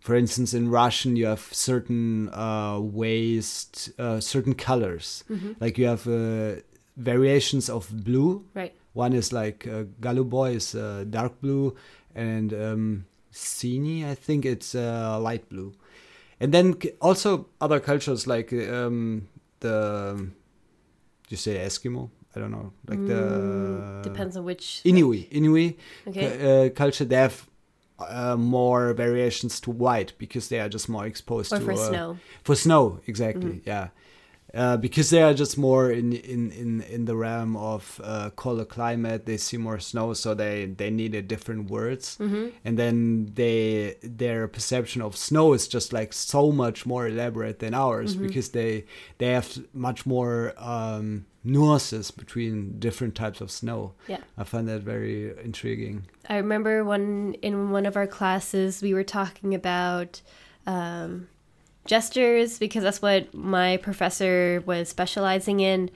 For 0.00 0.14
instance, 0.14 0.54
in 0.54 0.68
Russian, 0.70 1.16
you 1.16 1.26
have 1.26 1.48
certain 1.52 2.28
uh, 2.32 2.78
ways, 2.80 3.66
t- 3.72 3.92
uh, 3.98 4.20
certain 4.20 4.54
colors. 4.54 5.24
Like 5.60 5.78
you 5.78 5.86
have 5.86 6.06
uh, 6.06 6.60
variations 6.96 7.68
of 7.68 7.90
blue. 8.04 8.44
Right. 8.54 8.72
One 8.96 9.12
is 9.12 9.30
like 9.30 9.66
uh, 9.66 9.84
Galuboy 10.00 10.54
is 10.54 10.74
uh, 10.74 11.04
dark 11.10 11.40
blue, 11.42 11.76
and 12.14 12.52
um, 12.54 13.04
Sini, 13.30 14.06
I 14.08 14.14
think 14.14 14.46
it's 14.46 14.74
uh, 14.74 15.20
light 15.20 15.48
blue. 15.50 15.74
And 16.40 16.52
then 16.52 16.74
also 17.00 17.46
other 17.60 17.78
cultures 17.80 18.26
like 18.26 18.52
um, 18.52 19.28
the, 19.60 20.30
you 21.28 21.36
say 21.36 21.56
Eskimo? 21.58 22.08
I 22.34 22.40
don't 22.40 22.50
know, 22.50 22.72
like 22.88 23.06
the 23.06 23.12
Mm, 23.12 24.02
Depends 24.02 24.36
on 24.36 24.44
which. 24.44 24.80
Inuit. 24.84 25.28
Inuit 25.30 25.78
Okay. 26.08 26.66
uh, 26.66 26.70
culture, 26.70 27.04
they 27.04 27.16
have 27.16 27.46
uh, 27.98 28.36
more 28.36 28.92
variations 28.94 29.60
to 29.60 29.70
white 29.70 30.12
because 30.18 30.48
they 30.48 30.60
are 30.60 30.68
just 30.68 30.88
more 30.88 31.06
exposed 31.06 31.52
Or 31.52 31.58
to 31.58 31.64
for 31.64 31.72
uh, 31.72 31.76
snow. 31.76 32.08
Mm-hmm. 32.12 32.44
For 32.44 32.54
snow, 32.54 33.00
exactly. 33.06 33.62
Yeah, 33.66 33.88
uh, 34.56 34.76
because 34.78 35.10
they 35.10 35.22
are 35.22 35.34
just 35.34 35.58
more 35.58 35.90
in 35.92 36.12
in 36.12 36.50
in 36.52 36.80
in 36.94 37.04
the 37.04 37.14
realm 37.14 37.56
of 37.56 38.00
uh, 38.02 38.30
colder 38.30 38.64
climate. 38.64 39.26
They 39.26 39.36
see 39.36 39.58
more 39.58 39.78
snow, 39.78 40.14
so 40.14 40.34
they 40.34 40.66
they 40.66 40.90
needed 40.90 41.28
different 41.28 41.70
words, 41.70 42.16
Mm-hmm. 42.18 42.46
and 42.64 42.78
then 42.78 43.30
they 43.34 43.96
their 44.02 44.48
perception 44.48 45.02
of 45.02 45.14
snow 45.16 45.52
is 45.54 45.68
just 45.68 45.92
like 45.92 46.12
so 46.12 46.50
much 46.52 46.86
more 46.86 47.06
elaborate 47.06 47.58
than 47.58 47.74
ours 47.74 48.14
Mm-hmm. 48.14 48.26
because 48.26 48.48
they 48.50 48.84
they 49.18 49.32
have 49.32 49.48
much 49.72 50.06
more. 50.06 50.52
Um, 50.58 51.26
nuances 51.48 52.10
between 52.10 52.76
different 52.80 53.14
types 53.14 53.40
of 53.40 53.52
snow 53.52 53.92
Yeah. 54.08 54.18
i 54.36 54.42
find 54.42 54.66
that 54.66 54.82
very 54.82 55.30
intriguing 55.44 56.02
I 56.28 56.38
remember 56.38 56.82
one 56.82 57.36
in 57.40 57.70
one 57.70 57.86
of 57.86 57.96
our 57.96 58.08
classes 58.08 58.82
we 58.82 58.92
were 58.92 59.04
talking 59.04 59.54
about 59.54 60.22
um, 60.66 61.28
gestures 61.86 62.58
because 62.58 62.82
that's 62.82 63.02
what 63.02 63.32
my 63.34 63.76
professor 63.78 64.62
was 64.66 64.88
specializing 64.88 65.60
in. 65.60 65.90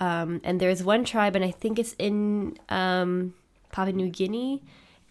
Um, 0.00 0.40
and 0.42 0.60
there's 0.60 0.82
one 0.82 1.04
tribe, 1.04 1.36
and 1.36 1.44
I 1.44 1.50
think 1.50 1.78
it's 1.78 1.94
in 1.98 2.58
um, 2.68 3.34
Papua 3.70 3.92
New 3.92 4.08
Guinea, 4.08 4.62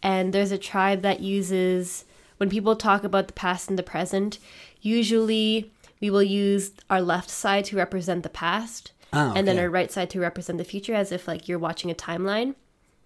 and 0.03 0.33
there's 0.33 0.51
a 0.51 0.57
tribe 0.57 1.01
that 1.03 1.21
uses 1.21 2.03
when 2.37 2.49
people 2.49 2.75
talk 2.75 3.03
about 3.03 3.27
the 3.27 3.33
past 3.33 3.69
and 3.69 3.79
the 3.79 3.83
present. 3.83 4.39
Usually, 4.81 5.71
we 6.01 6.09
will 6.09 6.23
use 6.23 6.71
our 6.89 7.01
left 7.01 7.29
side 7.29 7.65
to 7.65 7.77
represent 7.77 8.23
the 8.23 8.29
past, 8.29 8.91
Ah, 9.13 9.33
and 9.35 9.47
then 9.47 9.59
our 9.59 9.69
right 9.69 9.91
side 9.91 10.09
to 10.09 10.19
represent 10.19 10.57
the 10.57 10.63
future, 10.63 10.95
as 10.95 11.11
if 11.11 11.27
like 11.27 11.47
you're 11.47 11.59
watching 11.59 11.91
a 11.91 11.95
timeline 11.95 12.55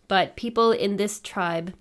but 0.08 0.36
people 0.36 0.72
in 0.72 0.98
this 0.98 1.20
tribe 1.20 1.74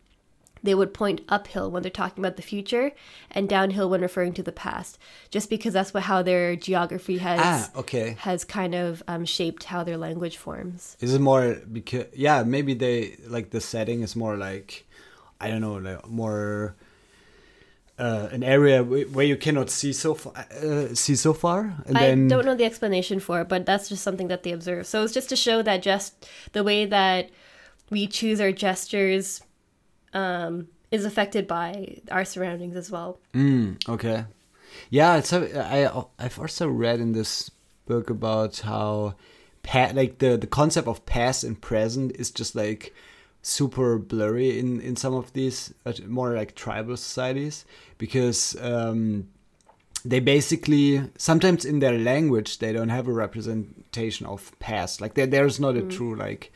they 0.64 0.74
would 0.74 0.92
point 0.92 1.20
uphill 1.28 1.70
when 1.70 1.82
they're 1.82 1.90
talking 1.90 2.24
about 2.24 2.36
the 2.36 2.42
future 2.42 2.92
and 3.30 3.48
downhill 3.48 3.88
when 3.88 4.00
referring 4.00 4.32
to 4.32 4.42
the 4.42 4.52
past 4.52 4.98
just 5.30 5.48
because 5.48 5.72
that's 5.72 5.94
what 5.94 6.04
how 6.04 6.22
their 6.22 6.56
geography 6.56 7.18
has 7.18 7.40
ah 7.42 7.70
okay. 7.76 8.16
has 8.20 8.44
kind 8.44 8.74
of 8.74 9.02
um, 9.06 9.24
shaped 9.24 9.64
how 9.64 9.84
their 9.84 9.96
language 9.96 10.36
forms. 10.36 10.96
Is 11.00 11.14
it 11.14 11.20
more 11.20 11.60
because 11.70 12.06
yeah 12.14 12.42
maybe 12.42 12.74
they 12.74 13.16
like 13.28 13.50
the 13.50 13.60
setting 13.60 14.02
is 14.02 14.16
more 14.16 14.36
like 14.36 14.86
i 15.40 15.48
don't 15.48 15.60
know 15.60 15.74
like 15.74 16.06
more 16.08 16.74
uh, 17.98 18.28
an 18.32 18.42
area 18.42 18.82
where 18.82 19.24
you 19.24 19.36
cannot 19.36 19.70
see 19.70 19.92
so 19.92 20.14
far 20.14 20.32
uh, 20.34 20.92
see 20.94 21.14
so 21.14 21.32
far 21.32 21.76
and 21.86 21.96
i 21.96 22.00
then 22.00 22.26
don't 22.26 22.44
know 22.44 22.56
the 22.56 22.64
explanation 22.64 23.20
for 23.20 23.42
it 23.42 23.48
but 23.48 23.64
that's 23.64 23.88
just 23.88 24.02
something 24.02 24.28
that 24.28 24.42
they 24.42 24.52
observe. 24.52 24.86
So 24.86 25.04
it's 25.04 25.12
just 25.12 25.28
to 25.28 25.36
show 25.36 25.62
that 25.62 25.82
just 25.82 26.28
the 26.52 26.64
way 26.64 26.86
that 26.86 27.30
we 27.90 28.06
choose 28.06 28.40
our 28.40 28.52
gestures 28.52 29.42
um, 30.14 30.68
is 30.90 31.04
affected 31.04 31.46
by 31.46 31.98
our 32.10 32.24
surroundings 32.24 32.76
as 32.76 32.90
well. 32.90 33.18
Mm, 33.34 33.86
okay. 33.88 34.24
Yeah, 34.90 35.20
so 35.20 35.44
I 35.54 36.24
I've 36.24 36.38
also 36.38 36.68
read 36.68 37.00
in 37.00 37.12
this 37.12 37.50
book 37.86 38.10
about 38.10 38.58
how 38.60 39.14
pa- 39.62 39.92
like 39.94 40.18
the 40.18 40.36
the 40.36 40.46
concept 40.46 40.88
of 40.88 41.04
past 41.06 41.44
and 41.44 41.60
present 41.60 42.16
is 42.16 42.30
just 42.30 42.54
like 42.54 42.94
super 43.42 43.98
blurry 43.98 44.58
in 44.58 44.80
in 44.80 44.96
some 44.96 45.14
of 45.14 45.32
these 45.32 45.74
more 46.06 46.32
like 46.34 46.54
tribal 46.54 46.96
societies 46.96 47.64
because 47.98 48.56
um 48.60 49.28
they 50.04 50.20
basically 50.20 51.02
sometimes 51.18 51.64
in 51.64 51.78
their 51.78 51.98
language 51.98 52.58
they 52.58 52.72
don't 52.72 52.88
have 52.90 53.08
a 53.08 53.12
representation 53.12 54.26
of 54.26 54.58
past. 54.58 55.00
Like 55.00 55.14
there 55.14 55.26
there's 55.26 55.60
not 55.60 55.76
a 55.76 55.82
true 55.82 56.14
like 56.14 56.52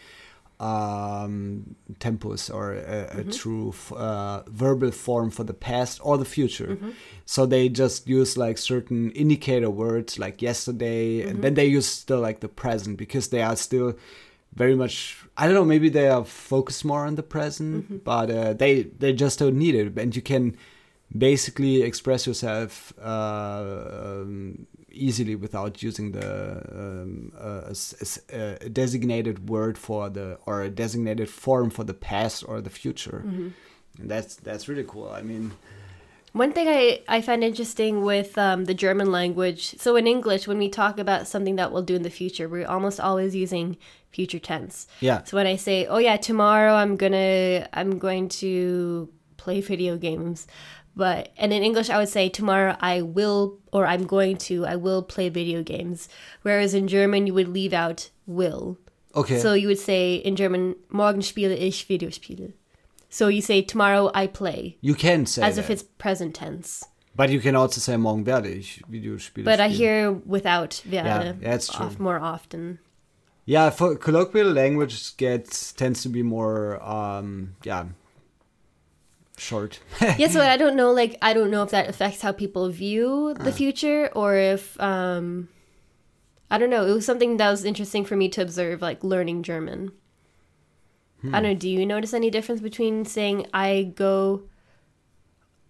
um 0.60 1.76
tempus 2.00 2.50
or 2.50 2.72
a, 2.74 3.20
a 3.20 3.24
true 3.24 3.68
f- 3.70 3.92
uh, 3.92 4.42
verbal 4.48 4.90
form 4.90 5.30
for 5.30 5.44
the 5.44 5.54
past 5.54 6.00
or 6.02 6.18
the 6.18 6.24
future. 6.24 6.78
So 7.26 7.46
they 7.46 7.68
just 7.68 8.08
use 8.08 8.36
like 8.36 8.58
certain 8.58 9.10
indicator 9.12 9.70
words 9.70 10.18
like 10.18 10.42
yesterday 10.42 11.22
and 11.22 11.42
then 11.42 11.54
they 11.54 11.66
use 11.66 11.86
still 11.86 12.20
like 12.20 12.40
the 12.40 12.48
present 12.48 12.96
because 12.98 13.28
they 13.28 13.42
are 13.42 13.56
still 13.56 13.94
very 14.54 14.74
much 14.74 15.16
i 15.36 15.44
don't 15.46 15.54
know 15.54 15.64
maybe 15.64 15.88
they 15.90 16.08
are 16.08 16.24
focused 16.24 16.84
more 16.84 17.04
on 17.06 17.14
the 17.16 17.22
present 17.22 18.02
but 18.02 18.30
uh, 18.30 18.52
they 18.54 18.82
they 18.98 19.12
just 19.12 19.38
don't 19.38 19.58
need 19.58 19.74
it. 19.74 19.96
And 19.98 20.16
you 20.16 20.22
can 20.22 20.56
basically 21.16 21.82
express 21.82 22.26
yourself 22.26 22.92
uh, 23.00 24.20
um, 24.22 24.66
easily 25.06 25.34
without 25.36 25.82
using 25.82 26.12
the 26.12 26.28
um, 26.82 27.32
uh, 27.38 27.70
s- 27.70 27.94
s- 28.00 28.20
uh, 28.32 28.56
a 28.60 28.68
designated 28.68 29.48
word 29.48 29.76
for 29.78 30.08
the 30.10 30.38
or 30.46 30.62
a 30.62 30.70
designated 30.70 31.28
form 31.28 31.70
for 31.70 31.84
the 31.84 31.94
past 31.94 32.44
or 32.48 32.60
the 32.60 32.70
future. 32.70 33.20
And 34.00 34.10
that's 34.12 34.36
that's 34.36 34.68
really 34.68 34.84
cool. 34.92 35.10
I 35.10 35.22
mean, 35.22 35.52
One 36.32 36.52
thing 36.52 36.68
I, 36.68 37.00
I 37.08 37.20
find 37.22 37.42
interesting 37.42 38.04
with 38.04 38.36
um, 38.38 38.66
the 38.66 38.74
German 38.74 39.10
language, 39.10 39.62
so 39.78 39.96
in 39.96 40.06
English, 40.06 40.46
when 40.46 40.58
we 40.58 40.68
talk 40.68 40.98
about 40.98 41.26
something 41.26 41.56
that 41.56 41.72
we'll 41.72 41.82
do 41.92 41.96
in 41.96 42.02
the 42.02 42.10
future, 42.10 42.46
we're 42.48 42.66
almost 42.68 43.00
always 43.00 43.34
using 43.34 43.76
future 44.12 44.38
tense. 44.38 44.86
yeah, 45.00 45.22
So 45.24 45.36
when 45.38 45.46
I 45.46 45.56
say, 45.56 45.86
"Oh 45.86 45.98
yeah, 45.98 46.16
tomorrow 46.18 46.74
I'm 46.82 46.96
gonna 46.96 47.66
I'm 47.72 47.98
going 47.98 48.28
to 48.42 49.08
play 49.36 49.60
video 49.62 49.96
games," 49.96 50.46
but 50.98 51.30
and 51.38 51.52
in 51.52 51.62
English 51.62 51.88
I 51.90 51.96
would 52.00 52.10
say, 52.10 52.28
"Tomorrow 52.28 52.76
I 52.94 53.00
will," 53.02 53.42
or 53.72 53.86
"I'm 53.86 54.04
going 54.06 54.36
to," 54.48 54.66
I 54.66 54.76
will 54.76 55.02
play 55.14 55.28
video 55.30 55.62
games. 55.62 56.08
Whereas 56.42 56.74
in 56.74 56.86
German 56.88 57.26
you 57.26 57.34
would 57.38 57.48
leave 57.58 57.72
out 57.72 58.10
"will." 58.26 58.76
okay, 59.14 59.38
So 59.40 59.54
you 59.54 59.68
would 59.68 59.78
say 59.90 60.16
in 60.28 60.34
German, 60.36 60.74
"Morgen 60.90 61.22
spiele 61.22 61.56
ich 61.68 61.86
Videospiele." 61.88 62.52
So 63.10 63.28
you 63.28 63.40
say, 63.40 63.62
"Tomorrow 63.62 64.10
I 64.22 64.26
play," 64.26 64.76
you 64.82 64.94
can 64.94 65.24
say 65.26 65.42
as 65.42 65.54
that. 65.56 65.64
if 65.64 65.70
it's 65.70 65.84
present 65.98 66.34
tense. 66.34 66.84
but 67.16 67.30
you 67.30 67.40
can 67.40 67.56
also 67.56 67.80
say 67.80 67.96
morgen 67.96 68.24
werde 68.24 68.46
ich 68.60 68.82
Videospiele 68.90 69.44
But 69.44 69.60
I 69.60 69.68
hear 69.80 70.12
without 70.26 70.82
werde 70.86 71.24
yeah, 71.24 71.32
that's 71.40 71.68
true. 71.68 71.86
off- 71.86 71.98
more 71.98 72.20
often. 72.20 72.78
Yeah, 73.46 73.70
for 73.70 73.96
colloquial 73.96 74.52
language 74.52 75.16
gets 75.16 75.72
tends 75.72 76.02
to 76.02 76.08
be 76.10 76.22
more 76.22 76.76
um 76.82 77.54
yeah 77.64 77.84
short. 79.38 79.80
yeah, 80.00 80.28
so 80.28 80.40
I 80.54 80.56
don't 80.56 80.76
know. 80.76 80.92
Like, 80.92 81.16
I 81.22 81.32
don't 81.32 81.50
know 81.50 81.62
if 81.62 81.70
that 81.70 81.88
affects 81.88 82.22
how 82.22 82.32
people 82.32 82.68
view 82.68 83.34
the 83.34 83.52
future, 83.52 84.10
or 84.14 84.36
if 84.36 84.78
um, 84.80 85.48
I 86.50 86.58
don't 86.58 86.70
know. 86.70 86.86
It 86.86 86.92
was 86.92 87.06
something 87.06 87.36
that 87.36 87.50
was 87.50 87.64
interesting 87.64 88.04
for 88.04 88.16
me 88.16 88.28
to 88.30 88.42
observe, 88.42 88.82
like 88.82 89.04
learning 89.04 89.42
German. 89.42 89.92
I 91.24 91.40
don't 91.40 91.42
know. 91.42 91.54
Do 91.54 91.68
you 91.68 91.84
notice 91.84 92.14
any 92.14 92.30
difference 92.30 92.60
between 92.60 93.04
saying 93.04 93.46
"I 93.52 93.92
go," 93.96 94.42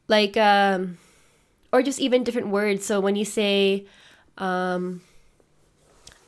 like, 0.07 0.37
um, 0.37 0.99
or 1.73 1.83
just 1.83 2.01
even 2.01 2.23
different 2.23 2.49
words? 2.49 2.85
So 2.85 3.01
when 3.01 3.17
you 3.17 3.25
say, 3.25 3.87
um, 4.37 5.01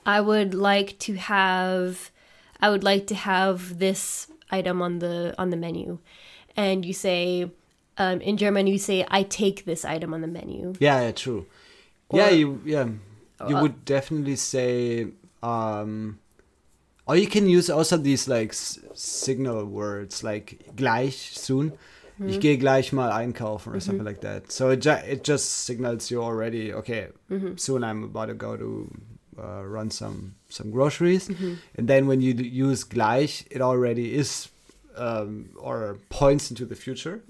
"I 0.07 0.22
would 0.22 0.55
like 0.55 0.98
to 1.00 1.16
have," 1.16 2.11
I 2.62 2.70
would 2.70 2.83
like 2.83 3.07
to 3.09 3.14
have 3.14 3.79
this 3.79 4.31
item 4.50 4.81
on 4.81 5.00
the 5.00 5.35
on 5.37 5.50
the 5.50 5.57
menu, 5.57 5.98
and 6.56 6.84
you 6.84 6.92
say 6.92 7.50
um, 7.98 8.20
in 8.20 8.36
German 8.36 8.66
you 8.66 8.78
say 8.78 9.04
I 9.10 9.22
take 9.24 9.64
this 9.64 9.84
item 9.84 10.14
on 10.14 10.20
the 10.20 10.26
menu. 10.28 10.72
Yeah, 10.80 11.02
yeah, 11.02 11.12
true. 11.12 11.46
yeah, 12.12 12.30
you 12.30 12.60
yeah, 12.64 12.88
you 13.48 13.56
uh, 13.56 13.62
would 13.62 13.84
definitely 13.84 14.36
say 14.36 15.06
um 15.42 16.18
or 17.06 17.16
you 17.16 17.26
can 17.26 17.48
use 17.48 17.70
also 17.70 17.96
these 17.96 18.28
like 18.28 18.50
s- 18.50 18.78
signal 18.94 19.64
words 19.64 20.22
like 20.22 20.58
gleich 20.76 21.34
soon. 21.36 21.72
Ich 22.28 22.38
gehe 22.38 22.58
gleich 22.58 22.92
mal 22.92 23.10
einkaufen 23.10 23.72
or 23.74 23.80
something 23.80 24.04
like 24.04 24.20
that. 24.20 24.52
So 24.52 24.68
it, 24.68 24.80
ju- 24.82 25.00
it 25.08 25.24
just 25.24 25.64
signals 25.64 26.10
you 26.10 26.22
already, 26.22 26.70
okay, 26.70 27.08
soon 27.56 27.82
I'm 27.82 28.04
about 28.04 28.26
to 28.28 28.34
go 28.34 28.58
to 28.58 28.90
uh, 29.38 29.64
run 29.64 29.90
some 29.90 30.34
some 30.50 30.70
groceries, 30.70 31.30
and 31.78 31.88
then 31.88 32.06
when 32.06 32.20
you 32.20 32.34
d- 32.34 32.44
use 32.46 32.84
gleich, 32.84 33.46
it 33.50 33.62
already 33.62 34.14
is 34.14 34.48
um, 35.00 35.50
or 35.56 35.96
points 36.10 36.50
into 36.50 36.64
the 36.66 36.76
future. 36.76 37.20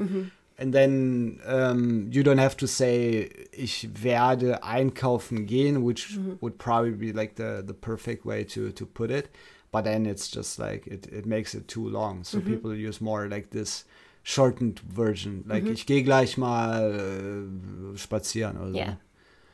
And 0.59 0.75
then 0.75 1.39
um, 1.47 2.11
you 2.13 2.23
don't 2.23 2.39
have 2.39 2.55
to 2.59 2.67
say 2.67 3.31
ich 3.53 3.89
werde 4.03 4.63
einkaufen 4.63 5.47
gehen, 5.47 5.83
which 5.83 6.19
would 6.43 6.59
probably 6.59 6.91
be 6.91 7.13
like 7.15 7.37
the, 7.37 7.63
the 7.67 7.73
perfect 7.73 8.27
way 8.27 8.45
to, 8.45 8.71
to 8.73 8.85
put 8.85 9.11
it. 9.11 9.29
But 9.73 9.85
then 9.85 10.05
it's 10.05 10.29
just 10.29 10.59
like 10.59 10.87
it, 10.87 11.07
it 11.07 11.25
makes 11.27 11.55
it 11.55 11.67
too 11.67 11.89
long. 11.89 12.25
So 12.25 12.41
people 12.41 12.75
use 12.75 13.01
more 13.01 13.29
like 13.29 13.51
this 13.51 13.85
shortened 14.23 14.81
version. 14.81 15.45
Like 15.47 15.65
ich 15.65 15.87
gehe 15.87 16.03
gleich 16.03 16.37
mal 16.37 16.93
äh, 16.93 17.97
spazieren 17.97 18.59
oder 18.59 18.73
so. 18.73 18.77
Yeah. 18.79 18.97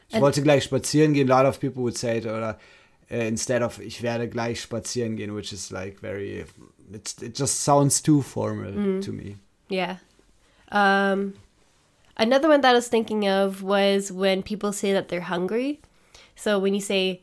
Ich 0.08 0.14
And- 0.14 0.22
wollte 0.22 0.42
gleich 0.42 0.64
spazieren 0.64 1.12
gehen. 1.12 1.30
A 1.30 1.36
lot 1.42 1.46
of 1.46 1.60
people 1.60 1.82
would 1.82 1.96
say 1.98 2.18
it 2.18 2.26
oder 2.26 2.58
uh, 3.10 3.14
instead 3.14 3.62
of 3.62 3.78
ich 3.78 4.02
werde 4.02 4.28
gleich 4.28 4.60
spazieren 4.60 5.16
gehen, 5.16 5.34
which 5.36 5.52
is 5.52 5.70
like 5.70 6.00
very 6.00 6.44
it's 6.92 7.20
it 7.22 7.34
just 7.34 7.60
sounds 7.60 8.00
too 8.00 8.22
formal 8.22 8.72
Mm. 8.72 9.02
to 9.02 9.12
me. 9.12 9.36
Yeah. 9.68 9.96
Um, 10.70 11.34
another 12.16 12.48
one 12.48 12.60
that 12.60 12.70
I 12.70 12.74
was 12.74 12.88
thinking 12.88 13.28
of 13.28 13.62
was 13.62 14.10
when 14.12 14.42
people 14.42 14.72
say 14.72 14.92
that 14.92 15.08
they're 15.08 15.20
hungry. 15.22 15.80
So 16.34 16.58
when 16.58 16.74
you 16.74 16.80
say, 16.80 17.22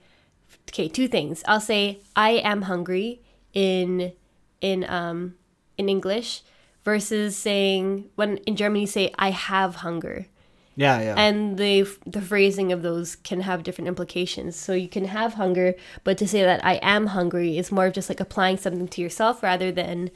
okay, 0.69 0.87
two 0.87 1.07
things. 1.07 1.43
I'll 1.47 1.59
say 1.61 1.99
I 2.15 2.31
am 2.43 2.63
hungry 2.63 3.21
in 3.53 4.13
in 4.61 4.83
um 4.89 5.35
in 5.77 5.89
English 5.89 6.41
versus 6.83 7.35
saying 7.37 8.09
when 8.15 8.37
in 8.45 8.55
German 8.55 8.81
you 8.81 8.87
say 8.87 9.11
I 9.17 9.31
have 9.31 9.75
hunger. 9.77 10.27
Yeah, 10.75 11.01
yeah. 11.01 11.15
And 11.17 11.57
the 11.57 11.87
the 12.05 12.21
phrasing 12.21 12.71
of 12.71 12.81
those 12.81 13.15
can 13.15 13.41
have 13.41 13.63
different 13.63 13.87
implications. 13.87 14.55
So 14.55 14.73
you 14.73 14.87
can 14.87 15.05
have 15.05 15.35
hunger, 15.35 15.75
but 16.03 16.17
to 16.17 16.27
say 16.27 16.41
that 16.43 16.63
I 16.65 16.75
am 16.75 17.07
hungry 17.07 17.57
is 17.57 17.71
more 17.71 17.87
of 17.87 17.93
just 17.93 18.09
like 18.09 18.19
applying 18.19 18.57
something 18.57 18.87
to 18.87 19.01
yourself 19.01 19.43
rather 19.43 19.71
than 19.71 20.09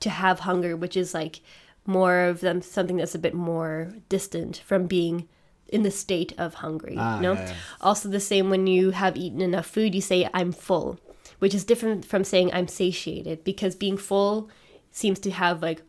to 0.00 0.10
have 0.10 0.40
hunger, 0.40 0.76
which 0.76 0.96
is 0.96 1.14
like 1.14 1.40
more 1.86 2.20
of 2.20 2.40
them 2.40 2.62
something 2.62 2.96
that's 2.96 3.14
a 3.14 3.18
bit 3.18 3.34
more 3.34 3.92
distant 4.08 4.62
from 4.64 4.86
being 4.86 5.28
in 5.68 5.82
the 5.82 5.90
state 5.90 6.32
of 6.36 6.54
hungry. 6.54 6.96
Ah, 6.98 7.16
you 7.16 7.22
know? 7.22 7.32
yeah, 7.32 7.48
yeah. 7.48 7.54
Also 7.80 8.08
the 8.08 8.20
same 8.20 8.50
when 8.50 8.66
you 8.66 8.90
have 8.90 9.16
eaten 9.16 9.40
enough 9.40 9.66
food, 9.66 9.94
you 9.94 10.00
say 10.00 10.28
I'm 10.34 10.52
full, 10.52 11.00
which 11.38 11.54
is 11.54 11.64
different 11.64 12.04
from 12.04 12.24
saying 12.24 12.52
I'm 12.52 12.68
satiated 12.68 13.42
because 13.42 13.74
being 13.74 13.96
full 13.96 14.50
seems 14.90 15.18
to 15.20 15.30
have 15.30 15.62
like 15.62 15.82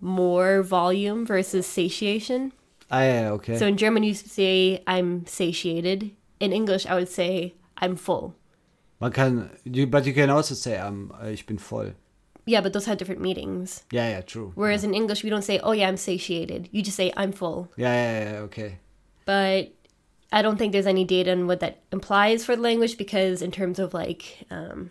more 0.00 0.62
volume 0.62 1.24
versus 1.24 1.66
satiation. 1.66 2.52
Ah, 2.94 3.02
yeah, 3.02 3.30
okay. 3.32 3.56
So 3.58 3.66
in 3.66 3.76
German, 3.76 4.02
you 4.02 4.14
say 4.14 4.82
I'm 4.86 5.26
satiated. 5.26 6.10
In 6.40 6.52
English, 6.52 6.86
I 6.86 6.94
would 6.94 7.08
say 7.08 7.54
I'm 7.78 7.96
full. 7.96 8.34
Man 9.00 9.12
kann, 9.12 9.50
you, 9.64 9.86
but 9.86 10.06
you 10.06 10.14
can 10.14 10.30
also 10.30 10.54
say 10.54 10.78
I'm, 10.78 11.12
ich 11.24 11.46
bin 11.46 11.58
voll. 11.58 11.92
Yeah, 12.46 12.60
but 12.60 12.72
those 12.72 12.84
have 12.84 12.98
different 12.98 13.20
meanings. 13.20 13.84
Yeah, 13.90 14.08
yeah, 14.10 14.20
true. 14.20 14.52
Whereas 14.54 14.84
in 14.84 14.94
English, 14.94 15.24
we 15.24 15.30
don't 15.30 15.42
say, 15.42 15.58
oh 15.60 15.72
yeah, 15.72 15.88
I'm 15.88 15.96
satiated. 15.96 16.68
You 16.72 16.82
just 16.82 16.96
say, 16.96 17.12
I'm 17.16 17.32
full. 17.32 17.72
Yeah, 17.76 17.92
yeah, 17.92 18.32
yeah, 18.32 18.38
okay. 18.40 18.78
But 19.24 19.72
I 20.30 20.42
don't 20.42 20.58
think 20.58 20.72
there's 20.72 20.86
any 20.86 21.04
data 21.04 21.32
on 21.32 21.46
what 21.46 21.60
that 21.60 21.82
implies 21.90 22.44
for 22.44 22.54
the 22.54 22.62
language 22.62 22.98
because 22.98 23.40
in 23.40 23.50
terms 23.50 23.78
of 23.78 23.94
like 23.94 24.46
um, 24.50 24.90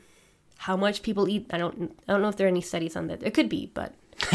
how 0.57 0.75
much 0.75 1.03
people 1.03 1.29
eat, 1.29 1.45
I 1.51 1.59
don't, 1.59 1.95
I 2.07 2.13
don't 2.13 2.21
know 2.23 2.29
if 2.29 2.37
there 2.37 2.47
are 2.47 2.49
any 2.49 2.61
studies 2.61 2.95
on 2.95 3.07
that. 3.07 3.19
There 3.19 3.31
could 3.31 3.49
be, 3.49 3.69
but 3.73 3.93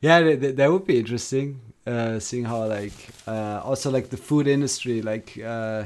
yeah, 0.00 0.20
that, 0.36 0.56
that- 0.56 0.70
would 0.72 0.86
be 0.86 0.98
interesting. 0.98 1.60
Uh, 1.86 2.20
seeing 2.20 2.44
how 2.44 2.66
like 2.66 2.92
uh, 3.26 3.60
also 3.64 3.90
like 3.90 4.10
the 4.10 4.16
food 4.16 4.46
industry 4.46 5.00
like 5.02 5.38
uh, 5.42 5.84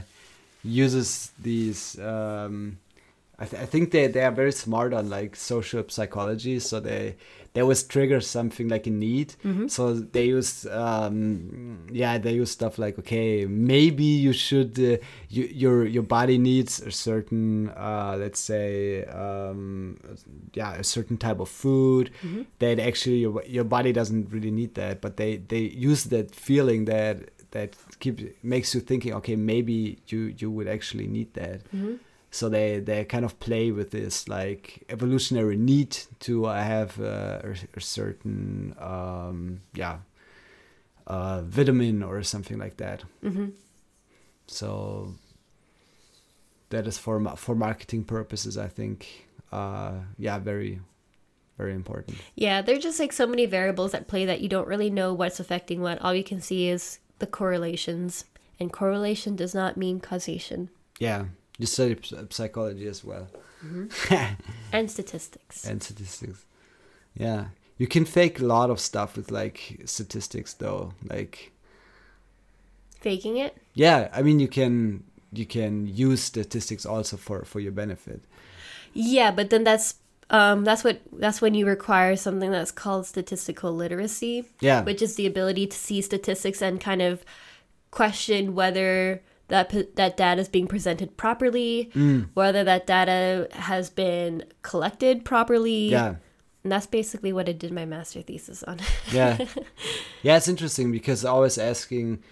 uses 0.64 1.30
these. 1.40 1.98
Um, 2.00 2.78
I, 3.44 3.46
th- 3.50 3.62
I 3.62 3.66
think 3.66 3.90
they 3.94 4.06
they 4.14 4.24
are 4.28 4.34
very 4.42 4.52
smart 4.52 4.90
on 4.98 5.04
like 5.10 5.36
social 5.36 5.84
psychology, 5.88 6.58
so 6.60 6.80
they 6.80 7.16
they 7.52 7.60
always 7.62 7.82
trigger 7.94 8.20
something 8.20 8.68
like 8.74 8.86
a 8.88 8.90
need. 8.90 9.28
So 9.68 9.82
they 10.14 10.24
use 10.38 10.66
um, 10.66 11.86
yeah 11.92 12.18
they 12.18 12.34
use 12.42 12.50
stuff 12.50 12.78
like 12.84 12.98
okay 13.02 13.46
maybe 13.74 14.04
you 14.26 14.32
should 14.32 14.72
uh, 14.78 14.96
you, 15.28 15.44
your 15.62 15.76
your 15.96 16.02
body 16.18 16.38
needs 16.38 16.80
a 16.80 16.90
certain 16.90 17.44
uh, 17.88 18.16
let's 18.18 18.40
say 18.40 19.04
um, 19.22 19.98
yeah 20.54 20.72
a 20.74 20.84
certain 20.96 21.16
type 21.26 21.40
of 21.40 21.48
food 21.48 22.10
that 22.58 22.78
actually 22.90 23.18
your 23.26 23.42
your 23.56 23.64
body 23.76 23.92
doesn't 23.92 24.24
really 24.34 24.50
need 24.60 24.72
that, 24.74 25.00
but 25.00 25.16
they 25.20 25.36
they 25.52 25.64
use 25.90 26.04
that 26.14 26.34
feeling 26.34 26.86
that 26.86 27.16
that 27.54 27.70
keeps 28.00 28.22
makes 28.42 28.74
you 28.74 28.80
thinking 28.80 29.12
okay 29.14 29.36
maybe 29.36 29.98
you 30.10 30.20
you 30.40 30.48
would 30.50 30.66
actually 30.76 31.06
need 31.06 31.30
that 31.34 31.60
so 32.34 32.48
they 32.48 32.80
they 32.80 33.04
kind 33.04 33.24
of 33.24 33.38
play 33.38 33.70
with 33.70 33.90
this 33.90 34.28
like 34.28 34.82
evolutionary 34.88 35.56
need 35.56 35.90
to 36.18 36.46
uh, 36.46 36.62
have 36.62 37.00
uh, 37.00 37.40
a, 37.44 37.54
a 37.76 37.80
certain 37.80 38.74
um, 38.80 39.60
yeah 39.72 39.98
uh, 41.06 41.42
vitamin 41.42 42.02
or 42.02 42.22
something 42.22 42.58
like 42.58 42.76
that. 42.78 43.04
hmm 43.22 43.50
So 44.46 45.14
that 46.70 46.86
is 46.86 46.98
for 46.98 47.36
for 47.36 47.54
marketing 47.54 48.04
purposes, 48.04 48.56
I 48.58 48.68
think. 48.68 49.28
Uh, 49.52 49.92
yeah, 50.18 50.38
very 50.40 50.80
very 51.56 51.74
important. 51.74 52.16
yeah, 52.34 52.62
there 52.62 52.74
are 52.76 52.80
just 52.80 52.98
like 52.98 53.12
so 53.12 53.26
many 53.26 53.46
variables 53.46 53.94
at 53.94 54.08
play 54.08 54.26
that 54.26 54.40
you 54.40 54.48
don't 54.48 54.66
really 54.66 54.90
know 54.90 55.14
what's 55.14 55.38
affecting 55.40 55.80
what. 55.82 56.00
All 56.02 56.14
you 56.14 56.24
can 56.24 56.40
see 56.40 56.68
is 56.68 56.98
the 57.20 57.26
correlations, 57.28 58.24
and 58.58 58.72
correlation 58.72 59.36
does 59.36 59.54
not 59.54 59.76
mean 59.76 60.00
causation. 60.00 60.68
Yeah, 60.98 61.26
you 61.58 61.66
study 61.66 61.96
psychology 62.30 62.86
as 62.88 63.04
well 63.04 63.28
And 64.72 64.90
statistics. 64.90 65.64
and 65.70 65.82
statistics. 65.82 66.44
Yeah, 67.16 67.46
you 67.78 67.86
can 67.86 68.04
fake 68.04 68.40
a 68.40 68.44
lot 68.44 68.68
of 68.70 68.78
stuff 68.78 69.16
with 69.16 69.30
like 69.30 69.80
statistics, 69.86 70.52
though. 70.54 70.92
Like 71.08 71.52
Faking 73.00 73.36
it? 73.36 73.56
yeah 73.74 74.08
i 74.14 74.22
mean 74.22 74.40
you 74.40 74.48
can 74.48 75.02
you 75.32 75.44
can 75.44 75.86
use 75.86 76.22
statistics 76.22 76.86
also 76.86 77.16
for 77.18 77.44
for 77.44 77.60
your 77.60 77.72
benefit 77.72 78.20
Yeah, 78.94 79.30
but 79.32 79.50
then 79.50 79.64
that's 79.64 79.96
um, 80.30 80.64
that's 80.64 80.82
what 80.84 81.00
that's 81.12 81.42
when 81.42 81.52
you 81.54 81.66
require 81.66 82.16
something 82.16 82.50
that's 82.50 82.70
called 82.72 83.04
statistical 83.06 83.74
literacy, 83.74 84.44
yeah 84.60 84.82
which 84.84 85.02
is 85.02 85.16
the 85.16 85.26
ability 85.26 85.66
to 85.66 85.76
see 85.76 86.00
statistics 86.00 86.62
and 86.62 86.80
kind 86.80 87.02
of 87.02 87.24
question 87.90 88.54
whether 88.54 89.20
that 89.48 89.70
that 89.96 90.16
data 90.16 90.40
is 90.40 90.48
being 90.48 90.66
presented 90.66 91.16
properly, 91.16 91.90
Mm. 91.94 92.28
whether 92.34 92.64
that 92.64 92.86
data 92.86 93.48
has 93.52 93.90
been 93.90 94.44
collected 94.62 95.24
properly. 95.24 95.90
yeah. 95.90 96.14
And 96.62 96.72
that's 96.72 96.86
basically 96.86 97.30
what 97.30 97.46
I 97.46 97.52
did 97.52 97.72
my 97.72 97.84
master 97.84 98.22
thesis 98.22 98.62
on. 98.62 98.78
yeah. 99.12 99.36
Yeah 100.22 100.36
it's 100.38 100.48
interesting 100.48 100.90
because 100.92 101.22
always 101.24 101.58
asking 101.58 102.22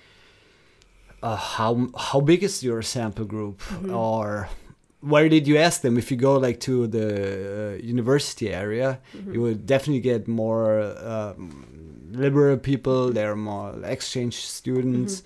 uh, 1.23 1.37
how 1.37 1.89
how 1.97 2.21
big 2.21 2.43
is 2.43 2.63
your 2.65 2.83
sample 2.83 3.25
group? 3.27 3.61
Or 3.91 4.49
where 5.01 5.29
did 5.29 5.47
you 5.47 5.59
ask 5.59 5.83
them? 5.83 5.99
If 5.99 6.11
you 6.11 6.17
go 6.17 6.39
like 6.39 6.61
to 6.61 6.87
the 6.87 7.09
uh, 7.75 7.83
university 7.83 8.49
area 8.53 9.01
you 9.33 9.41
would 9.43 9.67
definitely 9.67 10.01
get 10.01 10.27
more 10.29 10.81
um, 11.05 11.67
liberal 12.13 12.57
people 12.57 13.11
they're 13.13 13.37
more 13.37 13.75
exchange 13.85 14.37
students 14.47 15.23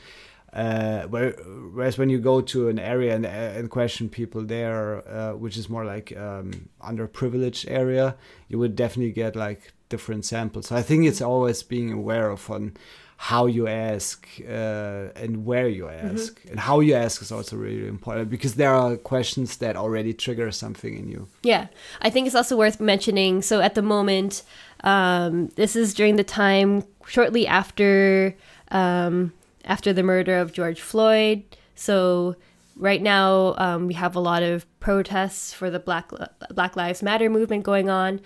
uh, 0.56 1.02
where, 1.08 1.32
whereas 1.74 1.98
when 1.98 2.08
you 2.08 2.18
go 2.18 2.40
to 2.40 2.68
an 2.68 2.78
area 2.78 3.14
and, 3.14 3.26
and 3.26 3.70
question 3.70 4.08
people 4.08 4.42
there, 4.42 5.06
uh, 5.06 5.34
which 5.34 5.58
is 5.58 5.68
more 5.68 5.84
like 5.84 6.16
um, 6.16 6.70
underprivileged 6.80 7.70
area, 7.70 8.16
you 8.48 8.58
would 8.58 8.74
definitely 8.74 9.12
get 9.12 9.36
like 9.36 9.72
different 9.90 10.24
samples. 10.24 10.68
So 10.68 10.76
I 10.76 10.80
think 10.80 11.04
it's 11.04 11.20
always 11.20 11.62
being 11.62 11.92
aware 11.92 12.30
of 12.30 12.50
on 12.50 12.72
how 13.18 13.44
you 13.46 13.68
ask 13.68 14.26
uh, 14.48 15.08
and 15.14 15.44
where 15.44 15.68
you 15.68 15.88
ask 15.88 16.42
and 16.50 16.60
how 16.60 16.80
you 16.80 16.94
ask 16.94 17.22
is 17.22 17.32
also 17.32 17.56
really 17.56 17.86
important 17.86 18.28
because 18.28 18.54
there 18.54 18.74
are 18.74 18.96
questions 18.96 19.58
that 19.58 19.74
already 19.76 20.12
trigger 20.12 20.50
something 20.50 20.96
in 20.96 21.08
you. 21.08 21.26
Yeah, 21.42 21.66
I 22.00 22.08
think 22.08 22.26
it's 22.26 22.36
also 22.36 22.56
worth 22.56 22.80
mentioning. 22.80 23.42
So 23.42 23.60
at 23.60 23.74
the 23.74 23.82
moment, 23.82 24.42
um, 24.84 25.48
this 25.56 25.76
is 25.76 25.92
during 25.92 26.16
the 26.16 26.24
time 26.24 26.84
shortly 27.06 27.46
after 27.46 28.34
um, 28.70 29.32
after 29.66 29.92
the 29.92 30.02
murder 30.02 30.38
of 30.38 30.52
George 30.52 30.80
Floyd. 30.80 31.42
So 31.74 32.36
right 32.76 33.02
now 33.02 33.54
um, 33.58 33.86
we 33.86 33.94
have 33.94 34.16
a 34.16 34.20
lot 34.20 34.42
of 34.42 34.64
protests 34.80 35.52
for 35.52 35.70
the 35.70 35.78
Black 35.80 36.10
Black 36.54 36.76
Lives 36.76 37.02
Matter 37.02 37.28
movement 37.28 37.64
going 37.64 37.90
on, 37.90 38.20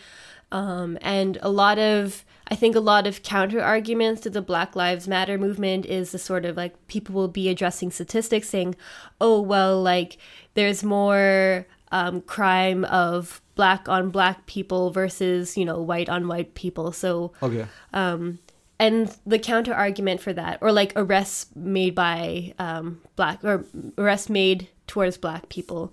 um, 0.53 0.99
and 1.01 1.39
a 1.43 1.51
lot 1.51 1.79
of 1.79 2.25
I 2.53 2.57
think 2.57 2.75
a 2.75 2.81
lot 2.81 3.07
of 3.07 3.23
counter 3.23 3.61
arguments 3.63 4.21
to 4.23 4.31
the 4.31 4.43
Black 4.43 4.75
Lives 4.75 5.07
Matter 5.07 5.39
movement 5.39 5.87
is 5.87 6.11
the 6.11 6.19
sort 6.19 6.45
of 6.45 6.57
like 6.57 6.75
people 6.89 7.15
will 7.15 7.29
be 7.29 7.49
addressing 7.49 7.93
statistics 7.93 8.49
saying, 8.49 8.75
oh, 9.21 9.41
well, 9.41 9.81
like 9.81 10.19
there's 10.55 10.83
more 10.83 11.67
um, 11.93 12.21
crime 12.23 12.85
of 12.87 13.41
black 13.55 13.89
on 13.89 14.11
black 14.11 14.47
people 14.47 14.91
versus, 14.91 15.57
you 15.57 15.65
know, 15.65 15.81
white 15.81 16.09
on 16.09 16.27
white 16.27 16.55
people. 16.55 16.91
So, 16.91 17.33
Okay. 17.41 17.67
um, 17.93 18.41
and 18.81 19.15
the 19.27 19.39
counter 19.39 19.75
argument 19.75 20.21
for 20.21 20.33
that, 20.33 20.59
or 20.61 20.73
like 20.73 20.93
arrests 20.97 21.47
made 21.55 21.95
by 21.95 22.55
um, 22.59 23.01
black 23.15 23.45
or 23.45 23.65
arrests 23.99 24.29
made 24.31 24.69
towards 24.87 25.17
black 25.19 25.49
people. 25.49 25.93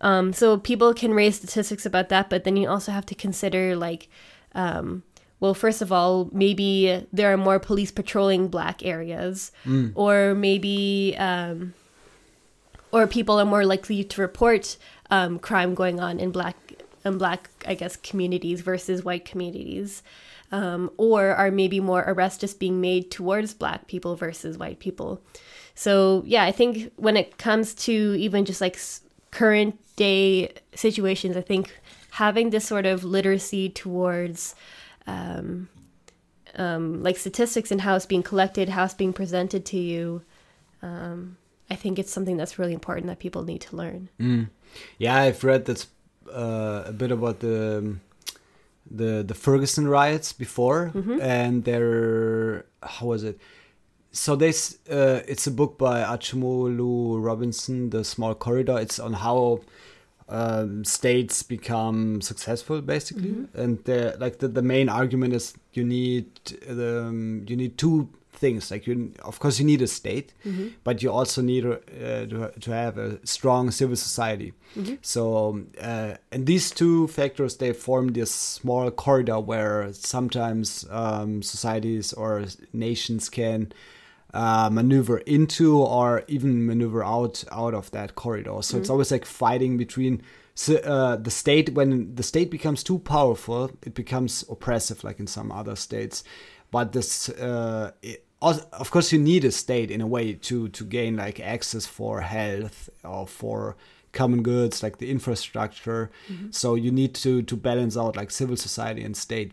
Um, 0.00 0.32
so 0.32 0.58
people 0.58 0.94
can 0.94 1.14
raise 1.14 1.36
statistics 1.36 1.86
about 1.86 2.08
that, 2.08 2.28
but 2.30 2.42
then 2.44 2.56
you 2.56 2.68
also 2.68 2.90
have 2.90 3.06
to 3.06 3.14
consider 3.14 3.76
like, 3.76 4.08
um, 4.54 5.04
well, 5.38 5.54
first 5.54 5.82
of 5.82 5.92
all, 5.92 6.28
maybe 6.32 7.06
there 7.12 7.32
are 7.32 7.36
more 7.36 7.58
police 7.60 7.92
patrolling 7.92 8.48
black 8.48 8.84
areas, 8.84 9.52
Mm. 9.64 9.92
or 9.94 10.34
maybe, 10.34 11.14
um, 11.18 11.74
or 12.92 13.06
people 13.06 13.38
are 13.40 13.44
more 13.46 13.64
likely 13.64 14.02
to 14.04 14.20
report 14.20 14.76
um, 15.10 15.38
crime 15.38 15.74
going 15.74 16.00
on 16.00 16.18
in 16.18 16.30
black 16.32 16.56
in 17.04 17.18
black, 17.18 17.50
I 17.66 17.74
guess, 17.74 17.96
communities 17.96 18.60
versus 18.60 19.04
white 19.04 19.24
communities, 19.24 20.02
um, 20.52 20.90
or 20.98 21.34
are 21.34 21.50
maybe 21.50 21.80
more 21.80 22.04
arrests 22.06 22.38
just 22.38 22.60
being 22.60 22.80
made 22.80 23.10
towards 23.10 23.54
black 23.54 23.86
people 23.88 24.14
versus 24.14 24.58
white 24.58 24.78
people. 24.78 25.20
So 25.74 26.22
yeah, 26.26 26.44
I 26.44 26.52
think 26.52 26.92
when 26.96 27.16
it 27.16 27.38
comes 27.38 27.74
to 27.86 28.14
even 28.18 28.44
just 28.44 28.60
like 28.60 28.78
current 29.30 29.78
day 29.96 30.52
situations, 30.74 31.36
I 31.36 31.40
think 31.40 31.74
having 32.10 32.50
this 32.50 32.66
sort 32.66 32.84
of 32.84 33.02
literacy 33.02 33.70
towards 33.70 34.54
um, 35.06 35.68
um, 36.56 37.02
like 37.02 37.16
statistics 37.16 37.70
and 37.70 37.80
how 37.80 37.96
it's 37.96 38.06
being 38.06 38.22
collected, 38.22 38.68
how 38.68 38.84
it's 38.84 38.94
being 38.94 39.14
presented 39.14 39.64
to 39.66 39.78
you, 39.78 40.22
um, 40.82 41.38
I 41.70 41.74
think 41.74 41.98
it's 41.98 42.12
something 42.12 42.36
that's 42.36 42.58
really 42.58 42.74
important 42.74 43.06
that 43.06 43.18
people 43.18 43.44
need 43.44 43.62
to 43.62 43.76
learn. 43.76 44.10
Mm. 44.20 44.50
Yeah, 44.98 45.16
I've 45.16 45.42
read 45.42 45.64
that 45.64 45.86
uh, 46.30 46.84
a 46.86 46.92
bit 46.92 47.10
about 47.10 47.40
the 47.40 47.78
um, 47.78 48.00
the 48.90 49.22
the 49.26 49.34
Ferguson 49.34 49.88
riots 49.88 50.32
before, 50.32 50.90
Mhm. 50.94 51.20
and 51.20 51.64
they're 51.64 52.64
how 52.82 53.06
was 53.06 53.22
it? 53.24 53.38
So 54.10 54.36
this 54.36 54.78
uh, 54.90 55.20
it's 55.26 55.46
a 55.46 55.50
book 55.50 55.78
by 55.78 56.02
Acemoglu 56.02 57.22
Robinson, 57.24 57.90
The 57.90 58.04
Small 58.04 58.34
Corridor. 58.34 58.78
It's 58.78 58.98
on 58.98 59.14
how 59.14 59.60
um, 60.28 60.84
states 60.84 61.42
become 61.42 62.20
successful, 62.22 62.80
basically, 62.80 63.34
and 63.54 63.82
the, 63.84 64.16
like 64.18 64.38
the, 64.38 64.48
the 64.48 64.62
main 64.62 64.88
argument 64.88 65.34
is 65.34 65.54
you 65.74 65.84
need 65.84 66.26
the 66.66 67.04
um, 67.06 67.44
you 67.48 67.56
need 67.56 67.76
two 67.76 68.08
things. 68.44 68.70
Like 68.72 68.82
you, 68.88 68.94
of 69.30 69.36
course, 69.42 69.56
you 69.60 69.66
need 69.72 69.82
a 69.82 69.86
state, 70.00 70.28
but 70.84 70.94
you 71.02 71.10
also 71.18 71.40
need 71.52 71.64
uh, 71.64 71.78
to, 72.32 72.52
to 72.64 72.70
have 72.82 72.94
a 73.06 73.08
strong 73.36 73.70
civil 73.70 73.96
society. 74.08 74.50
So, 75.12 75.22
um, 75.48 75.66
uh, 75.90 76.12
and 76.32 76.46
these 76.52 76.66
two 76.80 77.08
factors 77.18 77.52
they 77.56 77.72
form 77.86 78.06
this 78.12 78.32
small 78.58 78.90
corridor 79.04 79.38
where 79.50 79.92
sometimes 79.92 80.86
um, 80.90 81.42
societies 81.54 82.12
or 82.12 82.32
nations 82.72 83.28
can 83.30 83.58
uh, 84.34 84.68
maneuver 84.72 85.18
into 85.36 85.66
or 85.78 86.10
even 86.26 86.66
maneuver 86.66 87.02
out 87.04 87.44
out 87.52 87.74
of 87.74 87.90
that 87.90 88.10
corridor. 88.14 88.62
So 88.62 88.72
it's 88.78 88.90
always 88.90 89.10
like 89.10 89.26
fighting 89.26 89.76
between 89.84 90.22
so, 90.54 90.76
uh, 90.76 91.16
the 91.16 91.30
state. 91.30 91.66
When 91.74 92.14
the 92.14 92.22
state 92.22 92.50
becomes 92.50 92.82
too 92.82 92.98
powerful, 92.98 93.70
it 93.86 93.94
becomes 93.94 94.44
oppressive, 94.48 95.04
like 95.04 95.20
in 95.20 95.26
some 95.26 95.52
other 95.52 95.76
states. 95.76 96.24
But 96.70 96.92
this, 96.92 97.28
uh, 97.28 97.92
it, 98.02 98.24
of 98.42 98.90
course, 98.90 99.12
you 99.12 99.18
need 99.18 99.44
a 99.44 99.52
state 99.52 99.90
in 99.90 100.00
a 100.00 100.06
way 100.06 100.34
to 100.34 100.68
to 100.68 100.84
gain 100.84 101.16
like 101.16 101.40
access 101.40 101.86
for 101.86 102.20
health 102.20 102.90
or 103.04 103.26
for 103.26 103.76
common 104.12 104.42
goods 104.42 104.82
like 104.82 104.98
the 104.98 105.10
infrastructure. 105.10 106.10
So 106.50 106.74
you 106.74 106.90
need 106.90 107.14
to 107.16 107.42
to 107.42 107.56
balance 107.56 107.96
out 107.96 108.16
like 108.16 108.30
civil 108.30 108.56
society 108.56 109.02
and 109.04 109.16
state 109.16 109.52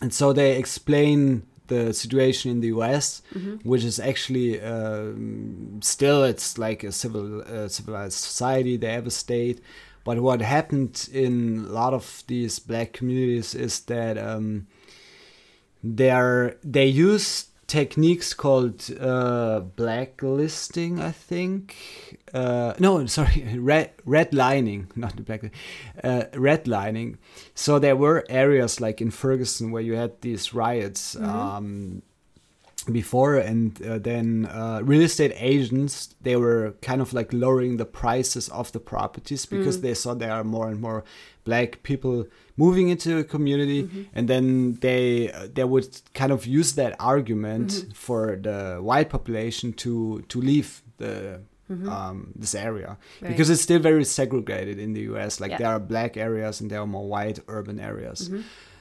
and 0.00 0.12
so 0.12 0.32
they 0.32 0.56
explain 0.56 1.46
the 1.68 1.92
situation 1.92 2.50
in 2.50 2.60
the 2.60 2.68
US, 2.68 3.22
which 3.64 3.82
is 3.82 3.98
actually 3.98 4.60
um, 4.60 5.80
still 5.82 6.22
it's 6.22 6.58
like 6.58 6.84
a 6.84 6.92
civil 6.92 7.42
uh, 7.42 7.68
civilized 7.68 8.18
society. 8.18 8.76
They 8.76 8.92
have 8.92 9.06
a 9.06 9.10
state, 9.10 9.60
but 10.04 10.20
what 10.20 10.40
happened 10.42 11.08
in 11.12 11.66
a 11.68 11.72
lot 11.72 11.92
of 11.92 12.22
these 12.28 12.58
black 12.60 12.92
communities 12.92 13.54
is 13.54 13.80
that 13.80 14.16
um, 14.18 14.66
they're 15.82 16.56
they 16.62 16.86
use 16.86 17.46
techniques 17.66 18.32
called 18.34 18.88
uh, 19.00 19.60
blacklisting, 19.60 21.00
I 21.00 21.10
think. 21.10 21.76
Uh, 22.32 22.74
no, 22.78 23.04
sorry, 23.06 23.56
red 23.58 23.96
redlining, 24.06 24.96
not 24.96 25.16
the 25.16 25.22
black, 25.22 25.44
uh, 26.02 26.24
redlining. 26.32 27.16
So 27.54 27.78
there 27.78 27.96
were 27.96 28.24
areas 28.28 28.80
like 28.80 29.00
in 29.00 29.10
Ferguson 29.10 29.70
where 29.70 29.82
you 29.82 29.94
had 29.94 30.20
these 30.20 30.54
riots. 30.54 31.16
Um, 31.16 32.02
before 32.92 33.36
and 33.36 33.82
uh, 33.82 33.98
then 33.98 34.46
uh, 34.46 34.80
real 34.82 35.02
estate 35.02 35.32
agents 35.36 36.14
they 36.22 36.36
were 36.36 36.74
kind 36.82 37.00
of 37.00 37.12
like 37.12 37.32
lowering 37.32 37.76
the 37.76 37.84
prices 37.84 38.48
of 38.50 38.70
the 38.72 38.80
properties 38.80 39.46
because 39.46 39.80
they 39.80 39.94
saw 39.94 40.14
there 40.14 40.32
are 40.32 40.44
more 40.44 40.68
and 40.68 40.80
more 40.80 41.02
black 41.44 41.82
people 41.82 42.26
moving 42.56 42.88
into 42.88 43.18
a 43.18 43.24
community 43.24 43.88
and 44.14 44.28
then 44.28 44.74
they 44.80 45.30
uh, 45.32 45.46
they 45.52 45.64
would 45.64 46.00
kind 46.14 46.32
of 46.32 46.46
use 46.46 46.74
that 46.74 46.94
argument 46.98 47.86
for 47.94 48.36
the 48.40 48.78
white 48.80 49.08
population 49.10 49.72
to 49.72 50.22
to 50.28 50.40
leave 50.40 50.82
the 50.98 51.40
um, 51.88 52.32
this 52.36 52.54
area. 52.54 52.96
Right. 53.20 53.30
because 53.30 53.50
it's 53.50 53.60
still 53.62 53.80
very 53.80 54.04
segregated 54.04 54.78
in 54.78 54.92
the 54.92 55.00
US 55.12 55.40
like 55.40 55.50
Yeah. 55.50 55.58
there 55.58 55.68
are 55.74 55.80
black 55.80 56.16
areas 56.16 56.60
and 56.60 56.70
there 56.70 56.80
are 56.80 56.86
more 56.86 57.08
white 57.08 57.40
urban 57.48 57.80
areas 57.80 58.30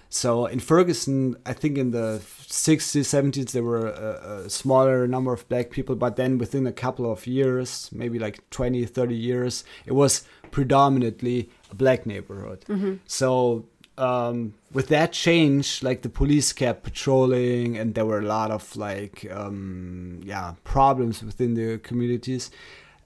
so 0.09 0.45
in 0.45 0.59
Ferguson, 0.59 1.35
I 1.45 1.53
think 1.53 1.77
in 1.77 1.91
the 1.91 2.21
60s, 2.23 3.01
70s, 3.01 3.51
there 3.51 3.63
were 3.63 3.87
a, 3.87 4.45
a 4.45 4.49
smaller 4.49 5.07
number 5.07 5.33
of 5.33 5.47
black 5.49 5.71
people, 5.71 5.95
but 5.95 6.15
then 6.15 6.37
within 6.37 6.65
a 6.67 6.71
couple 6.71 7.11
of 7.11 7.27
years, 7.27 7.89
maybe 7.91 8.19
like 8.19 8.47
20, 8.51 8.85
30 8.85 9.15
years, 9.15 9.63
it 9.85 9.93
was 9.93 10.23
predominantly 10.51 11.49
a 11.71 11.75
black 11.75 12.05
neighborhood. 12.05 12.63
So 13.07 13.65
um, 13.97 14.53
with 14.71 14.87
that 14.89 15.11
change, 15.11 15.81
like 15.83 16.01
the 16.01 16.09
police 16.09 16.53
kept 16.53 16.83
patrolling, 16.83 17.77
and 17.77 17.95
there 17.95 18.05
were 18.05 18.19
a 18.19 18.25
lot 18.25 18.51
of 18.51 18.75
like, 18.75 19.27
um, 19.31 20.21
yeah, 20.23 20.53
problems 20.63 21.23
within 21.23 21.55
the 21.55 21.77
communities 21.79 22.51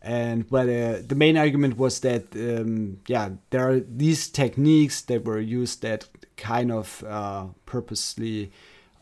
and 0.09 0.49
but 0.49 0.67
uh, 0.67 1.01
the 1.05 1.15
main 1.15 1.37
argument 1.37 1.77
was 1.77 1.99
that 1.99 2.23
um, 2.35 2.99
yeah 3.07 3.29
there 3.51 3.69
are 3.69 3.79
these 3.79 4.27
techniques 4.27 5.01
that 5.01 5.23
were 5.23 5.39
used 5.39 5.83
that 5.83 6.07
kind 6.35 6.71
of 6.71 7.03
uh, 7.07 7.45
purposely 7.67 8.51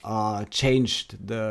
uh, 0.04 0.44
changed 0.46 1.16
the 1.26 1.46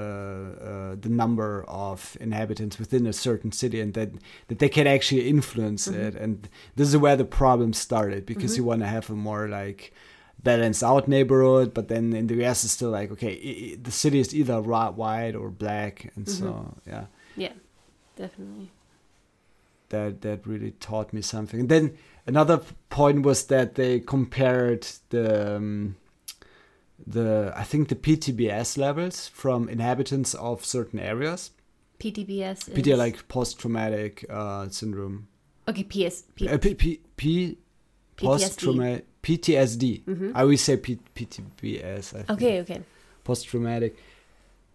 uh, 0.70 0.96
the 1.00 1.08
number 1.08 1.64
of 1.68 2.18
inhabitants 2.20 2.78
within 2.78 3.06
a 3.06 3.12
certain 3.12 3.50
city 3.50 3.80
and 3.80 3.94
that 3.94 4.10
that 4.48 4.58
they 4.58 4.68
can 4.68 4.86
actually 4.86 5.26
influence 5.26 5.88
it. 5.88 6.14
And 6.14 6.48
this 6.76 6.88
is 6.88 6.96
where 6.98 7.16
the 7.16 7.24
problem 7.24 7.72
started 7.72 8.26
because 8.26 8.58
you 8.58 8.64
want 8.64 8.80
to 8.82 8.86
have 8.86 9.08
a 9.08 9.14
more 9.14 9.48
like 9.48 9.94
balanced 10.42 10.84
out 10.84 11.08
neighborhood 11.08 11.74
but 11.74 11.88
then 11.88 12.12
in 12.12 12.26
the 12.28 12.44
US 12.44 12.62
it's 12.62 12.74
still 12.74 12.90
like 12.90 13.10
okay 13.10 13.34
i 13.50 13.52
i 13.72 13.76
the 13.82 13.90
city 13.90 14.20
is 14.20 14.34
either 14.34 14.60
white 14.60 15.34
or 15.34 15.48
black 15.50 16.12
and 16.14 16.28
so 16.28 16.46
yeah. 16.86 17.06
Yeah, 17.36 17.54
definitely. 18.16 18.70
That 19.90 20.20
that 20.22 20.46
really 20.46 20.72
taught 20.72 21.12
me 21.12 21.22
something. 21.22 21.60
And 21.60 21.68
then 21.68 21.96
another 22.26 22.60
point 22.90 23.22
was 23.22 23.44
that 23.46 23.74
they 23.74 24.00
compared 24.00 24.86
the 25.10 25.56
um, 25.56 25.96
the 27.06 27.52
I 27.56 27.62
think 27.64 27.88
the 27.88 27.94
PTBS 27.96 28.78
levels 28.78 29.28
from 29.28 29.68
inhabitants 29.68 30.34
of 30.34 30.64
certain 30.64 30.98
areas. 30.98 31.50
PTBS. 31.98 32.68
Is, 32.76 32.98
like 32.98 33.26
post 33.28 33.58
traumatic 33.58 34.26
uh, 34.28 34.68
syndrome. 34.68 35.28
okay. 35.68 35.84
PS. 35.84 36.24
P, 36.34 36.48
Uh, 36.48 36.58
P, 36.58 36.74
P, 36.74 37.00
P 37.16 37.58
post 38.16 38.44
PTSD. 38.44 38.58
traumatic 38.58 39.06
PTSD. 39.22 40.32
I 40.34 40.42
always 40.42 40.62
say 40.62 40.76
P, 40.76 40.98
PTBS. 41.14 42.14
I 42.14 42.18
think 42.18 42.30
okay. 42.30 42.60
Okay. 42.60 42.82
post 43.24 43.48
traumatic. 43.48 43.96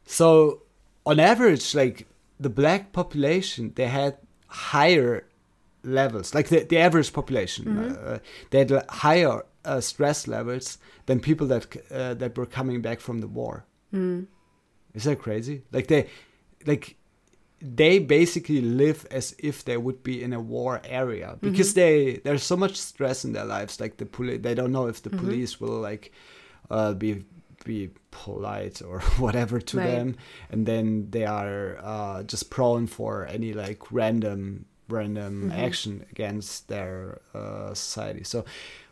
So 0.05 0.63
on 1.05 1.19
average, 1.19 1.73
like 1.75 2.07
the 2.39 2.49
black 2.49 2.91
population, 2.91 3.71
they 3.75 3.87
had 3.87 4.17
higher 4.51 5.25
levels, 5.83 6.35
like 6.35 6.49
the, 6.49 6.63
the 6.63 6.77
average 6.77 7.11
population, 7.13 7.77
uh, 7.77 8.19
they 8.49 8.59
had 8.59 8.85
higher 8.89 9.43
uh, 9.65 9.79
stress 9.79 10.27
levels 10.27 10.77
than 11.05 11.19
people 11.19 11.47
that 11.47 11.65
uh, 11.91 12.13
that 12.15 12.37
were 12.37 12.45
coming 12.45 12.81
back 12.81 12.99
from 12.99 13.19
the 13.19 13.27
war. 13.27 13.65
Mm. 13.93 14.27
Is 14.93 15.05
that 15.05 15.19
crazy? 15.19 15.63
Like 15.71 15.87
they, 15.87 16.09
like 16.65 16.95
they 17.61 17.99
basically 17.99 18.61
live 18.61 19.07
as 19.11 19.35
if 19.39 19.63
they 19.63 19.77
would 19.77 20.03
be 20.03 20.21
in 20.21 20.33
a 20.33 20.39
war 20.39 20.81
area 20.83 21.37
because 21.41 21.73
they 21.73 22.19
there's 22.23 22.43
so 22.43 22.57
much 22.57 22.75
stress 22.75 23.23
in 23.23 23.33
their 23.33 23.45
lives. 23.45 23.79
Like 23.79 23.97
the 23.97 24.05
police, 24.05 24.41
they 24.41 24.53
don't 24.53 24.71
know 24.71 24.87
if 24.87 25.01
the 25.01 25.09
police 25.09 25.61
will 25.61 25.79
like 25.79 26.11
uh, 26.69 26.93
be 26.93 27.23
be 27.63 27.89
polite 28.11 28.81
or 28.81 28.99
whatever 29.19 29.59
to 29.61 29.77
Right. 29.77 29.85
them, 29.87 30.15
and 30.49 30.65
then 30.65 31.09
they 31.11 31.25
are 31.25 31.77
uh, 31.81 32.23
just 32.23 32.49
prone 32.49 32.87
for 32.87 33.25
any 33.27 33.53
like 33.53 33.91
random 33.91 34.65
random 34.89 35.51
action 35.51 36.05
against 36.11 36.67
their 36.67 37.21
uh, 37.33 37.73
society. 37.73 38.23
So 38.23 38.43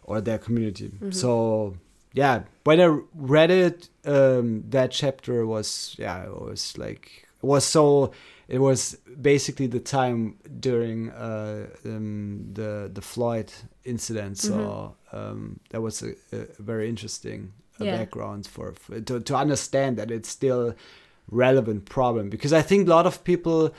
or 0.04 0.22
their 0.22 0.38
community. 0.40 0.92
So 1.12 1.76
yeah, 2.14 2.44
when 2.64 2.80
I 2.82 3.00
read 3.14 3.52
it, 3.52 3.90
um, 4.06 4.64
that 4.70 4.92
chapter 4.92 5.46
was 5.46 5.96
yeah, 6.00 6.24
it 6.24 6.42
was 6.42 6.78
like 6.78 7.28
it 7.44 7.46
was 7.46 7.64
so 7.66 8.12
it 8.48 8.60
was 8.60 8.96
basically 9.22 9.68
the 9.68 9.80
time 9.80 10.38
during 10.60 11.12
uh, 11.12 11.68
um, 11.86 12.50
the 12.54 12.90
the 12.92 13.02
Floyd 13.02 13.52
incident. 13.84 14.38
So 14.40 14.56
Mm-hmm. 14.56 15.16
um, 15.18 15.60
that 15.70 15.82
was 15.82 16.02
a, 16.02 16.16
a 16.32 16.48
very 16.58 16.90
interesting 16.90 17.54
uh, 17.82 17.86
Yeah. 17.86 17.98
background 17.98 18.48
for, 18.48 18.74
for 18.74 19.00
to 19.02 19.20
to 19.20 19.36
understand 19.36 19.98
that 19.98 20.10
it's 20.12 20.30
still 20.30 20.74
relevant 21.32 21.86
problem 21.86 22.30
because 22.30 22.54
I 22.54 22.62
think 22.62 22.88
a 22.88 22.90
lot 22.90 23.06
of 23.06 23.24
people 23.24 23.74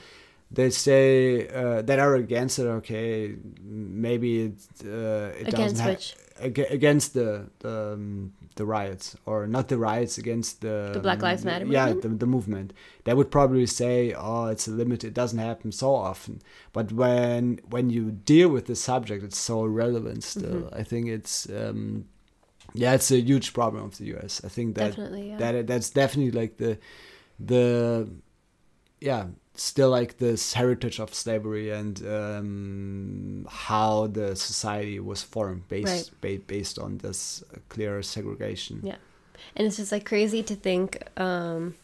they 0.53 0.69
say 0.69 1.47
uh, 1.47 1.81
that 1.83 1.97
are 1.99 2.15
against 2.15 2.59
it. 2.59 2.65
Okay, 2.65 3.35
maybe 3.61 4.29
it, 4.47 4.53
uh, 4.85 5.31
it 5.39 5.47
Against 5.47 5.75
doesn't 5.77 5.85
which? 5.87 6.15
aga- 6.41 6.71
against 6.73 7.13
the 7.13 7.49
the, 7.59 7.93
um, 7.93 8.33
the 8.55 8.65
riots 8.65 9.15
or 9.25 9.47
not 9.47 9.67
the 9.69 9.77
riots 9.77 10.17
against 10.17 10.59
the 10.61 10.91
The 10.93 10.99
Black 10.99 11.21
Lives 11.21 11.45
Matter 11.45 11.65
yeah 11.65 11.85
movement? 11.93 12.01
the, 12.01 12.25
the 12.25 12.25
movement 12.25 12.73
they 13.05 13.13
would 13.13 13.31
probably 13.31 13.65
say 13.65 14.13
oh 14.17 14.47
it's 14.47 14.67
a 14.67 14.71
limit 14.71 15.03
it 15.05 15.13
doesn't 15.13 15.39
happen 15.39 15.71
so 15.71 15.95
often 15.95 16.41
but 16.73 16.91
when 16.91 17.59
when 17.69 17.89
you 17.89 18.11
deal 18.11 18.49
with 18.49 18.65
the 18.65 18.75
subject 18.75 19.23
it's 19.23 19.37
so 19.37 19.63
relevant 19.63 20.23
still 20.23 20.61
Mm-hmm. 20.63 20.79
i 20.81 20.83
think 20.83 21.07
it's 21.07 21.47
um 21.49 22.05
yeah 22.73 22.93
it's 22.93 23.11
a 23.11 23.19
huge 23.19 23.53
problem 23.53 23.83
of 23.83 23.97
the 23.97 24.05
us 24.15 24.41
i 24.43 24.47
think 24.47 24.75
that 24.75 24.97
yeah. 24.97 25.37
that 25.37 25.67
that's 25.67 25.89
definitely 25.89 26.31
like 26.31 26.57
the 26.57 26.77
the 27.39 28.09
yeah 28.99 29.25
still 29.53 29.89
like 29.89 30.17
this 30.17 30.53
heritage 30.53 30.99
of 30.99 31.13
slavery 31.13 31.69
and 31.71 32.05
um, 32.07 33.45
how 33.49 34.07
the 34.07 34.35
society 34.35 34.99
was 34.99 35.21
formed 35.21 35.67
based 35.67 36.19
ba- 36.21 36.39
based 36.47 36.79
on 36.79 36.97
this 36.99 37.43
clear 37.69 38.01
segregation 38.01 38.79
Yeah. 38.83 38.95
and 39.55 39.67
it's 39.67 39.77
just 39.77 39.91
like 39.91 40.05
crazy 40.05 40.41
to 40.43 40.55
think 40.55 41.03
um 41.19 41.75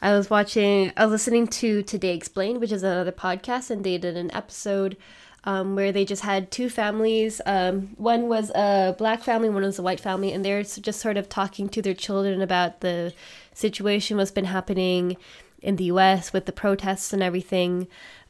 i 0.00 0.12
was 0.16 0.28
watching 0.30 0.92
i 0.96 1.04
was 1.04 1.12
listening 1.12 1.46
to 1.46 1.82
today 1.82 2.14
explained 2.14 2.60
which 2.60 2.72
is 2.72 2.82
another 2.82 3.12
podcast 3.12 3.70
and 3.70 3.84
they 3.84 3.98
did 3.98 4.16
an 4.16 4.30
episode 4.34 4.96
um, 5.44 5.74
where 5.74 5.92
they 5.92 6.04
just 6.04 6.22
had 6.22 6.50
two 6.50 6.68
families. 6.68 7.40
Um, 7.46 7.94
one 7.96 8.28
was 8.28 8.50
a 8.54 8.94
black 8.96 9.22
family 9.22 9.48
one 9.48 9.62
was 9.62 9.78
a 9.78 9.82
white 9.82 10.00
family 10.00 10.32
and 10.32 10.44
they're 10.44 10.62
just 10.62 11.00
sort 11.00 11.16
of 11.16 11.28
talking 11.28 11.68
to 11.70 11.82
their 11.82 11.94
children 11.94 12.40
about 12.42 12.80
the 12.80 13.12
situation 13.54 14.16
what's 14.16 14.30
been 14.30 14.44
happening 14.44 15.16
in 15.60 15.76
the 15.76 15.86
us 15.86 16.32
with 16.32 16.46
the 16.46 16.52
protests 16.52 17.12
and 17.12 17.22
everything. 17.22 17.88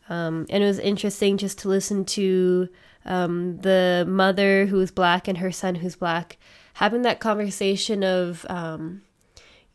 Um, 0.08 0.46
and 0.50 0.62
it 0.62 0.66
was 0.66 0.78
interesting 0.78 1.38
just 1.38 1.58
to 1.60 1.68
listen 1.68 2.04
to 2.06 2.68
um, 3.04 3.58
the 3.58 4.04
mother 4.08 4.66
who's 4.66 4.90
black 4.90 5.28
and 5.28 5.38
her 5.38 5.52
son 5.52 5.76
who's 5.76 5.96
black 5.96 6.36
having 6.74 7.02
that 7.02 7.20
conversation 7.20 8.02
of 8.02 8.46
um, 8.48 9.02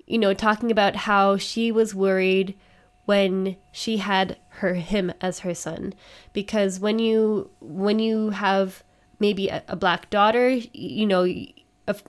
you 0.05 0.17
know 0.17 0.33
talking 0.33 0.71
about 0.71 0.95
how 0.95 1.37
she 1.37 1.71
was 1.71 1.93
worried 1.93 2.57
when 3.05 3.55
she 3.71 3.97
had 3.97 4.37
her 4.57 4.75
him 4.75 5.13
as 5.21 5.39
her 5.39 5.53
son. 5.53 5.93
Because 6.33 6.79
when 6.79 6.99
you 6.99 7.49
when 7.59 7.99
you 7.99 8.31
have 8.31 8.83
maybe 9.19 9.49
a, 9.49 9.63
a 9.67 9.75
black 9.75 10.09
daughter 10.09 10.49
you 10.49 11.05
know 11.05 11.27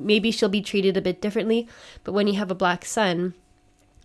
maybe 0.01 0.31
she'll 0.31 0.49
be 0.49 0.61
treated 0.61 0.97
a 0.97 1.03
bit 1.03 1.21
differently. 1.21 1.69
But 2.05 2.13
when 2.13 2.27
you 2.27 2.35
have 2.35 2.51
a 2.51 2.55
black 2.55 2.85
son 2.85 3.35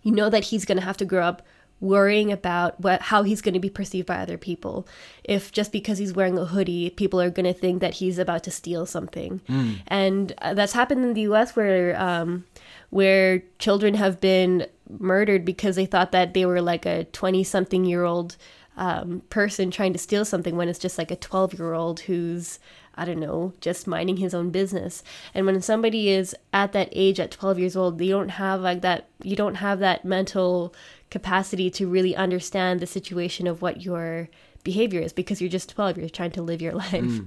you 0.02 0.12
know 0.12 0.30
that 0.30 0.44
he's 0.44 0.64
going 0.64 0.78
to 0.78 0.84
have 0.84 0.98
to 0.98 1.04
grow 1.04 1.24
up 1.24 1.42
worrying 1.80 2.32
about 2.32 2.80
what 2.80 3.00
how 3.02 3.22
he's 3.24 3.42
going 3.42 3.52
to 3.52 3.60
be 3.60 3.68
perceived 3.70 4.06
by 4.06 4.18
other 4.18 4.38
people. 4.38 4.86
If 5.24 5.52
just 5.52 5.72
because 5.72 5.98
he's 5.98 6.12
wearing 6.14 6.38
a 6.38 6.44
hoodie 6.46 6.90
people 6.90 7.20
are 7.20 7.30
going 7.30 7.52
to 7.52 7.58
think 7.58 7.80
that 7.80 7.94
he's 7.94 8.18
about 8.18 8.44
to 8.44 8.50
steal 8.50 8.86
something. 8.86 9.40
And 9.88 10.32
uh, 10.38 10.54
that's 10.54 10.72
happened 10.72 11.04
in 11.04 11.14
the 11.14 11.22
US 11.22 11.56
where 11.56 12.00
um 12.00 12.44
where 12.90 13.42
children 13.58 13.94
have 13.94 14.20
been 14.20 14.66
murdered 14.98 15.44
because 15.44 15.76
they 15.76 15.86
thought 15.86 16.12
that 16.12 16.34
they 16.34 16.46
were 16.46 16.60
like 16.60 16.86
a 16.86 17.04
20 17.04 17.44
something 17.44 17.84
year 17.84 18.04
old 18.04 18.36
um, 18.76 19.22
person 19.30 19.70
trying 19.70 19.92
to 19.92 19.98
steal 19.98 20.24
something 20.24 20.56
when 20.56 20.68
it's 20.68 20.78
just 20.78 20.98
like 20.98 21.10
a 21.10 21.16
12 21.16 21.54
year 21.54 21.74
old 21.74 22.00
who's 22.00 22.58
I 22.96 23.04
don't 23.04 23.18
know, 23.18 23.52
just 23.60 23.86
minding 23.86 24.18
his 24.18 24.34
own 24.34 24.50
business. 24.50 25.02
And 25.34 25.46
when 25.46 25.60
somebody 25.62 26.10
is 26.10 26.34
at 26.52 26.72
that 26.72 26.88
age 26.92 27.18
at 27.18 27.32
12 27.32 27.58
years 27.58 27.76
old, 27.76 27.98
they 27.98 28.08
don't 28.08 28.28
have 28.30 28.60
like 28.60 28.82
that 28.82 29.08
you 29.22 29.36
don't 29.36 29.56
have 29.56 29.80
that 29.80 30.04
mental 30.04 30.74
capacity 31.10 31.70
to 31.70 31.88
really 31.88 32.14
understand 32.14 32.80
the 32.80 32.86
situation 32.86 33.46
of 33.46 33.62
what 33.62 33.82
your 33.82 34.28
behavior 34.62 35.00
is 35.00 35.12
because 35.12 35.40
you're 35.40 35.50
just 35.50 35.70
12, 35.70 35.98
you're 35.98 36.08
trying 36.08 36.30
to 36.32 36.42
live 36.42 36.62
your 36.62 36.72
life. 36.86 37.20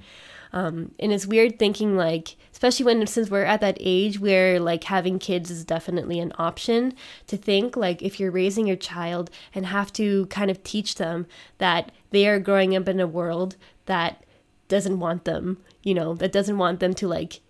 Um, 0.53 0.91
and 0.99 1.11
it's 1.11 1.27
weird 1.27 1.59
thinking 1.59 1.95
like, 1.97 2.35
especially 2.51 2.85
when 2.85 3.05
since 3.07 3.29
we're 3.29 3.43
at 3.43 3.61
that 3.61 3.77
age 3.79 4.19
where 4.19 4.59
like 4.59 4.85
having 4.85 5.19
kids 5.19 5.51
is 5.51 5.63
definitely 5.63 6.19
an 6.19 6.33
option 6.37 6.93
to 7.27 7.37
think 7.37 7.75
like 7.75 8.01
if 8.01 8.19
you're 8.19 8.31
raising 8.31 8.67
your 8.67 8.77
child 8.77 9.29
and 9.53 9.65
have 9.67 9.91
to 9.93 10.25
kind 10.27 10.49
of 10.49 10.63
teach 10.63 10.95
them 10.95 11.27
that 11.57 11.91
they 12.11 12.27
are 12.27 12.39
growing 12.39 12.75
up 12.75 12.87
in 12.87 12.99
a 12.99 13.07
world 13.07 13.55
that 13.85 14.23
doesn't 14.67 14.99
want 14.99 15.25
them, 15.25 15.57
you 15.83 15.93
know, 15.93 16.13
that 16.15 16.31
doesn't 16.31 16.57
want 16.57 16.79
them 16.79 16.93
to 16.95 17.07
like 17.07 17.41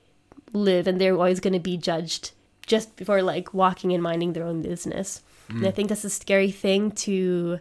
live 0.54 0.88
and 0.88 1.00
they're 1.00 1.16
always 1.16 1.40
going 1.40 1.54
to 1.54 1.60
be 1.60 1.78
judged 1.78 2.32
just 2.66 2.96
before 2.96 3.22
like 3.22 3.54
walking 3.54 3.94
and 3.94 4.04
minding 4.04 4.34
their 4.34 4.44
own 4.44 4.62
business. 4.62 5.22
And 5.50 5.68
I 5.68 5.72
think 5.72 5.88
that's 5.90 6.04
a 6.04 6.10
scary 6.10 6.52
thing 6.52 6.92
to 6.92 7.60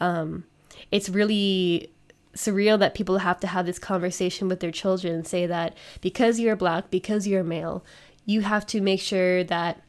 um 0.00 0.44
it's 0.90 1.08
really 1.08 1.90
surreal 2.36 2.78
that 2.78 2.94
people 2.94 3.18
have 3.18 3.40
to 3.40 3.46
have 3.48 3.66
this 3.66 3.78
conversation 3.78 4.48
with 4.48 4.60
their 4.60 4.70
children 4.70 5.14
and 5.14 5.26
say 5.26 5.46
that 5.46 5.76
because 6.00 6.38
you're 6.38 6.56
black, 6.56 6.90
because 6.90 7.26
you're 7.26 7.42
male, 7.42 7.84
you 8.24 8.42
have 8.42 8.66
to 8.66 8.80
make 8.80 9.00
sure 9.00 9.42
that 9.44 9.82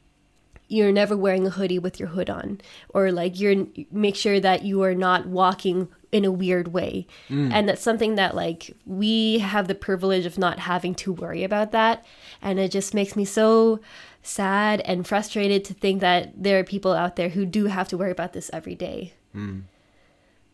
you're 0.70 0.92
never 0.92 1.16
wearing 1.16 1.48
a 1.48 1.52
hoodie 1.52 1.80
with 1.80 2.00
your 2.00 2.10
hood 2.10 2.30
on. 2.30 2.60
Or 2.90 3.12
like 3.12 3.40
you're 3.40 3.68
make 3.92 4.16
sure 4.16 4.40
that 4.40 4.64
you 4.64 4.82
are 4.84 4.96
not 4.96 5.28
walking 5.28 5.88
in 6.12 6.26
a 6.26 6.32
weird 6.32 6.70
way. 6.70 7.08
And 7.52 7.70
that's 7.70 7.82
something 7.82 8.16
that 8.16 8.36
like 8.36 8.76
we 8.86 9.40
have 9.40 9.68
the 9.68 9.76
privilege 9.76 10.26
of 10.26 10.38
not 10.38 10.60
having 10.60 10.96
to 10.96 11.14
worry 11.14 11.44
about 11.44 11.72
that. 11.72 12.06
And 12.42 12.60
it 12.60 12.72
just 12.72 12.94
makes 12.94 13.16
me 13.16 13.26
so 13.26 13.80
sad 14.24 14.82
and 14.82 15.08
frustrated 15.08 15.64
to 15.66 15.74
think 15.74 16.02
that 16.02 16.44
there 16.44 16.60
are 16.60 16.64
people 16.64 16.94
out 16.94 17.16
there 17.16 17.30
who 17.30 17.46
do 17.46 17.66
have 17.66 17.88
to 17.90 17.98
worry 17.98 18.12
about 18.12 18.34
this 18.34 18.50
every 18.54 18.76
day. 18.76 19.14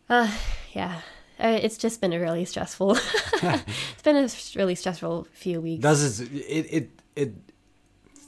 Uh 0.08 0.30
yeah 0.72 1.00
uh, 1.40 1.58
it's 1.62 1.76
just 1.76 2.00
been 2.00 2.12
a 2.12 2.18
really 2.20 2.44
stressful 2.44 2.92
it's 3.42 4.02
been 4.02 4.16
a 4.16 4.28
really 4.56 4.74
stressful 4.74 5.26
few 5.32 5.60
weeks 5.60 5.82
does 5.82 6.20
it 6.20 6.30
it 6.32 6.66
it, 6.72 6.90
it 7.16 7.32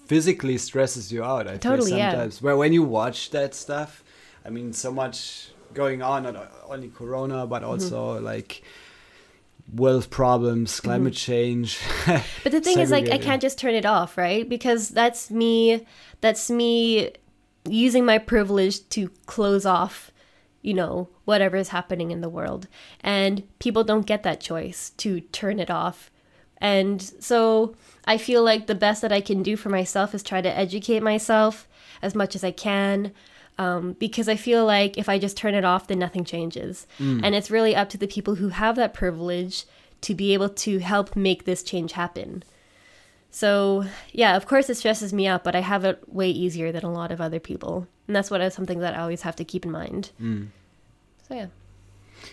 physically 0.07 0.57
stresses 0.59 1.13
you 1.13 1.23
out 1.25 1.49
i 1.49 1.57
Totally, 1.57 1.91
feel 1.91 1.99
yeah. 1.99 2.11
sometimes 2.13 2.43
where 2.43 2.57
when 2.57 2.73
you 2.73 2.83
watch 2.83 3.31
that 3.31 3.55
stuff 3.55 4.05
i 4.45 4.51
mean 4.51 4.73
so 4.73 4.93
much 4.93 5.51
going 5.75 6.01
on 6.03 6.23
not 6.25 6.53
only 6.69 6.89
corona 6.89 7.47
but 7.47 7.63
Mm-hmm. 7.63 7.71
also 7.71 8.21
like 8.21 8.63
world 9.75 10.09
problems 10.11 10.79
climate 10.81 11.13
change 11.15 11.81
But 12.45 12.53
the 12.53 12.61
thing 12.61 12.79
is, 12.79 12.93
like, 12.93 13.11
I 13.11 13.19
can't 13.19 13.43
just 13.43 13.59
turn 13.59 13.75
it 13.75 13.85
off, 13.85 14.17
right? 14.17 14.49
Because 14.49 14.91
that's 14.91 15.29
me. 15.29 15.85
That's 16.21 16.49
me 16.49 17.11
using 17.69 18.05
my 18.05 18.19
privilege 18.19 18.89
to 18.91 19.09
close 19.27 19.67
off, 19.67 20.13
you 20.67 20.75
know, 20.75 21.09
whatever 21.25 21.57
is 21.57 21.69
happening 21.69 22.11
in 22.11 22.23
the 22.23 22.29
world. 22.29 22.67
And 23.01 23.45
people 23.61 23.85
don't 23.85 24.05
get 24.05 24.25
that 24.25 24.41
choice 24.41 24.91
to 24.97 25.21
turn 25.21 25.61
it 25.61 25.71
off. 25.71 26.11
And 26.59 27.01
so 27.21 27.77
I 28.05 28.19
feel 28.19 28.43
like 28.43 28.67
the 28.67 28.75
best 28.75 29.01
that 29.03 29.12
I 29.12 29.21
can 29.21 29.45
do 29.45 29.57
for 29.57 29.69
myself 29.69 30.12
is 30.12 30.25
try 30.25 30.41
to 30.41 30.59
educate 30.59 31.05
myself 31.05 31.69
as 32.03 32.17
much 32.17 32.35
as 32.35 32.43
I 32.43 32.51
can. 32.51 33.12
Um, 33.59 33.93
because 34.01 34.29
I 34.29 34.35
feel 34.35 34.67
like 34.67 34.99
if 34.99 35.09
I 35.09 35.21
just 35.21 35.37
turn 35.37 35.55
it 35.55 35.64
off, 35.64 35.87
then 35.87 36.01
nothing 36.01 36.25
changes. 36.25 36.89
And 37.25 37.37
it's 37.37 37.51
really 37.51 37.77
up 37.77 37.89
to 37.91 37.99
the 37.99 38.09
people 38.09 38.35
who 38.35 38.49
have 38.49 38.75
that 38.75 38.93
privilege 38.93 39.67
to 40.01 40.14
be 40.17 40.35
able 40.35 40.49
to 40.49 40.79
help 40.79 41.14
make 41.14 41.45
this 41.45 41.62
change 41.62 41.93
happen. 41.93 42.43
So, 43.31 43.85
yeah, 44.11 44.37
of 44.37 44.47
course 44.47 44.69
it 44.69 44.75
stresses 44.75 45.12
me 45.12 45.29
out, 45.29 45.45
but 45.45 45.55
I 45.55 45.61
have 45.61 45.85
it 45.85 46.03
way 46.09 46.29
easier 46.29 46.73
than 46.73 46.83
a 46.83 46.93
lot 46.93 47.12
of 47.12 47.21
other 47.21 47.39
people. 47.39 47.87
And 48.07 48.15
that's 48.15 48.31
what 48.31 48.41
is 48.41 48.55
something 48.55 48.81
that 48.81 48.95
I 48.95 49.01
always 49.01 49.23
have 49.23 49.37
to 49.37 49.45
keep 49.45 49.65
in 49.65 49.73
mind. 49.73 50.11
Mm. 50.21 50.49
So, 51.29 51.35
yeah. 51.35 51.47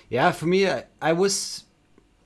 Yeah, 0.10 0.32
for 0.32 0.46
me, 0.46 0.70
I, 0.70 0.86
I 1.02 1.14
was 1.14 1.64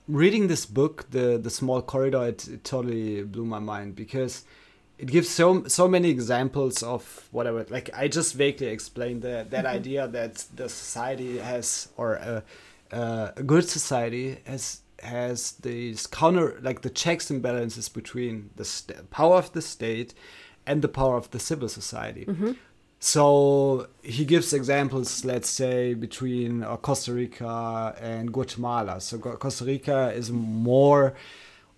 reading 0.06 0.48
this 0.48 0.66
book, 0.66 1.10
the 1.10 1.38
the 1.38 1.50
Small 1.50 1.82
Corridor. 1.82 2.28
It, 2.28 2.48
it 2.48 2.64
totally 2.64 3.22
blew 3.22 3.44
my 3.44 3.58
mind 3.58 3.94
because 3.96 4.44
it 4.98 5.06
gives 5.06 5.28
so 5.28 5.64
so 5.64 5.86
many 5.86 6.10
examples 6.10 6.82
of 6.82 7.28
whatever. 7.30 7.64
Like 7.68 7.90
I 7.94 8.08
just 8.08 8.34
vaguely 8.34 8.68
explained 8.68 9.22
that 9.22 9.50
that 9.50 9.64
mm-hmm. 9.64 9.76
idea 9.76 10.08
that 10.08 10.44
the 10.54 10.68
society 10.68 11.38
has 11.38 11.88
or 11.96 12.14
a, 12.14 12.42
uh, 12.92 13.30
a 13.36 13.42
good 13.42 13.68
society 13.68 14.38
has 14.44 14.80
has 15.00 15.52
these 15.52 16.06
counter 16.06 16.58
like 16.60 16.82
the 16.82 16.90
checks 16.90 17.30
and 17.30 17.40
balances 17.40 17.88
between 17.88 18.50
the 18.56 18.64
st- 18.64 19.10
power 19.10 19.36
of 19.36 19.52
the 19.52 19.62
state 19.62 20.14
and 20.66 20.82
the 20.82 20.88
power 20.88 21.16
of 21.16 21.30
the 21.30 21.38
civil 21.38 21.68
society. 21.68 22.24
Mm-hmm. 22.24 22.52
So 23.00 23.86
he 24.02 24.24
gives 24.24 24.52
examples, 24.52 25.24
let's 25.24 25.48
say, 25.48 25.94
between 25.94 26.64
uh, 26.64 26.76
Costa 26.78 27.12
Rica 27.12 27.94
and 28.00 28.32
Guatemala. 28.32 29.00
So 29.00 29.18
Costa 29.18 29.64
Rica 29.64 30.12
is 30.12 30.32
more 30.32 31.14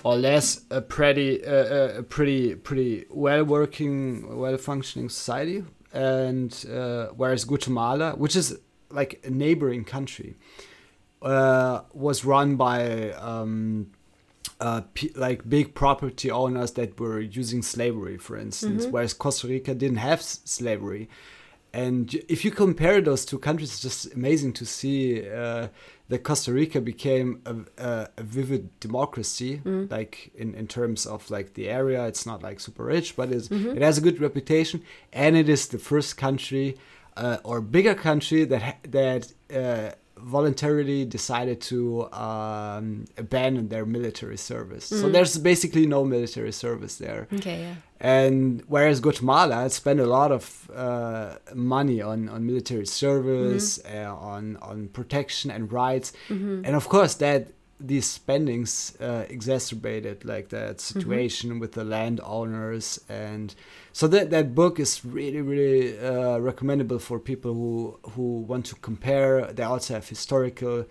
or 0.03 0.17
less 0.17 0.63
a 0.71 0.81
pretty, 0.81 1.45
uh, 1.45 1.99
a 1.99 2.03
pretty, 2.03 2.55
pretty 2.55 3.05
well 3.11 3.45
working, 3.45 4.39
well 4.39 4.57
functioning 4.57 5.11
society, 5.11 5.63
and 5.93 6.65
uh, 6.73 7.09
whereas 7.09 7.45
Guatemala, 7.45 8.13
which 8.13 8.35
is 8.35 8.59
like 8.91 9.21
a 9.25 9.31
neighboring 9.31 9.85
country 9.85 10.37
uh, 11.23 11.83
was 11.93 12.25
run 12.25 12.57
by 12.57 13.13
um, 13.13 13.91
uh, 14.61 14.83
p- 14.95 15.13
like 15.17 15.49
big 15.49 15.75
property 15.75 16.31
owners 16.31 16.73
that 16.73 16.99
were 17.01 17.21
using 17.21 17.63
slavery, 17.63 18.19
for 18.19 18.37
instance, 18.37 18.85
whereas 18.93 19.15
Costa 19.15 19.49
Rica 19.49 19.75
didn't 19.75 19.99
have 19.99 20.19
s- 20.21 20.41
slavery. 20.45 21.09
And 21.73 22.13
if 22.29 22.45
you 22.45 22.51
compare 22.51 23.01
those 23.01 23.25
two 23.25 23.39
countries, 23.39 23.71
it's 23.73 23.81
just 23.81 24.13
amazing 24.15 24.55
to 24.55 24.67
see 24.67 25.29
uh, 25.31 25.69
that 26.09 26.25
Costa 26.25 26.53
Rica 26.53 26.81
became 26.81 27.41
a, 27.47 27.55
a, 27.79 28.09
a 28.19 28.23
vivid 28.25 28.69
democracy, 28.81 29.61
like 29.89 30.33
in, 30.35 30.55
in 30.57 30.67
terms 30.67 31.07
of 31.07 31.31
like 31.31 31.55
the 31.55 31.69
area. 31.69 32.07
It's 32.09 32.27
not 32.27 32.43
like 32.43 32.59
super 32.59 32.85
rich, 32.85 33.15
but 33.17 33.31
it's, 33.31 33.49
it 33.77 33.83
has 33.83 33.99
a 33.99 34.01
good 34.01 34.21
reputation, 34.21 34.83
and 35.13 35.37
it 35.37 35.49
is 35.49 35.69
the 35.69 35.79
first 35.79 36.17
country 36.17 36.77
uh, 37.17 37.39
or 37.45 37.61
bigger 37.61 37.95
country 37.95 38.45
that 38.45 38.63
ha- 38.63 38.83
that 38.89 39.33
uh, 39.55 39.91
voluntarily 40.23 41.05
decided 41.05 41.61
to 41.63 42.11
um, 42.13 43.05
abandon 43.17 43.69
their 43.69 43.87
military 43.87 44.37
service. 44.37 44.85
So 44.87 45.09
there's 45.09 45.39
basically 45.39 45.87
no 45.87 46.05
military 46.05 46.53
service 46.53 46.97
there. 46.97 47.29
Okay, 47.33 47.61
yeah. 47.61 47.75
And 48.01 48.63
whereas 48.67 49.01
Guatemala 49.01 49.69
spent 49.71 50.01
a 50.01 50.07
lot 50.07 50.33
of 50.33 50.71
uh, 50.75 51.37
money 51.55 52.01
on, 52.01 52.29
on 52.29 52.47
military 52.47 52.87
service, 52.87 53.79
uh, 53.85 54.15
on 54.15 54.57
on 54.63 54.89
protection 54.89 55.51
and 55.51 55.71
rights, 55.73 56.13
and 56.65 56.75
of 56.77 56.89
course 56.89 57.15
that 57.17 57.49
these 57.81 58.07
spendings 58.07 58.95
uh, 59.01 59.25
exacerbated 59.29 60.25
like 60.25 60.51
that 60.51 60.81
situation 60.81 61.59
with 61.59 61.73
the 61.73 61.85
landowners, 61.85 63.01
and 63.09 63.55
so 63.93 64.07
that 64.09 64.31
that 64.31 64.55
book 64.55 64.79
is 64.79 65.05
really 65.05 65.41
really 65.41 65.99
uh, 65.99 66.39
recommendable 66.39 66.99
for 66.99 67.19
people 67.19 67.55
who 67.55 67.99
who 68.13 68.41
want 68.41 68.67
to 68.67 68.77
compare. 68.77 69.51
They 69.53 69.63
also 69.63 69.95
have 69.95 70.09
historical. 70.09 70.87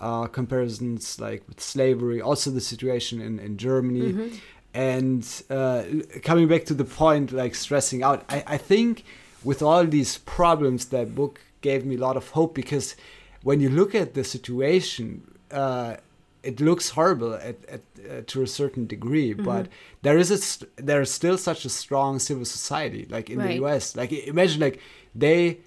Uh, 0.00 0.26
comparisons 0.26 1.20
like 1.20 1.46
with 1.46 1.60
slavery, 1.60 2.20
also 2.20 2.50
the 2.50 2.60
situation 2.60 3.20
in, 3.20 3.38
in 3.38 3.56
Germany, 3.56 4.40
and 4.74 5.44
uh, 5.48 5.84
coming 6.24 6.48
back 6.48 6.64
to 6.64 6.74
the 6.74 6.84
point 6.84 7.30
like 7.30 7.54
stressing 7.54 8.02
out 8.02 8.24
I, 8.28 8.42
I 8.46 8.56
think 8.56 9.04
with 9.44 9.62
all 9.62 9.84
these 9.84 10.18
problems 10.18 10.86
that 10.86 11.14
book 11.14 11.40
gave 11.60 11.84
me 11.84 11.96
a 11.96 11.98
lot 11.98 12.16
of 12.16 12.30
hope 12.30 12.54
because 12.54 12.96
when 13.42 13.60
you 13.60 13.68
look 13.68 13.94
at 13.94 14.14
the 14.14 14.24
situation 14.24 15.22
uh, 15.50 15.96
it 16.42 16.60
looks 16.60 16.90
horrible 16.90 17.34
at, 17.34 17.56
at 17.68 17.80
uh, 18.10 18.22
to 18.26 18.42
a 18.42 18.46
certain 18.46 18.86
degree 18.86 19.32
but 19.34 19.68
there 20.02 20.18
is 20.18 20.30
a 20.30 20.38
there 20.82 21.00
is 21.00 21.10
still 21.10 21.38
such 21.38 21.64
a 21.64 21.68
strong 21.68 22.18
civil 22.18 22.44
society 22.44 23.06
like 23.10 23.30
in 23.30 23.38
Right. 23.38 23.48
the 23.60 23.64
US 23.66 23.94
like 23.96 24.12
imagine 24.12 24.60
like 24.60 24.80
they 25.14 25.58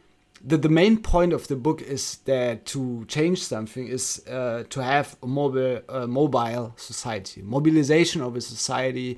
the, 0.47 0.57
the 0.57 0.69
main 0.69 0.97
point 1.01 1.33
of 1.33 1.47
the 1.47 1.55
book 1.55 1.81
is 1.81 2.17
that 2.25 2.65
to 2.65 3.05
change 3.07 3.39
something 3.43 3.87
is 3.87 4.21
uh, 4.27 4.63
to 4.69 4.83
have 4.83 5.15
a 5.23 5.27
mobile 5.27 5.79
uh, 5.89 6.05
mobile 6.07 6.73
society 6.77 7.41
mobilization 7.41 8.21
of 8.21 8.35
a 8.35 8.41
society 8.41 9.17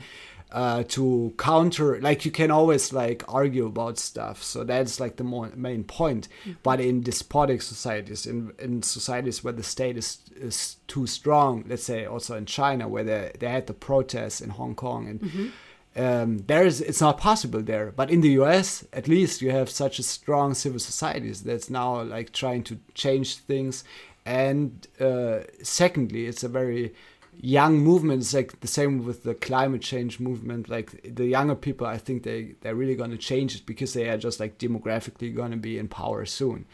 uh, 0.51 0.83
to 0.87 1.33
counter 1.37 1.99
like 1.99 2.23
you 2.25 2.31
can 2.31 2.51
always 2.51 2.93
like 2.93 3.23
argue 3.27 3.65
about 3.65 3.97
stuff. 3.97 4.41
So 4.43 4.63
that's 4.63 4.99
like 4.99 5.17
the 5.17 5.23
more, 5.23 5.51
main 5.55 5.83
point. 5.83 6.27
But 6.63 6.79
in 6.79 7.01
despotic 7.01 7.61
societies 7.61 8.25
in, 8.25 8.53
in 8.59 8.83
societies 8.83 9.43
where 9.43 9.53
the 9.53 9.63
state 9.63 9.97
is, 9.97 10.19
is 10.35 10.77
too 10.87 11.07
strong 11.07 11.65
let's 11.67 11.83
say 11.83 12.05
also 12.05 12.35
in 12.35 12.45
china 12.45 12.87
where 12.87 13.03
they, 13.03 13.31
they 13.39 13.49
had 13.49 13.67
the 13.67 13.73
protests 13.73 14.39
in 14.41 14.51
hong 14.51 14.75
kong 14.75 15.07
and 15.07 15.51
um, 15.97 16.37
there 16.45 16.65
is 16.65 16.79
it's 16.79 17.01
not 17.01 17.17
possible 17.17 17.61
there. 17.61 17.91
But 17.91 18.11
in 18.11 18.21
the 18.21 18.29
us 18.29 18.85
at 18.93 19.07
least 19.07 19.41
you 19.41 19.51
have 19.51 19.69
such 19.69 19.99
a 19.99 20.03
strong 20.03 20.53
civil 20.53 20.79
societies 20.79 21.41
that's 21.41 21.69
now 21.69 22.01
like 22.03 22.31
trying 22.31 22.63
to 22.65 22.79
change 22.93 23.37
things. 23.37 23.83
And 24.25 24.87
uh, 24.99 25.39
secondly 25.63 26.27
it's 26.27 26.43
a 26.43 26.49
very 26.49 26.93
young 27.39 27.77
movement 27.79 28.21
it's 28.21 28.33
like 28.33 28.59
the 28.61 28.67
same 28.67 29.05
with 29.05 29.23
the 29.23 29.35
climate 29.35 29.81
change 29.81 30.19
movement 30.19 30.69
like 30.69 30.99
the 31.03 31.25
younger 31.25 31.55
people 31.55 31.85
i 31.85 31.97
think 31.97 32.23
they 32.23 32.55
they're 32.61 32.75
really 32.75 32.95
going 32.95 33.11
to 33.11 33.17
change 33.17 33.55
it 33.55 33.65
because 33.65 33.93
they 33.93 34.09
are 34.09 34.17
just 34.17 34.39
like 34.39 34.57
demographically 34.57 35.33
going 35.33 35.51
to 35.51 35.57
be 35.57 35.77
in 35.77 35.87
power 35.87 36.25
soon. 36.25 36.65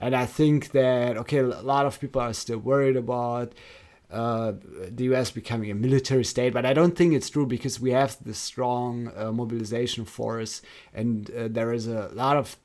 And 0.00 0.14
i 0.16 0.26
think 0.26 0.70
that 0.72 1.16
okay 1.18 1.38
a 1.38 1.46
lot 1.46 1.86
of 1.86 2.00
people 2.00 2.20
are 2.20 2.32
still 2.32 2.58
worried 2.58 2.96
about 2.96 3.52
uh, 4.10 4.52
the 4.90 5.04
US 5.12 5.30
becoming 5.30 5.70
a 5.70 5.74
military 5.74 6.24
state, 6.24 6.54
but 6.54 6.64
I 6.64 6.72
don't 6.72 6.96
think 6.96 7.12
it's 7.12 7.28
true 7.28 7.44
because 7.44 7.78
we 7.78 7.90
have 7.90 8.16
this 8.24 8.38
strong 8.38 9.12
uh, 9.14 9.30
mobilization 9.32 10.06
force, 10.06 10.62
and 10.94 11.30
uh, 11.30 11.48
there 11.48 11.74
is 11.74 11.86
a 11.86 12.08
lot 12.14 12.38
of 12.38 12.56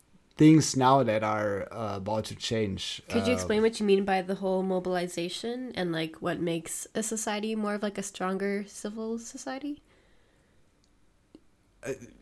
things 0.43 0.75
now 0.75 1.03
that 1.03 1.23
are 1.23 1.53
uh, 1.71 1.95
about 2.01 2.23
to 2.31 2.35
change. 2.49 2.81
Could 3.11 3.25
you 3.27 3.33
Uh, 3.33 3.37
explain 3.37 3.61
what 3.65 3.73
you 3.79 3.85
mean 3.91 4.03
by 4.13 4.19
the 4.29 4.35
whole 4.43 4.63
mobilization 4.75 5.57
and 5.79 5.87
like 5.99 6.13
what 6.25 6.37
makes 6.51 6.73
a 7.01 7.03
society 7.13 7.51
more 7.63 7.75
of 7.77 7.81
like 7.87 7.97
a 8.03 8.07
stronger 8.11 8.53
civil 8.67 9.09
society? 9.35 9.75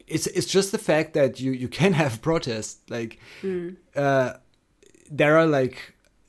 it's 0.08 0.26
it's 0.38 0.48
just 0.58 0.72
the 0.72 0.84
fact 0.92 1.10
that 1.14 1.40
you 1.44 1.52
you 1.64 1.70
can 1.80 1.94
have 1.94 2.14
protests 2.30 2.80
like 2.98 3.12
uh, 3.96 4.30
there 5.20 5.34
are 5.40 5.46
like 5.46 5.78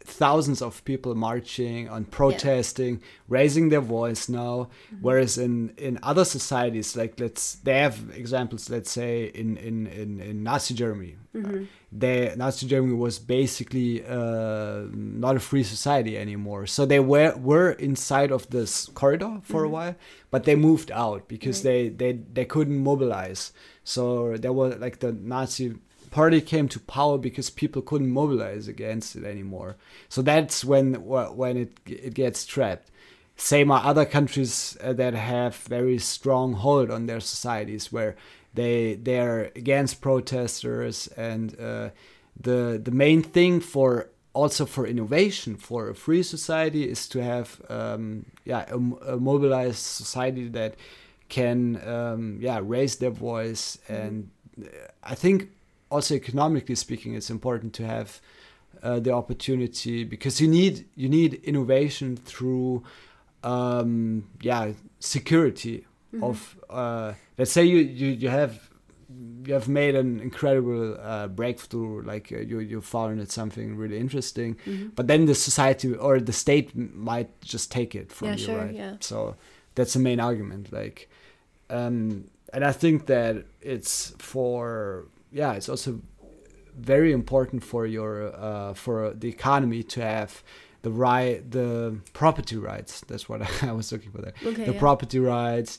thousands 0.05 0.61
of 0.61 0.85
people 0.85 1.15
marching 1.15 1.89
and 1.95 2.11
protesting 2.11 3.01
raising 3.29 3.71
their 3.73 3.81
voice 3.99 4.23
now 4.29 4.69
whereas 5.01 5.39
in 5.39 5.55
in 5.79 5.99
other 6.11 6.25
societies 6.39 6.89
like 7.01 7.13
let's 7.25 7.45
they 7.67 7.79
have 7.87 7.97
examples 8.23 8.69
let's 8.75 8.91
say 8.91 9.13
in 9.43 9.57
in 9.69 9.77
in, 10.03 10.21
in 10.21 10.43
nazi 10.43 10.75
germany 10.75 11.15
they 11.93 12.33
nazi 12.37 12.67
germany 12.67 12.95
was 12.95 13.19
basically 13.19 14.05
uh, 14.07 14.83
not 14.93 15.37
a 15.37 15.41
free 15.41 15.63
society 15.63 16.17
anymore 16.17 16.67
so 16.67 16.87
they 16.87 17.01
were 17.01 17.35
were 17.37 17.73
inside 17.73 18.33
of 18.33 18.49
this 18.51 18.87
corridor 18.95 19.41
for 19.43 19.63
a 19.65 19.69
while 19.69 19.95
but 20.31 20.45
they 20.45 20.55
moved 20.55 20.91
out 20.91 21.29
because 21.29 21.63
they 21.63 21.89
they 21.89 22.13
they 22.13 22.45
couldn't 22.45 22.79
mobilize 22.79 23.53
so 23.85 24.37
there 24.37 24.53
was 24.53 24.77
like 24.79 25.01
the 25.01 25.13
nazi 25.13 25.75
party 26.13 26.41
came 26.41 26.69
to 26.69 26.79
power 26.79 27.19
because 27.19 27.51
people 27.51 27.83
couldn't 27.83 28.11
mobilize 28.11 28.69
against 28.69 29.17
it 29.17 29.25
anymore. 29.25 29.77
So 30.09 30.23
that's 30.23 30.65
when 30.65 30.95
when 31.05 31.57
it 31.57 31.73
it 31.87 32.15
gets 32.15 32.47
trapped. 32.47 32.91
Same 33.37 33.73
are 33.73 33.85
other 33.85 34.05
countries 34.05 34.77
uh, 34.81 34.93
that 34.93 35.15
have 35.15 35.57
very 35.57 35.99
strong 35.99 36.53
hold 36.53 36.91
on 36.91 37.07
their 37.07 37.19
societies 37.19 37.91
where 37.91 38.15
they 38.55 38.95
they're 38.95 39.51
against 39.57 40.01
protesters 40.01 41.09
and 41.17 41.59
uh, 41.61 41.91
the 42.41 42.81
the 42.83 42.91
main 42.91 43.23
thing 43.23 43.61
for 43.61 44.09
also 44.35 44.65
for 44.65 44.87
innovation 44.87 45.57
for 45.57 45.91
a 45.91 45.95
free 45.95 46.23
society 46.23 46.89
is 46.89 47.09
to 47.09 47.23
have 47.23 47.61
um, 47.69 48.27
yeah 48.45 48.65
a, 48.69 48.77
a 49.15 49.17
mobilized 49.17 49.79
society 49.79 50.49
that 50.49 50.75
can 51.29 51.81
um, 51.87 52.39
yeah 52.41 52.61
raise 52.63 52.97
their 52.97 53.11
voice 53.11 53.79
and 53.89 54.31
uh, 54.61 54.67
I 55.03 55.15
think 55.15 55.51
also 55.91 56.15
economically 56.15 56.75
speaking 56.75 57.15
it's 57.15 57.31
important 57.31 57.75
to 57.75 57.87
have 57.87 58.21
uh, 58.83 58.99
the 58.99 59.13
opportunity 59.13 60.05
because 60.05 60.41
you 60.41 60.49
need 60.49 60.87
you 60.95 61.09
need 61.09 61.35
innovation 61.45 62.17
through 62.17 62.83
um, 63.43 64.29
yeah 64.41 64.73
security 64.99 65.87
of 66.21 66.59
uh, 66.69 67.15
let's 67.43 67.53
say 67.59 67.65
you, 67.75 67.79
you 68.01 68.09
you 68.23 68.29
have 68.41 68.53
you 69.47 69.53
have 69.59 69.69
made 69.83 69.95
an 70.03 70.11
incredible 70.29 70.85
uh, 71.13 71.27
breakthrough 71.41 71.95
like 72.13 72.27
uh, 72.33 72.39
you 72.51 72.59
you 72.73 72.81
found 72.81 73.15
something 73.41 73.69
really 73.83 73.99
interesting 74.07 74.51
but 74.97 75.05
then 75.11 75.21
the 75.27 75.35
society 75.35 75.89
or 76.07 76.15
the 76.31 76.37
state 76.45 76.69
might 77.11 77.31
just 77.55 77.67
take 77.79 77.93
it 78.01 78.09
from 78.17 78.29
Yeah, 78.29 78.39
you 78.41 78.47
sure, 78.47 78.59
right 78.65 78.75
yeah. 78.83 78.95
so 79.11 79.17
that's 79.77 79.93
the 79.97 80.03
main 80.09 80.21
argument 80.29 80.65
like 80.81 80.99
um 81.79 81.97
and 82.55 82.63
i 82.65 82.73
think 82.83 83.07
that 83.15 83.35
it's 83.75 83.95
for 84.33 84.65
yeah 85.41 85.53
it's 85.59 85.69
also 85.75 85.91
very 86.95 87.11
important 87.21 87.61
for 87.73 87.83
your 87.97 88.13
uh 88.49 88.73
for 88.85 88.99
the 89.23 89.29
economy 89.39 89.83
to 89.95 90.01
have 90.01 90.31
the 90.87 90.91
right 90.91 91.39
the 91.59 91.97
property 92.21 92.57
rights 92.57 92.93
that's 93.09 93.27
what 93.31 93.41
i 93.71 93.73
was 93.73 93.87
looking 93.93 94.11
for 94.15 94.23
there 94.27 94.35
Okay, 94.51 94.65
the 94.71 94.73
yeah. 94.75 94.79
property 94.87 95.19
rights 95.19 95.73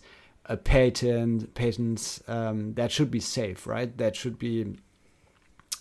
a 0.46 0.58
patent 0.58 1.54
patents 1.56 2.22
um 2.28 2.74
that 2.74 2.92
should 2.92 3.10
be 3.10 3.20
safe 3.20 3.66
right 3.66 3.98
that 3.98 4.16
should 4.16 4.38
be 4.38 4.76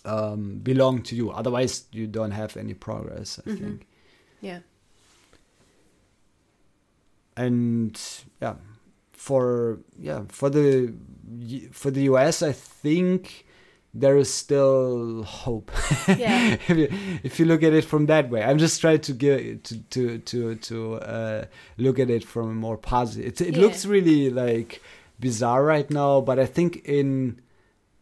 um 0.05 0.59
belong 0.59 1.01
to 1.01 1.15
you 1.15 1.31
otherwise 1.31 1.83
you 1.91 2.07
don't 2.07 2.31
have 2.31 2.55
any 2.57 2.73
progress 2.73 3.39
i 3.45 3.49
Mhm. 3.49 3.57
think 3.59 3.87
Yeah. 4.41 4.59
and 7.35 7.99
yeah 8.41 8.55
for 9.11 9.79
yeah 9.97 10.23
for 10.27 10.49
the 10.49 10.93
for 11.71 11.89
the 11.91 12.03
US 12.03 12.41
I 12.43 12.51
think 12.51 13.45
there 13.93 14.17
is 14.17 14.33
still 14.33 15.23
hope 15.23 15.69
Yeah. 16.07 16.57
if, 16.67 16.69
you, 16.69 16.87
if 17.23 17.39
you 17.39 17.45
look 17.45 17.61
at 17.63 17.73
it 17.73 17.85
from 17.85 18.07
that 18.07 18.29
way 18.29 18.41
I'm 18.43 18.57
just 18.57 18.81
trying 18.81 19.01
to 19.01 19.13
get 19.13 19.63
to 19.65 19.77
to 19.95 20.17
to 20.19 20.55
to 20.55 20.95
uh, 20.95 21.45
look 21.77 21.99
at 21.99 22.09
it 22.09 22.23
from 22.25 22.49
a 22.49 22.53
more 22.55 22.77
positive 22.77 23.25
it, 23.27 23.41
it 23.41 23.55
Yeah. 23.55 23.61
looks 23.61 23.85
really 23.85 24.29
like 24.31 24.81
bizarre 25.19 25.63
right 25.63 25.89
now 25.91 26.21
but 26.21 26.39
I 26.39 26.45
think 26.47 26.81
in 26.85 27.39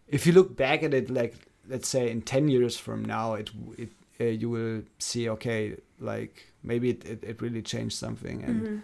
if 0.08 0.26
you 0.26 0.34
look 0.34 0.56
back 0.56 0.82
at 0.84 0.94
it 0.94 1.10
like 1.10 1.36
let's 1.68 1.88
say 1.90 2.10
in 2.10 2.22
10 2.22 2.48
years 2.48 2.78
from 2.78 3.04
now 3.06 3.34
it 3.36 3.50
it 3.78 3.90
uh, 4.20 4.24
you 4.26 4.50
will 4.50 4.84
see 5.00 5.28
okay 5.30 5.76
like 6.00 6.48
maybe 6.64 6.90
it, 6.92 7.04
it, 7.06 7.24
it 7.24 7.42
really 7.42 7.62
changed 7.62 7.98
something 7.98 8.44
and 8.44 8.62
Mm-hmm. 8.62 8.78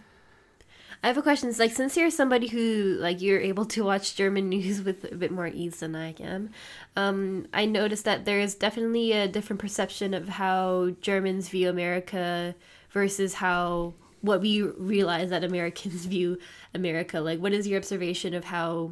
I 1.04 1.08
have 1.08 1.18
a 1.18 1.22
question. 1.22 1.50
It's 1.50 1.60
like 1.60 1.72
since 1.72 1.96
you're 1.96 2.10
somebody 2.10 2.48
who 2.48 2.98
like 3.00 3.22
you're 3.22 3.40
able 3.40 3.66
to 3.66 3.84
watch 3.84 4.16
German 4.16 4.50
news 4.56 4.82
with 4.82 5.12
a 5.12 5.16
bit 5.16 5.32
more 5.32 5.48
ease 5.48 5.80
than 5.80 5.96
I 5.96 6.14
am, 6.20 6.50
um, 6.96 7.48
I 7.54 7.66
noticed 7.66 8.06
that 8.06 8.26
there 8.26 8.40
is 8.40 8.56
definitely 8.56 9.12
a 9.12 9.28
different 9.28 9.60
perception 9.60 10.14
of 10.14 10.28
how 10.28 10.92
Germans 11.02 11.50
view 11.50 11.70
America 11.70 12.56
versus 12.92 13.36
how 13.36 13.94
what 14.22 14.42
we 14.42 14.62
realize 14.62 15.30
that 15.30 15.44
Americans 15.44 16.06
view 16.16 16.38
America. 16.74 17.20
Like, 17.20 17.40
what 17.40 17.54
is 17.54 17.68
your 17.68 17.78
observation 17.78 18.34
of 18.34 18.46
how 18.46 18.92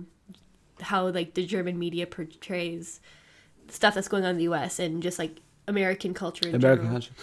how 0.82 1.08
like 1.08 1.34
the 1.34 1.46
German 1.46 1.80
media 1.80 2.06
portrays 2.06 3.00
stuff 3.70 3.96
that's 3.96 4.08
going 4.08 4.24
on 4.24 4.32
in 4.32 4.38
the 4.38 4.44
U.S. 4.44 4.80
and 4.80 5.02
just 5.02 5.18
like 5.18 5.40
American 5.68 6.14
culture 6.14 6.48
in 6.48 6.56
American 6.56 6.86
general? 6.86 7.02
country. 7.02 7.16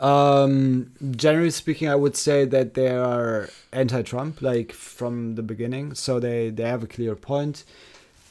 Um, 0.00 0.92
generally 1.10 1.50
speaking, 1.50 1.88
I 1.88 1.96
would 1.96 2.16
say 2.16 2.44
that 2.44 2.74
they 2.74 2.88
are 2.88 3.48
anti-Trump, 3.72 4.40
like 4.42 4.72
from 4.72 5.34
the 5.34 5.42
beginning. 5.42 5.94
So 5.94 6.20
they 6.20 6.50
they 6.50 6.64
have 6.64 6.82
a 6.82 6.86
clear 6.86 7.16
point, 7.16 7.64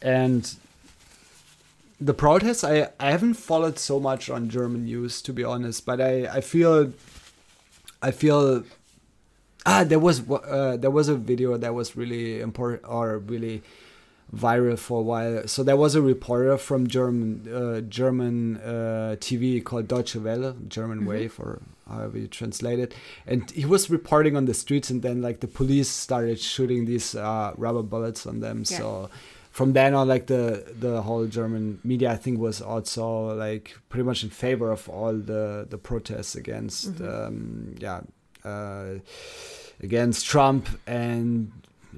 and 0.02 0.56
the 2.00 2.14
protests. 2.14 2.64
I 2.64 2.90
I 3.00 3.12
haven't 3.12 3.36
followed 3.36 3.80
so 3.80 4.00
much 4.00 4.30
on 4.30 4.50
German 4.50 4.86
news 4.86 5.22
to 5.24 5.34
be 5.34 5.44
honest, 5.44 5.86
but 5.86 6.00
I 6.00 6.28
I 6.28 6.42
feel 6.42 6.94
I 8.02 8.12
feel 8.12 8.64
ah 9.66 9.84
there 9.84 10.00
was 10.00 10.30
uh, 10.30 10.78
there 10.78 10.92
was 10.92 11.10
a 11.10 11.16
video 11.16 11.58
that 11.58 11.74
was 11.74 11.96
really 11.96 12.40
important 12.40 12.84
or 12.88 13.18
really 13.20 13.64
viral 14.36 14.78
for 14.78 15.00
a 15.00 15.04
while. 15.04 15.48
So 15.48 15.64
there 15.64 15.78
was 15.78 15.96
a 15.96 16.02
reporter 16.02 16.58
from 16.58 16.88
German 16.88 17.48
uh, 17.52 17.82
German 17.82 18.58
uh, 18.58 19.16
TV 19.20 19.64
called 19.64 19.88
Deutsche 19.88 20.16
Welle, 20.16 20.56
German 20.68 21.06
Wave, 21.06 21.40
or 21.40 21.62
however 21.88 22.18
you 22.18 22.28
translate 22.28 22.80
it, 22.80 22.94
and 23.26 23.50
he 23.52 23.66
was 23.66 23.90
reporting 23.90 24.36
on 24.36 24.46
the 24.46 24.54
streets, 24.54 24.90
and 24.90 25.02
then 25.02 25.22
like 25.22 25.40
the 25.40 25.48
police 25.48 25.90
started 25.90 26.40
shooting 26.40 26.86
these 26.86 27.16
uh, 27.16 27.54
rubber 27.58 27.84
bullets 27.84 28.26
on 28.26 28.42
them. 28.42 28.60
Yeah. 28.60 28.78
So 28.78 29.10
from 29.52 29.74
then 29.74 29.94
on, 29.94 30.08
like 30.08 30.28
the 30.28 30.72
the 30.78 31.02
whole 31.02 31.26
German 31.26 31.80
media, 31.84 32.12
I 32.12 32.18
think, 32.18 32.40
was 32.40 32.62
also 32.62 33.34
like 33.36 33.78
pretty 33.90 34.04
much 34.04 34.24
in 34.24 34.30
favor 34.30 34.72
of 34.72 34.90
all 34.90 35.14
the 35.14 35.66
the 35.70 35.78
protests 35.78 36.36
against 36.36 37.02
um, 37.02 37.76
yeah. 37.80 38.02
Uh, 38.44 39.00
against 39.82 40.26
Trump 40.26 40.68
and 40.88 41.52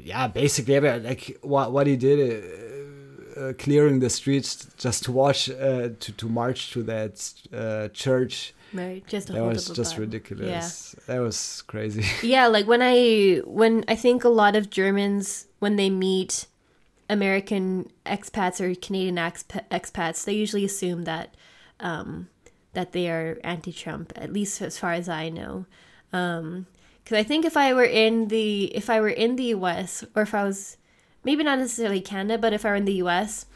yeah, 0.03 0.27
basically 0.27 0.79
like 0.79 1.37
what 1.41 1.71
what 1.71 1.87
he 1.87 1.95
did, 1.95 2.19
uh, 2.19 3.39
uh, 3.39 3.53
clearing 3.53 3.99
the 3.99 4.09
streets 4.09 4.67
just 4.77 5.03
to 5.05 5.11
watch 5.11 5.49
uh, 5.49 5.89
to 5.99 6.11
to 6.11 6.27
march 6.27 6.71
to 6.73 6.83
that 6.83 7.33
uh, 7.53 7.87
church. 7.89 8.53
Right, 8.73 9.05
just 9.07 9.29
That 9.29 9.43
was 9.43 9.67
just 9.69 9.97
ridiculous. 9.97 10.95
That 11.07 11.19
was 11.19 11.63
crazy. 11.63 12.05
yeah 12.27 12.47
like 12.47 12.67
when 12.67 12.81
i 12.83 13.41
when 13.45 13.83
i 13.87 13.95
think 13.95 14.23
a 14.23 14.29
lot 14.29 14.55
of 14.55 14.69
germans 14.69 15.47
when 15.57 15.75
they 15.75 15.89
meet 15.89 16.45
american 17.09 17.89
expats 18.05 18.61
or 18.61 18.75
canadian 18.75 19.15
exp- 19.15 19.67
expats 19.69 20.23
they 20.23 20.33
usually 20.33 20.63
assume 20.65 21.05
that 21.05 21.33
um 21.79 22.29
that 22.73 22.91
they 22.91 23.09
are 23.09 23.39
anti-trump 23.43 24.13
at 24.15 24.31
least 24.31 24.61
as 24.61 24.77
far 24.77 24.93
as 24.93 25.09
i 25.09 25.29
know 25.29 25.65
um 26.13 26.67
because 27.09 27.19
i 27.19 27.27
think 27.27 27.43
if 27.43 27.57
i 27.57 27.73
were 27.73 27.83
in 27.83 28.27
the 28.27 28.65
if 28.75 28.89
i 28.89 29.01
were 29.01 29.09
in 29.09 29.35
the 29.35 29.47
us 29.47 30.03
or 30.15 30.21
if 30.21 30.33
i 30.33 30.43
was 30.43 30.77
maybe 31.23 31.43
not 31.43 31.57
necessarily 31.57 31.99
canada 31.99 32.37
but 32.37 32.53
if 32.53 32.63
i 32.65 32.69
were 32.69 32.75
in 32.75 32.85
the 32.85 32.93
us 32.93 33.47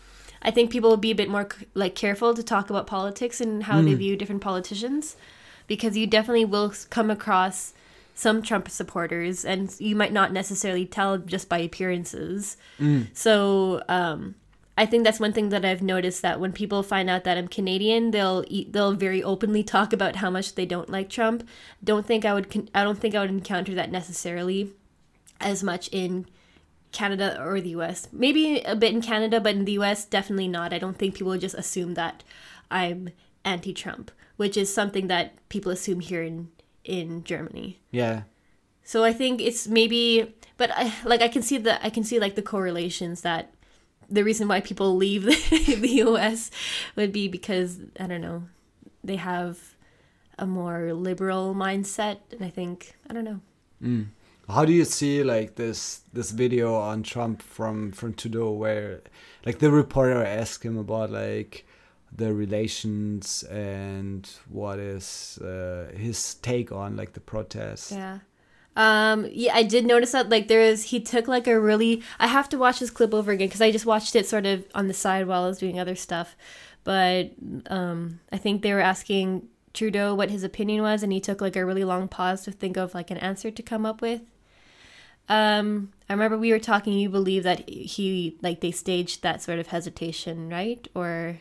i 0.41 0.49
think 0.49 0.71
people 0.71 0.89
would 0.89 1.01
be 1.01 1.11
a 1.11 1.15
bit 1.15 1.29
more 1.29 1.47
like 1.75 1.93
careful 1.93 2.33
to 2.33 2.41
talk 2.41 2.69
about 2.69 2.87
politics 2.87 3.39
and 3.39 3.63
how 3.63 3.79
they 3.81 3.93
view 3.93 4.15
different 4.17 4.41
politicians 4.41 5.15
because 5.67 5.95
you 5.95 6.07
definitely 6.07 6.45
will 6.45 6.73
come 6.89 7.11
across 7.11 7.73
some 8.15 8.43
Trump 8.43 8.69
supporters, 8.69 9.43
and 9.43 9.75
you 9.79 9.95
might 9.95 10.13
not 10.13 10.31
necessarily 10.31 10.85
tell 10.85 11.17
just 11.17 11.49
by 11.49 11.57
appearances. 11.57 12.57
So 13.13 13.81
um, 13.89 14.35
I 14.75 14.85
think 14.87 15.03
that's 15.03 15.19
one 15.19 15.33
thing 15.33 15.49
that 15.49 15.63
I've 15.63 15.83
noticed 15.83 16.21
that 16.23 16.39
when 16.39 16.51
people 16.51 16.81
find 16.81 17.09
out 17.09 17.25
that 17.25 17.37
I'm 17.37 17.47
Canadian, 17.47 18.11
they'll 18.11 18.43
they'll 18.69 18.93
very 18.93 19.21
openly 19.21 19.63
talk 19.63 19.93
about 19.93 20.17
how 20.17 20.29
much 20.29 20.55
they 20.55 20.65
don't 20.65 20.89
like 20.89 21.09
Trump. 21.09 21.47
Don't 21.83 22.05
think 22.05 22.25
I 22.25 22.33
would 22.33 22.69
I 22.73 22.83
don't 22.83 22.97
think 22.97 23.13
I 23.13 23.19
would 23.21 23.29
encounter 23.29 23.75
that 23.75 23.91
necessarily 23.91 24.71
as 25.39 25.63
much 25.63 25.89
in 25.89 26.25
Canada 26.91 27.39
or 27.43 27.61
the 27.61 27.69
US. 27.69 28.07
Maybe 28.11 28.61
a 28.61 28.75
bit 28.75 28.93
in 28.93 29.01
Canada, 29.01 29.39
but 29.39 29.55
in 29.55 29.65
the 29.65 29.73
US, 29.73 30.05
definitely 30.05 30.47
not. 30.47 30.73
I 30.73 30.79
don't 30.79 30.97
think 30.97 31.15
people 31.15 31.37
just 31.37 31.55
assume 31.55 31.93
that 31.95 32.23
I'm 32.71 33.09
anti 33.45 33.73
Trump, 33.73 34.11
which 34.37 34.57
is 34.57 34.73
something 34.73 35.07
that 35.07 35.33
people 35.49 35.71
assume 35.71 35.99
here 35.99 36.23
in, 36.23 36.49
in 36.83 37.23
Germany. 37.23 37.79
yeah, 37.91 38.23
So 38.83 39.03
I 39.03 39.13
think 39.13 39.41
it's 39.41 39.67
maybe, 39.67 40.33
but 40.57 40.71
I 40.73 40.93
like 41.03 41.21
I 41.21 41.27
can 41.27 41.41
see 41.41 41.57
the 41.57 41.83
I 41.85 41.89
can 41.89 42.03
see 42.03 42.19
like 42.19 42.35
the 42.35 42.41
correlations 42.41 43.21
that 43.21 43.52
the 44.09 44.23
reason 44.23 44.47
why 44.47 44.61
people 44.61 44.95
leave 44.95 45.23
the, 45.49 45.75
the 45.79 45.89
U.S. 46.05 46.51
would 46.95 47.11
be 47.11 47.27
because 47.27 47.79
I 47.99 48.07
don't 48.07 48.21
know 48.21 48.43
they 49.03 49.17
have 49.17 49.75
a 50.39 50.45
more 50.45 50.93
liberal 50.93 51.53
mindset, 51.53 52.19
and 52.31 52.43
I 52.43 52.49
think 52.49 52.95
I 53.09 53.13
don't 53.13 53.25
know. 53.25 53.41
How 54.49 54.65
do 54.65 54.73
you 54.73 54.85
see 54.85 55.23
like 55.23 55.55
this 55.55 56.01
this 56.11 56.31
video 56.31 56.75
on 56.75 57.03
Trump 57.03 57.41
from 57.41 57.91
from 57.91 58.13
Trudeau 58.13 58.51
where 58.51 59.01
like 59.45 59.59
the 59.59 59.71
reporter 59.71 60.23
asked 60.23 60.63
him 60.63 60.77
about 60.77 61.11
like 61.11 61.65
the 62.15 62.33
relations 62.33 63.43
and 63.43 64.29
what 64.49 64.79
is 64.79 65.37
uh, 65.39 65.91
his 65.95 66.35
take 66.35 66.71
on 66.71 66.95
like 66.95 67.13
the 67.13 67.19
protests? 67.19 67.91
Yeah. 67.91 68.19
Um 68.75 69.27
yeah, 69.31 69.53
I 69.53 69.63
did 69.63 69.85
notice 69.85 70.13
that 70.13 70.29
like 70.29 70.47
there 70.47 70.61
is 70.61 70.85
he 70.85 70.99
took 70.99 71.27
like 71.27 71.47
a 71.47 71.59
really 71.59 72.01
I 72.19 72.27
have 72.27 72.49
to 72.49 72.57
watch 72.57 72.79
this 72.79 72.89
clip 72.89 73.13
over 73.13 73.31
again 73.31 73.49
cuz 73.49 73.61
I 73.61 73.71
just 73.71 73.85
watched 73.85 74.15
it 74.15 74.27
sort 74.27 74.45
of 74.45 74.65
on 74.73 74.87
the 74.87 74.93
side 74.93 75.27
while 75.27 75.43
I 75.43 75.47
was 75.47 75.59
doing 75.59 75.79
other 75.79 75.95
stuff. 75.95 76.35
But 76.83 77.31
um 77.67 78.19
I 78.31 78.37
think 78.37 78.61
they 78.61 78.73
were 78.73 78.79
asking 78.79 79.47
Trudeau 79.73 80.15
what 80.15 80.31
his 80.31 80.43
opinion 80.43 80.81
was 80.81 81.03
and 81.03 81.13
he 81.13 81.19
took 81.19 81.39
like 81.39 81.55
a 81.55 81.65
really 81.65 81.83
long 81.83 82.07
pause 82.07 82.43
to 82.45 82.51
think 82.51 82.77
of 82.77 82.95
like 82.95 83.11
an 83.11 83.17
answer 83.17 83.51
to 83.51 83.61
come 83.61 83.85
up 83.85 84.01
with. 84.01 84.21
Um 85.29 85.91
I 86.09 86.13
remember 86.13 86.37
we 86.37 86.51
were 86.51 86.59
talking 86.59 86.93
you 86.93 87.09
believe 87.09 87.43
that 87.43 87.69
he 87.69 88.37
like 88.41 88.61
they 88.61 88.71
staged 88.71 89.21
that 89.21 89.41
sort 89.43 89.59
of 89.59 89.67
hesitation, 89.67 90.49
right? 90.49 90.87
Or 90.95 91.37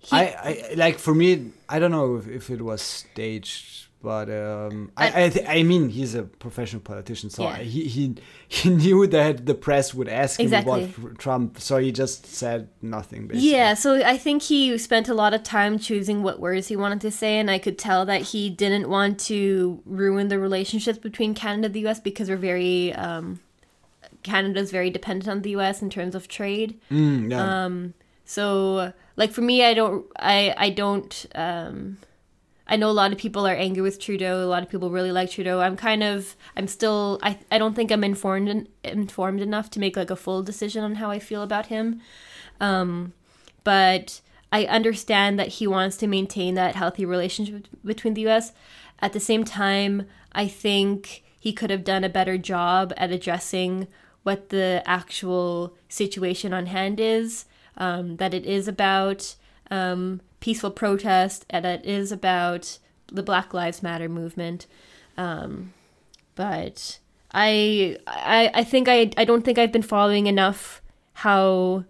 he, 0.00 0.16
I, 0.16 0.24
I 0.70 0.74
like 0.76 0.98
for 0.98 1.14
me 1.14 1.52
I 1.68 1.78
don't 1.78 1.90
know 1.92 2.16
if, 2.16 2.26
if 2.28 2.50
it 2.50 2.62
was 2.62 2.82
staged 2.82 3.87
but 4.00 4.30
um 4.30 4.90
I 4.96 5.24
I, 5.24 5.28
th- 5.28 5.46
I 5.48 5.62
mean 5.64 5.88
he's 5.88 6.14
a 6.14 6.22
professional 6.22 6.80
politician 6.82 7.30
so 7.30 7.42
Yeah. 7.42 7.56
he, 7.58 7.84
he 7.88 8.14
he 8.48 8.70
knew 8.70 9.06
that 9.08 9.44
the 9.46 9.54
press 9.54 9.92
would 9.92 10.08
ask 10.08 10.38
him 10.38 10.44
Exactly. 10.46 10.84
about 10.84 11.18
Trump 11.18 11.58
so 11.60 11.78
he 11.78 11.90
just 11.90 12.24
said 12.26 12.68
nothing 12.80 13.26
basically. 13.26 13.50
Yeah, 13.50 13.74
so 13.74 13.96
I 14.04 14.16
think 14.16 14.42
he 14.42 14.78
spent 14.78 15.08
a 15.08 15.14
lot 15.14 15.34
of 15.34 15.42
time 15.42 15.78
choosing 15.78 16.22
what 16.22 16.38
words 16.40 16.68
he 16.68 16.76
wanted 16.76 17.00
to 17.02 17.10
say, 17.10 17.38
and 17.40 17.50
I 17.50 17.58
could 17.58 17.76
tell 17.78 18.06
that 18.06 18.22
he 18.32 18.48
didn't 18.50 18.88
want 18.88 19.18
to 19.30 19.82
ruin 19.84 20.28
the 20.28 20.38
relationships 20.38 20.98
between 20.98 21.34
Canada 21.34 21.66
and 21.66 21.74
the 21.74 21.80
U.S. 21.80 21.98
because 22.00 22.28
we're 22.30 22.36
very, 22.36 22.92
um, 22.94 23.40
Canada's 24.22 24.70
very 24.70 24.90
dependent 24.90 25.28
on 25.28 25.42
the 25.42 25.50
U.S. 25.50 25.82
in 25.82 25.90
terms 25.90 26.14
of 26.14 26.28
trade. 26.28 26.78
Mm, 26.90 27.30
yeah. 27.30 27.64
Um, 27.64 27.94
so, 28.24 28.92
like 29.16 29.32
for 29.32 29.40
me, 29.42 29.64
I 29.64 29.74
don't, 29.74 30.06
I, 30.18 30.54
I 30.56 30.70
don't, 30.70 31.26
um, 31.34 31.98
I 32.68 32.76
know 32.76 32.90
a 32.90 32.92
lot 32.92 33.12
of 33.12 33.18
people 33.18 33.46
are 33.46 33.54
angry 33.54 33.80
with 33.80 33.98
Trudeau. 33.98 34.44
A 34.44 34.46
lot 34.46 34.62
of 34.62 34.68
people 34.68 34.90
really 34.90 35.10
like 35.10 35.30
Trudeau. 35.30 35.60
I'm 35.60 35.76
kind 35.76 36.02
of, 36.02 36.36
I'm 36.54 36.68
still, 36.68 37.18
I, 37.22 37.38
I 37.50 37.56
don't 37.56 37.74
think 37.74 37.90
I'm 37.90 38.04
informed 38.04 38.68
informed 38.84 39.40
enough 39.40 39.70
to 39.70 39.80
make 39.80 39.96
like 39.96 40.10
a 40.10 40.16
full 40.16 40.42
decision 40.42 40.84
on 40.84 40.96
how 40.96 41.10
I 41.10 41.18
feel 41.18 41.42
about 41.42 41.66
him. 41.66 42.02
Um, 42.60 43.14
but 43.64 44.20
I 44.52 44.66
understand 44.66 45.38
that 45.38 45.48
he 45.48 45.66
wants 45.66 45.96
to 45.98 46.06
maintain 46.06 46.54
that 46.54 46.74
healthy 46.74 47.06
relationship 47.06 47.68
between 47.84 48.14
the 48.14 48.22
U.S. 48.22 48.52
At 49.00 49.14
the 49.14 49.20
same 49.20 49.44
time, 49.44 50.06
I 50.32 50.46
think 50.46 51.22
he 51.38 51.52
could 51.52 51.70
have 51.70 51.84
done 51.84 52.04
a 52.04 52.08
better 52.08 52.36
job 52.36 52.92
at 52.96 53.12
addressing 53.12 53.88
what 54.24 54.50
the 54.50 54.82
actual 54.84 55.74
situation 55.88 56.52
on 56.52 56.66
hand 56.66 57.00
is. 57.00 57.46
Um, 57.76 58.16
that 58.16 58.34
it 58.34 58.44
is 58.44 58.66
about 58.66 59.36
um, 59.70 60.20
peaceful 60.40 60.70
protest, 60.70 61.44
and 61.50 61.64
it 61.66 61.84
is 61.84 62.12
about 62.12 62.78
the 63.12 63.22
Black 63.22 63.54
Lives 63.54 63.82
Matter 63.82 64.08
movement. 64.08 64.66
Um, 65.16 65.72
but 66.34 66.98
I, 67.32 67.98
I, 68.06 68.50
I 68.54 68.64
think 68.64 68.88
I, 68.88 69.10
I 69.16 69.24
don't 69.24 69.44
think 69.44 69.58
I've 69.58 69.72
been 69.72 69.82
following 69.82 70.26
enough 70.26 70.80
how 71.14 71.84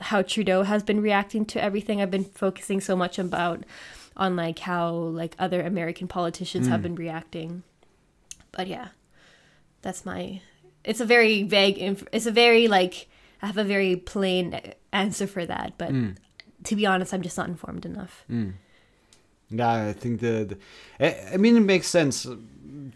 how 0.00 0.22
Trudeau 0.22 0.62
has 0.62 0.82
been 0.82 1.00
reacting 1.02 1.44
to 1.46 1.62
everything. 1.62 2.00
I've 2.00 2.10
been 2.10 2.24
focusing 2.24 2.80
so 2.80 2.96
much 2.96 3.18
about 3.18 3.64
on 4.16 4.36
like 4.36 4.60
how 4.60 4.92
like 4.92 5.34
other 5.38 5.60
American 5.62 6.08
politicians 6.08 6.66
have 6.68 6.82
been 6.82 6.94
reacting. 6.94 7.62
But 8.52 8.66
yeah, 8.66 8.88
that's 9.82 10.04
my. 10.04 10.40
It's 10.84 11.00
a 11.00 11.04
very 11.04 11.42
vague. 11.42 11.78
Inf- 11.78 12.08
it's 12.12 12.26
a 12.26 12.32
very 12.32 12.68
like 12.68 13.08
I 13.42 13.46
have 13.46 13.58
a 13.58 13.64
very 13.64 13.96
plain 13.96 14.60
answer 14.92 15.26
for 15.26 15.44
that. 15.46 15.74
But 15.78 15.90
to 16.64 16.76
be 16.76 16.86
honest, 16.86 17.12
I'm 17.14 17.22
just 17.22 17.36
not 17.36 17.48
informed 17.48 17.86
enough. 17.86 18.24
Yeah, 19.50 19.88
I 19.88 19.92
think 19.92 20.20
the, 20.20 20.44
the 20.44 20.58
I, 21.04 21.34
I 21.34 21.36
mean 21.36 21.56
it 21.56 21.60
makes 21.60 21.88
sense 21.88 22.26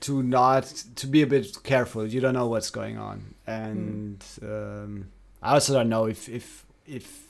to 0.01 0.23
not 0.23 0.65
to 0.97 1.07
be 1.07 1.23
a 1.23 1.27
bit 1.27 1.63
careful. 1.65 2.07
You 2.07 2.21
don't 2.21 2.35
know 2.35 2.47
what's 2.47 2.71
going 2.71 2.99
on, 2.99 3.35
and 3.47 4.25
um, 4.43 5.09
I 5.43 5.55
also 5.55 5.73
don't 5.75 5.89
know 5.89 6.07
if 6.07 6.29
if 6.29 6.65
if 6.87 7.24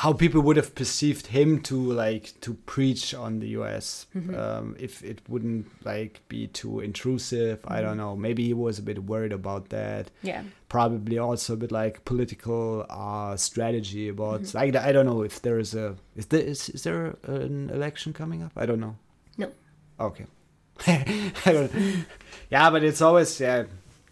how 0.00 0.12
people 0.12 0.42
would 0.42 0.58
have 0.58 0.74
perceived 0.74 1.28
him 1.28 1.58
to 1.58 1.74
like 1.74 2.38
to 2.42 2.52
preach 2.66 3.14
on 3.14 3.40
the 3.40 3.48
US 3.60 4.06
um, 4.36 4.76
if 4.78 5.02
it 5.02 5.22
wouldn't 5.26 5.66
like 5.86 6.20
be 6.28 6.48
too 6.48 6.80
intrusive. 6.80 7.60
I 7.66 7.80
don't 7.80 7.96
know. 7.96 8.14
Maybe 8.14 8.44
he 8.44 8.52
was 8.52 8.78
a 8.78 8.82
bit 8.82 9.04
worried 9.04 9.32
about 9.32 9.70
that. 9.70 10.10
Yeah. 10.20 10.42
Probably 10.68 11.18
also 11.18 11.54
a 11.54 11.56
bit 11.56 11.72
like 11.72 12.04
political 12.04 12.84
uh, 12.90 13.38
strategy 13.38 14.10
about. 14.10 14.52
Like 14.52 14.76
I 14.76 14.92
don't 14.92 15.06
know 15.06 15.22
if 15.22 15.40
there 15.40 15.58
is 15.58 15.74
a 15.74 15.96
is 16.14 16.26
there 16.26 16.42
is, 16.42 16.68
is 16.68 16.82
there 16.82 17.16
an 17.22 17.70
election 17.70 18.12
coming 18.12 18.42
up? 18.42 18.52
I 18.54 18.66
don't 18.66 18.80
know. 18.80 18.96
No. 19.38 19.50
Okay. 19.98 20.26
I 20.86 21.32
don't. 21.52 21.72
Yeah, 22.50 22.68
but 22.70 22.84
it's 22.84 23.00
always 23.00 23.40
yeah 23.40 23.64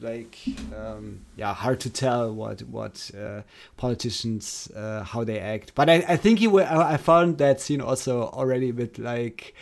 like 0.05 0.37
um, 0.77 1.21
yeah 1.37 1.53
hard 1.55 1.81
to 1.81 1.91
tell 1.91 2.33
what 2.35 2.61
what 2.63 3.11
uh, 3.19 3.43
politicians 3.77 4.71
uh, 4.77 5.03
how 5.03 5.25
they 5.25 5.39
act. 5.41 5.75
But 5.75 5.89
I, 5.91 5.95
I 6.09 6.17
think 6.17 6.39
he 6.39 6.49
I 6.93 6.97
found 6.97 7.39
that 7.39 7.61
scene 7.61 7.81
also 7.81 8.23
already 8.41 8.69
a 8.71 8.75
bit 8.75 8.99
like 8.99 9.55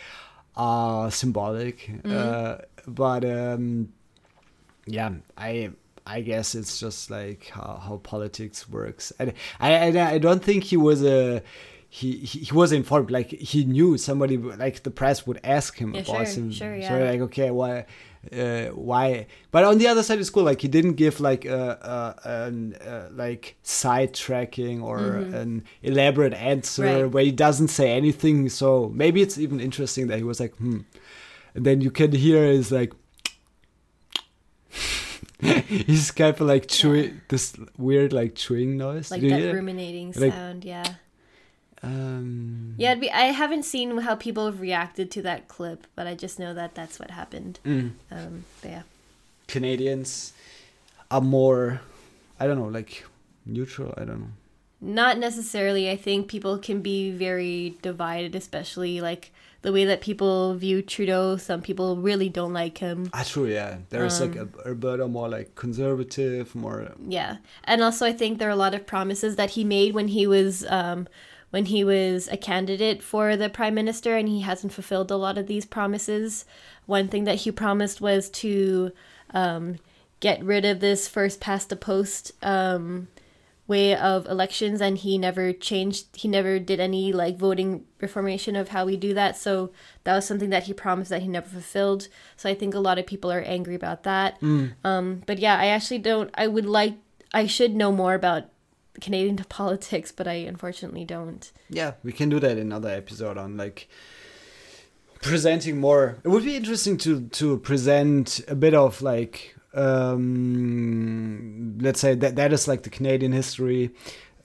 uh 0.55 1.09
symbolic. 1.09 1.89
Uh, 2.05 2.57
but 2.85 3.23
um 3.25 3.93
yeah 4.85 5.11
I 5.37 5.71
I 6.05 6.21
guess 6.21 6.53
it's 6.53 6.79
just 6.79 7.09
like 7.09 7.49
how, 7.55 7.79
how 7.85 7.97
politics 8.03 8.67
works. 8.69 9.13
And 9.19 9.33
I, 9.59 9.89
I 9.97 10.11
I 10.15 10.17
don't 10.17 10.43
think 10.43 10.65
he 10.65 10.77
was 10.77 11.03
a 11.03 11.41
he, 11.89 12.17
he 12.17 12.39
he 12.39 12.51
was 12.53 12.71
informed. 12.71 13.09
Like 13.11 13.29
he 13.29 13.63
knew 13.65 13.97
somebody 13.97 14.35
like 14.37 14.83
the 14.83 14.91
press 14.91 15.25
would 15.25 15.39
ask 15.43 15.77
him 15.77 15.93
Yeah, 15.93 16.01
about 16.01 16.27
sure, 16.27 16.43
him 16.43 16.51
sure, 16.51 16.81
so 16.81 16.93
like 16.99 17.21
okay 17.21 17.51
why 17.51 17.85
uh, 18.31 18.67
why 18.67 19.27
but 19.51 19.63
on 19.65 19.77
the 19.79 19.87
other 19.87 20.01
side 20.03 20.17
it's 20.19 20.29
cool 20.29 20.43
like 20.43 20.61
he 20.61 20.67
didn't 20.69 20.93
give 20.93 21.19
like 21.19 21.43
a, 21.45 22.15
a 22.25 22.45
an 22.45 22.73
uh, 22.75 23.09
like 23.11 23.55
sidetracking 23.63 24.81
or 24.81 24.99
an 25.17 25.63
elaborate 25.81 26.33
answer 26.33 26.83
Mm-hmm. 26.83 27.01
Right. 27.03 27.11
where 27.11 27.23
he 27.25 27.31
doesn't 27.31 27.67
say 27.67 27.91
anything 27.91 28.47
so 28.49 28.89
maybe 28.93 29.21
it's 29.21 29.37
even 29.37 29.59
interesting 29.59 30.07
that 30.07 30.17
he 30.17 30.23
was 30.23 30.39
like 30.39 30.55
hmm 30.55 30.79
and 31.55 31.65
then 31.65 31.81
you 31.81 31.91
can 31.91 32.11
hear 32.13 32.43
is 32.45 32.71
like 32.71 32.93
he's 35.67 36.11
kind 36.11 36.33
of 36.33 36.41
like 36.41 36.67
chewing 36.67 37.21
this 37.27 37.53
weird 37.77 38.13
like 38.13 38.35
chewing 38.35 38.77
noise 38.77 39.11
Like 39.11 39.21
that 39.21 39.53
ruminating 39.53 40.13
Like- 40.15 40.31
sound, 40.33 40.63
yeah. 40.63 40.95
Um 41.83 42.75
Yeah, 42.77 42.95
be, 42.95 43.11
I 43.11 43.25
haven't 43.25 43.63
seen 43.63 43.97
how 43.99 44.15
people 44.15 44.45
have 44.45 44.59
reacted 44.61 45.11
to 45.11 45.21
that 45.23 45.47
clip, 45.47 45.85
but 45.95 46.07
I 46.07 46.15
just 46.15 46.39
know 46.39 46.53
that 46.53 46.75
that's 46.75 46.99
what 46.99 47.11
happened. 47.11 47.59
mm. 47.65 47.91
Um, 48.11 48.45
but 48.61 48.71
yeah. 48.71 48.83
Canadians 49.47 50.33
are 51.11 51.21
more 51.21 51.81
I 52.39 52.47
don't 52.47 52.57
know 52.57 52.67
like 52.67 53.05
neutral 53.45 53.93
I 53.97 54.05
don't 54.05 54.19
know 54.21 54.33
Not 54.81 55.17
necessarily. 55.17 55.89
I 55.89 55.95
think 55.97 56.27
people 56.27 56.57
can 56.57 56.81
be 56.81 57.11
very 57.11 57.75
divided, 57.81 58.35
especially 58.35 58.99
like 59.01 59.31
the 59.61 59.71
way 59.71 59.85
that 59.85 60.01
people 60.01 60.55
view 60.55 60.81
Trudeau. 60.81 61.37
Some 61.37 61.61
people 61.61 61.95
really 61.95 62.27
don't 62.27 62.51
like 62.51 62.79
him. 62.79 63.09
Ah, 63.13 63.23
true. 63.23 63.47
Yeah, 63.47 63.77
there's 63.89 64.19
like 64.19 64.35
a 64.35 64.47
Alberta 64.65 65.07
more 65.07 65.29
like 65.29 65.55
conservative, 65.55 66.53
more. 66.55 66.91
Yeah, 67.07 67.37
and 67.63 67.81
also 67.81 68.05
I 68.05 68.11
think 68.13 68.39
there 68.39 68.49
are 68.49 68.51
a 68.59 68.63
lot 68.65 68.75
of 68.75 68.85
promises 68.85 69.35
that 69.37 69.51
he 69.51 69.63
made 69.63 69.93
when 69.93 70.09
he 70.09 70.27
was 70.27 70.65
um, 70.67 71.07
when 71.53 71.65
he 71.65 71.83
was 71.83 72.27
a 72.29 72.35
candidate 72.35 73.03
for 73.03 73.37
the 73.37 73.47
prime 73.47 73.75
minister, 73.75 74.17
and 74.17 74.27
he 74.27 74.41
hasn't 74.41 74.73
fulfilled 74.73 75.11
a 75.11 75.15
lot 75.15 75.37
of 75.37 75.45
these 75.45 75.67
promises. 75.67 76.45
One 76.87 77.07
thing 77.07 77.25
that 77.25 77.41
he 77.41 77.51
promised 77.51 78.01
was 78.01 78.27
to 78.31 78.91
um, 79.35 79.75
get 80.19 80.43
rid 80.43 80.65
of 80.65 80.79
this 80.79 81.07
first 81.07 81.39
past 81.39 81.69
the 81.69 81.75
post 81.75 82.31
um, 82.41 83.07
way 83.67 83.95
of 83.95 84.25
elections, 84.25 84.81
and 84.81 84.97
he 84.97 85.19
never 85.19 85.53
changed. 85.53 86.07
He 86.15 86.27
never 86.27 86.57
did 86.57 86.79
any 86.79 87.13
like 87.13 87.37
voting 87.37 87.85
reformation 88.01 88.55
of 88.55 88.69
how 88.69 88.83
we 88.87 88.97
do 88.97 89.13
that. 89.13 89.37
So 89.37 89.69
that 90.05 90.15
was 90.15 90.25
something 90.25 90.49
that 90.49 90.63
he 90.63 90.73
promised 90.73 91.11
that 91.11 91.21
he 91.21 91.27
never 91.27 91.47
fulfilled. 91.47 92.07
So 92.35 92.49
I 92.49 92.55
think 92.55 92.73
a 92.73 92.79
lot 92.79 92.97
of 92.97 93.05
people 93.05 93.31
are 93.31 93.41
angry 93.41 93.75
about 93.75 94.01
that. 94.05 94.41
Um, 94.83 95.21
but 95.27 95.37
yeah, 95.37 95.59
I 95.59 95.67
actually 95.67 95.99
don't. 95.99 96.31
I 96.33 96.47
would 96.47 96.65
like. 96.65 96.95
I 97.31 97.45
should 97.45 97.75
know 97.75 97.91
more 97.91 98.15
about 98.15 98.45
Canadian 99.01 99.37
politics, 99.49 100.11
but 100.11 100.27
I 100.27 100.33
unfortunately 100.33 101.05
don't. 101.05 101.51
Yeah, 101.69 101.93
we 102.03 102.11
can 102.11 102.29
do 102.29 102.39
that 102.39 102.51
in 102.57 102.67
another 102.67 102.89
episode 102.89 103.37
on 103.37 103.57
like 103.57 103.87
presenting 105.21 105.79
more. 105.79 106.17
It 106.23 106.27
would 106.29 106.43
be 106.43 106.55
interesting 106.55 106.97
to 106.99 107.27
to 107.29 107.57
present 107.59 108.41
a 108.47 108.55
bit 108.55 108.73
of 108.73 109.01
like 109.01 109.55
um 109.73 111.77
let's 111.79 111.99
say 111.99 112.15
that 112.15 112.35
that 112.35 112.53
is 112.53 112.67
like 112.67 112.83
the 112.83 112.89
Canadian 112.89 113.31
history 113.31 113.91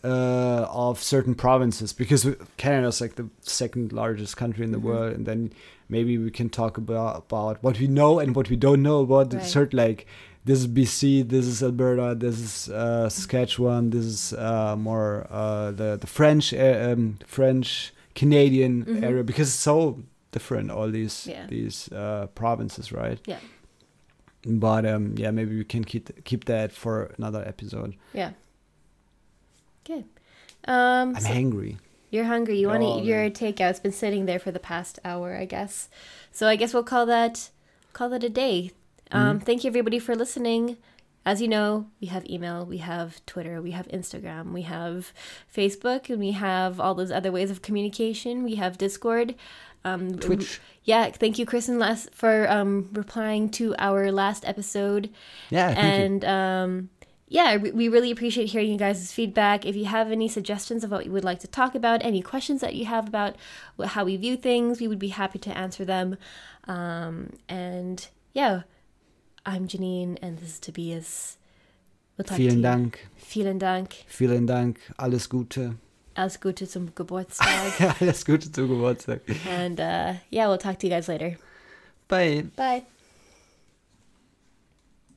uh 0.05 0.66
of 0.70 1.03
certain 1.03 1.34
provinces 1.34 1.92
because 1.92 2.26
Canada 2.57 2.86
is 2.88 3.01
like 3.01 3.16
the 3.16 3.28
second 3.40 3.92
largest 3.92 4.36
country 4.36 4.64
in 4.64 4.70
the 4.72 4.78
world 4.78 5.12
and 5.14 5.26
then 5.26 5.53
maybe 5.88 6.16
we 6.18 6.30
can 6.30 6.49
talk 6.49 6.78
about 6.78 7.16
about 7.26 7.62
what 7.64 7.78
we 7.80 7.88
know 7.88 8.20
and 8.20 8.36
what 8.36 8.49
we 8.49 8.55
don't 8.57 8.82
know 8.82 9.01
about 9.01 9.34
Right. 9.34 9.42
certain 9.44 9.76
like 9.78 10.07
this 10.49 10.59
is 10.64 10.68
BC, 10.68 11.28
this 11.28 11.46
is 11.46 11.62
Alberta, 11.62 12.14
this 12.24 12.36
is 12.46 12.68
uh, 12.70 13.09
Saskatchewan, 13.09 13.90
this 13.90 14.05
is 14.14 14.32
uh, 14.32 14.74
more 14.76 15.26
uh, 15.30 15.70
the 15.80 15.96
the 16.03 16.07
French 16.18 16.46
uh, 16.55 16.92
um, 16.92 17.18
French 17.26 17.92
Canadian 18.14 19.05
area 19.05 19.22
because 19.22 19.49
it's 19.49 19.62
so 19.72 19.76
different 20.32 20.70
all 20.70 20.90
these 20.90 21.26
Yeah. 21.26 21.46
these 21.49 21.76
uh, 21.92 22.26
provinces, 22.34 22.92
right? 22.92 23.18
Yeah. 23.26 23.40
But 24.46 24.82
um, 24.86 25.14
yeah, 25.22 25.30
maybe 25.38 25.55
we 25.57 25.64
can 25.64 25.84
keep 25.84 26.05
keep 26.24 26.42
that 26.46 26.72
for 26.72 26.94
another 27.18 27.42
episode. 27.53 27.90
Yeah. 28.14 28.32
Okay. 29.84 30.05
Um, 30.66 31.14
I'm 31.16 31.20
so 31.20 31.28
hangry. 31.28 31.76
you're 32.11 32.24
hungry. 32.34 32.59
You 32.61 32.68
want 32.68 32.82
to 32.82 32.88
Oh, 32.88 32.99
eat 33.01 33.05
your 33.05 33.30
takeout. 33.30 33.70
It's 33.70 33.80
been 33.80 33.92
sitting 33.92 34.26
there 34.26 34.38
for 34.38 34.51
the 34.53 34.61
past 34.61 34.99
hour, 35.05 35.36
I 35.36 35.44
guess. 35.46 35.88
So 36.32 36.46
I 36.49 36.57
guess 36.57 36.72
we'll 36.74 36.84
call 36.94 37.07
that 37.07 37.51
call 37.92 38.09
that 38.11 38.24
a 38.24 38.28
day. 38.30 38.70
Um, 39.11 39.40
Thank 39.40 39.64
you 39.64 39.68
everybody 39.68 39.98
for 39.98 40.14
listening. 40.14 40.76
As 41.24 41.42
you 41.42 41.48
know, 41.48 41.86
we 42.00 42.06
have 42.06 42.24
email, 42.28 42.64
we 42.64 42.78
have 42.78 43.24
Twitter, 43.26 43.61
we 43.61 43.72
have 43.72 43.86
Instagram, 43.88 44.52
we 44.52 44.62
have 44.62 45.12
Facebook, 45.54 46.09
and 46.09 46.18
we 46.18 46.32
have 46.32 46.80
all 46.80 46.94
those 46.94 47.11
other 47.11 47.30
ways 47.30 47.50
of 47.50 47.61
communication. 47.61 48.44
We 48.44 48.54
have 48.54 48.78
Discord. 48.78 49.34
Um, 49.84 50.18
Twitch. 50.18 50.61
Yeah, 50.84 51.11
thank 51.11 51.38
you, 51.38 51.44
Kristen, 51.44 51.78
last 51.78 52.14
for 52.14 52.50
um, 52.50 52.88
replying 52.92 53.50
to 53.50 53.74
our 53.78 54.11
last 54.11 54.46
episode. 54.48 55.11
Yeah, 55.50 55.74
thank 55.74 55.98
you. 55.98 56.04
and 56.04 56.24
um, 56.24 56.90
yeah, 57.28 57.56
we 57.56 57.72
we 57.72 57.88
really 57.88 58.11
appreciate 58.11 58.46
hearing 58.46 58.70
you 58.70 58.78
guys' 58.78 59.12
feedback. 59.12 59.66
If 59.66 59.76
you 59.76 59.84
have 59.84 60.11
any 60.11 60.28
suggestions 60.28 60.82
of 60.82 60.90
what 60.90 61.04
you 61.04 61.12
would 61.12 61.24
like 61.24 61.40
to 61.40 61.46
talk 61.46 61.74
about, 61.74 62.02
any 62.02 62.22
questions 62.22 62.62
that 62.62 62.74
you 62.74 62.86
have 62.86 63.06
about 63.06 63.36
how 63.84 64.04
we 64.04 64.16
view 64.16 64.36
things, 64.36 64.80
we 64.80 64.88
would 64.88 64.98
be 64.98 65.09
happy 65.09 65.38
to 65.40 65.56
answer 65.56 65.84
them. 65.84 66.16
Um, 66.66 67.34
and 67.48 68.09
yeah, 68.32 68.62
I'm 69.49 69.66
Janine, 69.66 70.18
and 70.20 70.36
this 70.38 70.51
is 70.51 70.61
Tobias. 70.61 71.38
We'll 72.18 72.26
talk 72.26 72.36
to 72.36 72.42
Vielen. 72.42 72.61
Dank. 72.61 72.99
Vielen 73.16 73.59
Dank. 73.59 73.94
Vielen 74.07 74.46
Dank. 74.46 74.78
Alles 74.99 75.30
Gute. 75.30 75.76
Alles 76.14 76.38
Gute 76.38 76.68
zum 76.68 76.94
Geburtstag. 76.94 77.80
Alles 78.03 78.26
Gute 78.26 78.53
zum 78.53 78.68
Geburtstag. 78.68 79.20
and 79.49 79.80
uh, 79.80 80.12
yeah, 80.30 80.49
we'll 80.49 80.59
talk 80.59 80.78
to 80.80 80.86
you 80.86 80.92
guys 80.92 81.09
later. 81.09 81.38
Bye. 82.09 82.44
Bye. 82.57 82.82